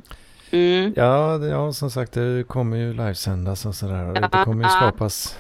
[0.50, 4.12] mm, ja, ja, som sagt det kommer ju livesändas och sådär.
[4.14, 5.36] Ja, det kommer ju skapas,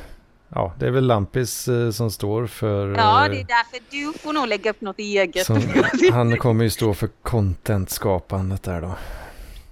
[0.54, 3.80] ja det är väl Lampis eh, som står för, ja, eh, det är därför
[4.12, 5.46] du får nog lägga upp något eget.
[5.46, 5.60] som,
[6.12, 8.94] han kommer ju stå för content-skapandet där då.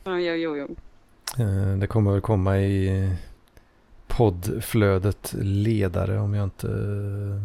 [0.06, 0.76] Jo, jo, jo.
[1.44, 3.10] Eh, Det kommer väl komma i
[4.06, 7.42] poddflödet ledare om jag inte eh,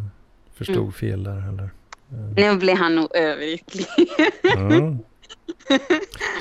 [0.54, 0.92] förstod Mm.
[0.92, 1.48] fel där.
[1.50, 1.64] Eller.
[2.12, 3.86] Eh, Nu blir han nog överlycklig.
[4.58, 4.98] Mm.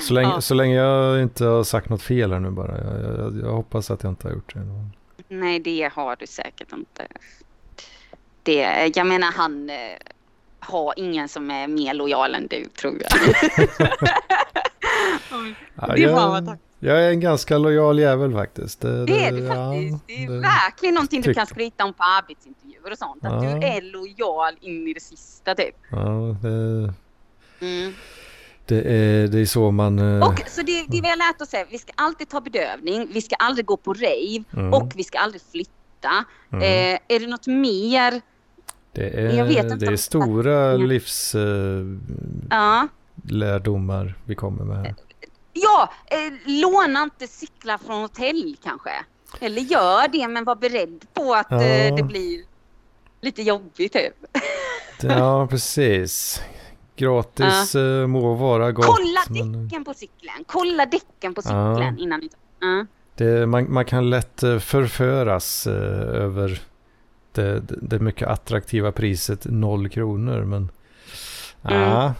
[0.07, 0.41] Så, länge, Ja.
[0.41, 2.77] så länge jag inte har sagt något fel här nu bara.
[2.77, 4.61] Jag, jag, jag hoppas att jag inte har gjort det.
[5.39, 7.07] Nej, det har du säkert inte.
[8.43, 9.75] Det, jag menar, han eh,
[10.59, 13.11] har ingen som är mer lojal än du, tror jag.
[15.75, 16.59] Ja, Det var vad jag, tack.
[16.79, 18.81] jag är en ganska lojal jävel faktiskt.
[18.81, 20.07] Det, Det är du ja, faktiskt.
[20.07, 23.25] Det är det- verkligen någonting du tyck- kan skryta om på arbetsintervjuer och sånt.
[23.25, 23.49] Att Ja.
[23.59, 25.75] du är lojal in i det sista, typ.
[25.91, 26.93] Ja, det,
[27.61, 27.93] Mm.
[28.73, 29.99] Det, är, det är så man...
[30.21, 33.07] eh, Och så det, det vi har lärt oss är, vi ska alltid ta bedövning,
[33.13, 34.73] vi ska aldrig gå på rave Mm.
[34.73, 36.25] och vi ska aldrig flytta.
[36.53, 36.63] mm.
[36.63, 38.21] Eh, är det något mer?
[38.95, 40.77] det är, det är stora Ja.
[43.27, 44.13] livslärdomar Ja.
[44.25, 44.95] vi kommer med.
[45.53, 48.89] Ja, eh, låna inte cyklar från hotell kanske.
[49.39, 51.63] Eller gör det men var beredd på att Ja.
[51.63, 52.41] eh, det blir
[53.21, 54.13] lite jobbigt typ.
[55.01, 56.41] Ja, precis.
[56.95, 58.07] Gratis ja.
[58.07, 58.85] må vara gott.
[58.85, 60.43] Kolla men däcken på cykeln.
[60.47, 62.29] Kolla däcken på cykeln innan ni.
[62.61, 62.85] Ja.
[63.15, 65.73] det, man, man kan lätt eh, förföras eh,
[66.23, 66.61] över
[67.31, 70.43] det, det, det mycket attraktiva priset noll kronor.
[70.43, 70.69] Men
[71.69, 72.11] Mm.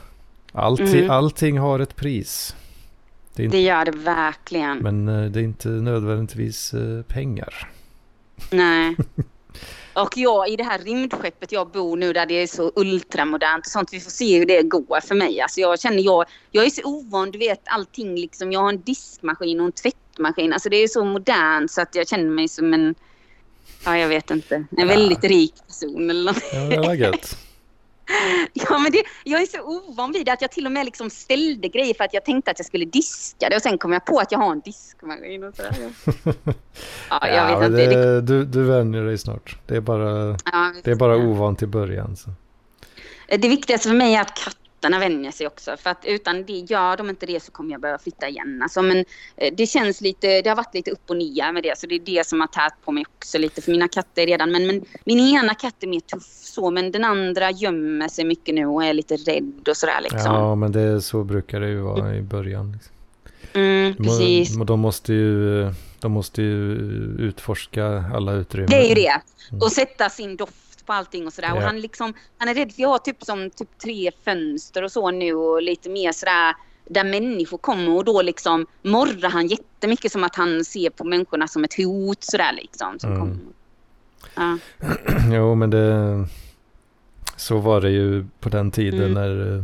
[0.54, 1.10] allting, Mm.
[1.12, 2.56] allting har ett pris.
[3.36, 4.78] Det inte, Det gör det verkligen.
[4.78, 6.74] men det är inte nödvändigtvis
[7.08, 7.70] pengar.
[8.52, 8.96] Nej.
[9.94, 13.72] Och jag i det här rymdskeppet jag bor nu där det är så ultramodernt och
[13.72, 13.90] sånt.
[13.94, 15.42] Vi får se hur det går för mig.
[15.42, 18.52] Alltså jag känner jag, jag är så ovan, du vet allting liksom.
[18.52, 20.54] Jag har en diskmaskin och en tvättmaskin.
[20.54, 22.96] Alltså det är så modernt så att jag känner mig som en,
[23.86, 24.86] ja jag vet inte, en Ja.
[24.86, 26.44] väldigt rik person eller något.
[26.54, 27.38] Ja, det var gött.
[28.54, 31.10] Ja men det, jag är så ovan vid det att jag till och med liksom
[31.10, 34.06] ställde grejer för att jag tänkte att jag skulle diska det och sen kom jag
[34.06, 35.74] på att jag har en diskmaskin och sådär.
[37.10, 37.96] Ja, jag Ja, vet inte.
[37.96, 39.58] Det, du, du vänjer dig snart.
[39.68, 42.16] Det är bara, ja, det är bara ovant i början.
[42.16, 42.30] Så.
[43.28, 44.40] Det viktigaste för mig är att
[44.84, 45.78] katterna vänjer sig också.
[45.78, 48.60] För att utan det, gör de inte det så kommer jag behöva flytta igen.
[48.64, 49.06] Alltså, men
[49.38, 51.78] eh, det känns lite, det har varit lite upp och ner med det.
[51.78, 53.62] Så det är det som har tärt på mig också lite.
[53.62, 56.72] För mina katter redan, men, men min ena katt är mer tuff så.
[56.72, 60.20] Men den andra gömmer sig mycket nu och är lite rädd och sådär liksom.
[60.20, 62.72] Ja, men det, så brukar det ju vara i början.
[62.72, 62.94] Liksom.
[63.54, 64.56] Mm, De, precis.
[64.56, 65.70] de, måste ju,
[66.00, 66.76] de måste ju
[67.20, 68.70] utforska alla utrymmen.
[68.70, 69.22] Det är ju det.
[69.52, 69.62] Mm.
[69.62, 71.48] Och sätta sin doft på allting och sådär.
[71.50, 71.56] Ja.
[71.56, 74.92] Och han liksom, han är rädd för jag har typ som typ tre fönster och
[74.92, 76.56] så nu och lite mer sådär
[76.90, 81.48] där människor kommer och då liksom morrar han jättemycket som att han ser på människorna
[81.48, 83.00] som ett hot sådär liksom.
[83.00, 83.40] Som Mm.
[84.36, 84.58] Ja.
[85.32, 86.28] Jo, men det...
[87.38, 89.14] Så var det ju på den tiden Mm.
[89.14, 89.64] när eh,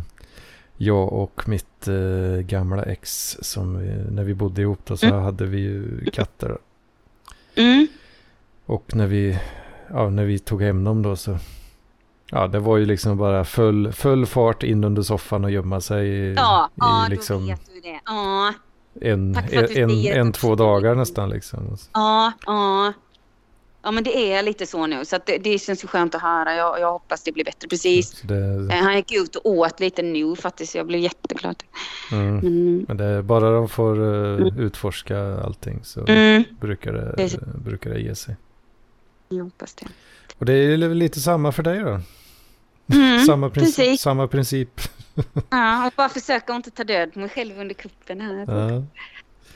[0.77, 5.19] jag och mitt eh, gamla ex, som vi, när vi bodde ihop då, så Mm.
[5.21, 6.57] hade vi ju katter.
[7.55, 7.87] Mm.
[8.65, 9.39] Och när vi,
[9.94, 11.38] ja, när vi tog hem dem då så,
[12.32, 16.07] ja det var ju liksom bara full, full fart in under soffan och gömma sig
[16.07, 17.99] i, Ja, ja i då liksom vet du det.
[18.06, 18.53] Ja,
[19.02, 20.34] en, en, en, det.
[20.34, 21.78] två dagar nästan liksom.
[21.94, 22.94] ja, ja.
[23.84, 25.06] Ja, men det är lite så nu.
[25.06, 26.53] Så det, det känns ju skönt att höra.
[26.56, 27.68] Jag, jag hoppas det blir bättre.
[27.68, 28.22] Precis.
[28.22, 28.36] Det,
[28.74, 30.76] Eh, Han gick ut och åt lite nu faktiskt.
[30.76, 31.64] Jag blev jätteglad.
[32.11, 32.40] mm.
[32.40, 32.86] Mm.
[32.88, 36.44] Men det, bara de får eh, utforska allting så Mm.
[36.60, 38.36] brukar, det, brukar det ge sig.
[39.30, 39.88] Jag hoppas det.
[40.38, 42.01] Och det är lite samma för dig då?
[42.93, 44.01] Mm, samma, princip, precis.
[44.01, 44.81] samma princip.
[45.49, 48.45] Ja, jag bara försöka inte ta död på mig själv under kuppen här.
[48.47, 48.84] Ja.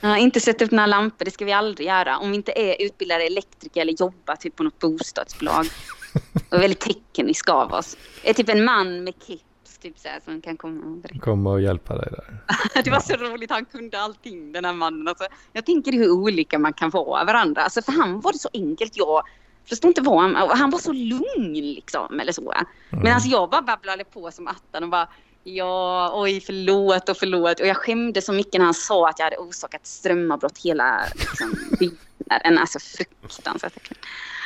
[0.02, 2.18] Ja, inte sätta upp några lampor, det ska vi aldrig göra.
[2.18, 5.66] Om vi inte är utbildade elektriker eller jobbar typ på något bostadsbolag.
[6.50, 7.98] Och väldigt teknisk av oss.
[8.24, 11.22] Är typ en man med keps typ så här, som kan komma och.
[11.22, 12.38] Komma och hjälpa dig där.
[12.84, 15.08] Det var så roligt, han kunde allting den här mannen.
[15.08, 17.62] Alltså, jag tänker hur olika man kan vara varandra.
[17.62, 18.98] Alltså, för han var det så enkelt.
[18.98, 19.24] Jag
[19.69, 20.35] förstår inte vad han...
[20.35, 22.53] Han var så lugn liksom eller så.
[22.90, 23.14] Men Mm.
[23.14, 25.07] alltså jag bara babblade på som attan och bara
[25.45, 27.60] Ja, oj förlåt och förlåt.
[27.60, 31.53] Och jag skämde så mycket när han sa att jag hade orsakat strömavbrott hela liksom,
[31.80, 32.57] byggnaden.
[32.57, 33.91] Alltså fruktansvärt.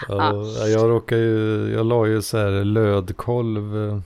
[0.08, 4.00] Ja, jag råkar ju, jag la ju så här lödkolv eh,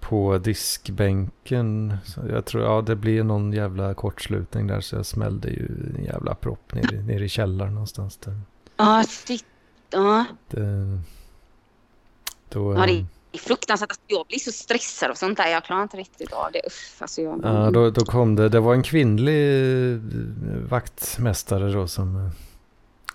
[0.00, 1.96] på diskbänken.
[2.04, 5.66] Så jag tror, ja det blir någon jävla kortslutning där så jag smällde ju
[5.98, 8.40] en jävla propp ner, i- ner i källaren någonstans där.
[8.76, 9.44] Ja, shit.
[9.90, 10.98] Ja, Det,
[12.48, 13.90] då, Ja, det- eh, är fruktansvärt.
[13.90, 15.46] Alltså, jag blir så stressad och sånt där.
[15.48, 16.60] Jag klarar inte riktigt av det.
[16.66, 17.40] Uff, alltså jag...
[17.44, 19.62] Ja, då, då kom det, det var en kvinnlig
[19.92, 19.98] eh,
[20.68, 22.30] vaktmästare då som eh,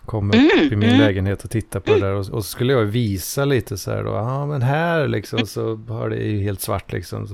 [0.06, 1.00] kom upp Mm, i min mm.
[1.02, 4.04] lägenhet och tittade på det där och, och så skulle jag visa lite så här
[4.04, 7.28] då, ja men här liksom så har det ju helt svart liksom.
[7.28, 7.34] Så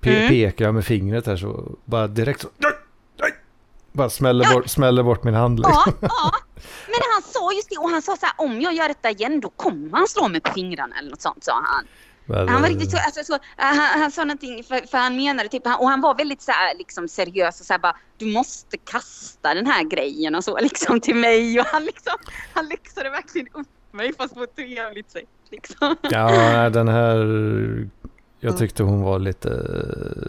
[0.00, 0.28] pe- Mm.
[0.28, 2.48] pekar jag med fingret här så bara direkt så,
[3.92, 4.52] bara smäller, Ja.
[4.54, 5.74] bort, smäller bort min hand liksom.
[5.86, 6.32] Ja, ja.
[6.86, 9.40] Men han sa just det och han sa så här om jag gör detta igen
[9.40, 11.84] då kommer han slå mig på fingrarna eller något sånt sa han.
[12.26, 15.16] Men, Han var eh, riktigt så, alltså, så han, han sa någonting för, för han
[15.16, 18.26] menade typ och han var väldigt så här, liksom seriös och så här bara du
[18.26, 22.14] måste kasta den här grejen och så liksom till mig och han liksom
[22.52, 25.96] han lyxade verkligen upp mig fast på ett trevligt sätt liksom.
[26.02, 27.18] Ja, den här,
[28.40, 29.50] jag tyckte hon var lite,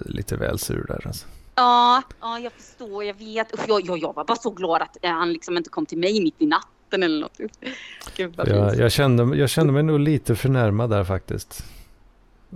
[0.05, 1.27] lite väl sur där alltså.
[1.55, 3.53] Ja, ja jag förstår, jag vet.
[3.53, 5.97] Usch, jag, jag, jag var bara så glad att eh, han liksom inte kom till
[5.97, 7.37] mig mitt i natten eller något.
[8.17, 11.65] Gud vad Jag, jag, kände, jag kände mig nog lite förnärmad där faktiskt.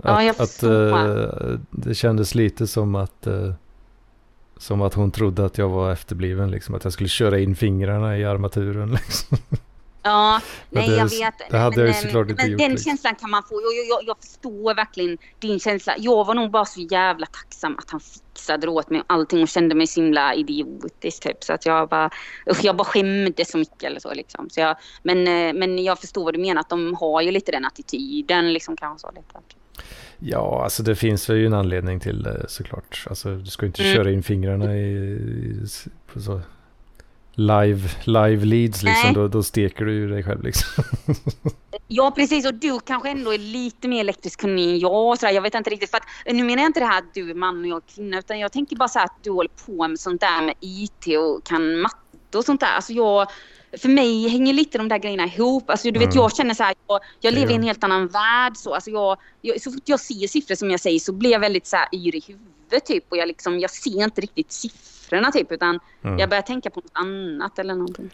[0.02, 1.52] Ja, att, att förstår.
[1.52, 3.52] eh, Det kändes lite som att eh,
[4.56, 8.18] som att hon trodde att jag var efterbliven, liksom, att jag skulle köra in fingrarna
[8.18, 8.90] i armaturen.
[9.06, 9.38] Liksom.
[10.02, 11.34] Ja, Men nej det- jag vet.
[11.50, 12.90] det hade jag ju Men, såklart eh, inte men gjort, Den liksom.
[12.90, 13.54] känslan kan man få.
[13.54, 15.94] Jag, jag, jag förstår verkligen din känsla.
[15.98, 19.48] Jag var nog bara så jävla tacksam att han fixade åt mig och allting och
[19.48, 21.44] kände mig så himla idiotisk typ.
[21.44, 22.10] Så att jag bara,
[22.50, 24.50] usch, jag bara skämdes så mycket eller så liksom.
[24.50, 27.52] Så jag, men, eh, men jag förstår vad du menar att de har ju lite
[27.52, 29.38] den attityden liksom kanske så lite.
[30.18, 33.04] Ja, alltså det finns ju en anledning till det såklart.
[33.10, 33.94] Alltså du ska ju inte Mm.
[33.94, 35.66] köra in fingrarna i, i
[36.12, 36.40] på så
[37.38, 39.02] live, live leads liksom.
[39.04, 39.14] Nej.
[39.14, 40.84] Då, då steker du ju dig själv liksom.
[41.90, 45.08] Ja precis och du kanske ändå är lite mer elektrisk kunnig än jag.
[45.08, 45.32] och Så där.
[45.32, 45.90] Jag vet inte riktigt.
[45.90, 47.94] För att, nu menar jag inte det här att du är man och jag är
[47.94, 48.18] kvinna.
[48.18, 51.18] Utan jag tänker bara så här att du håller på med sånt där med IT
[51.18, 52.74] och kan matte och sånt där.
[52.76, 53.26] Alltså jag,
[53.78, 55.70] för mig hänger lite de där grejerna ihop.
[55.70, 56.16] Alltså du vet Mm.
[56.16, 56.74] jag känner så här.
[56.88, 58.56] Jag, jag lever i en helt annan värld.
[58.56, 61.40] Så, alltså jag, jag, så fort jag ser siffror som jag säger så blir jag
[61.40, 63.04] väldigt så här yr i huvudet typ.
[63.08, 64.52] Och jag, liksom, jag ser inte riktigt
[65.08, 65.52] siffrorna typ.
[65.52, 66.18] Utan Mm.
[66.18, 68.10] jag börjar tänka på något annat eller någonting.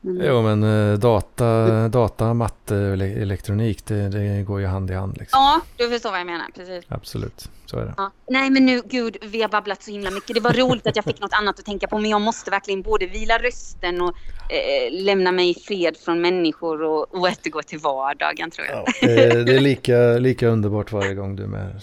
[0.00, 5.16] Men, Jo men eh, data, data matte elektronik det, det går ju hand i hand
[5.18, 5.38] liksom.
[5.40, 6.46] Ja, du förstår vad jag menar.
[6.54, 6.84] Precis.
[6.88, 7.94] Absolut, så är det.
[7.96, 8.10] Ja.
[8.28, 10.34] Nej men nu, gud, vi har babblat så himla mycket.
[10.34, 12.82] Det var roligt att jag fick något annat att tänka på men jag måste verkligen
[12.82, 14.14] både vila rösten och
[14.52, 18.84] eh, lämna mig i fred från människor och, och återgå till vardagen tror jag.
[19.00, 21.80] det, det är lika, lika underbart varje gång du är med.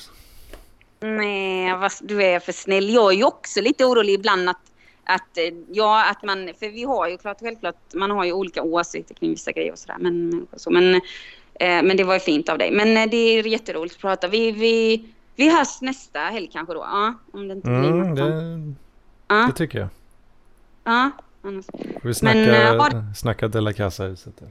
[0.99, 2.89] Nej, du är för snäll.
[2.93, 4.71] Jag är ju också lite orolig ibland att,
[5.03, 8.63] att, eh, ja, att man, för vi har ju klart, självklart, man har ju olika
[8.63, 9.97] åsikter kring vissa grejer och sådär.
[9.99, 11.01] Men, så, men, eh,
[11.83, 12.71] men det var ju fint av dig.
[12.71, 14.27] Men eh, det är jätteroligt att prata.
[14.27, 15.05] Vi, vi,
[15.35, 18.17] vi hörs nästa helg kanske då, ja, om det inte blir Mm, något.
[18.17, 18.73] det,
[19.35, 19.87] ja, det tycker jag.
[20.83, 21.11] ja,
[21.41, 21.65] annars.
[22.01, 24.49] Får vi snacka, Men, eh, snacka De La Casa-huset där.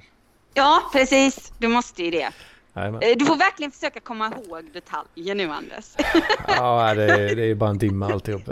[0.55, 1.53] ja, precis.
[1.59, 2.29] Du måste ju det.
[2.75, 5.85] Eh, du får verkligen försöka komma ihåg detaljer nu Anders.
[6.49, 8.43] Ja, det är, det är bara en dimma alltihop.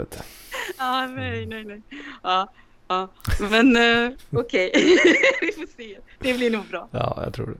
[0.77, 1.81] Ja, nej, nej, nej.
[2.23, 2.49] Ja,
[2.87, 3.09] ja.
[3.39, 4.81] Men uh, okej, okay.
[5.41, 5.97] vi får se.
[6.19, 6.87] Det blir nog bra.
[6.91, 7.57] Ja, jag tror det.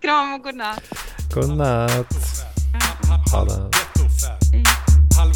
[0.00, 0.82] Kram och godnatt.
[1.34, 2.06] Godnatt.
[3.32, 3.50] Hallå.
[3.50, 3.50] Halv.
[5.16, 5.32] Halv.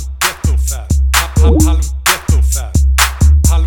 [3.50, 3.66] Halv.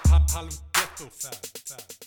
[0.00, 0.22] Halv.
[0.34, 0.69] Halv
[1.00, 1.99] so fast, fast.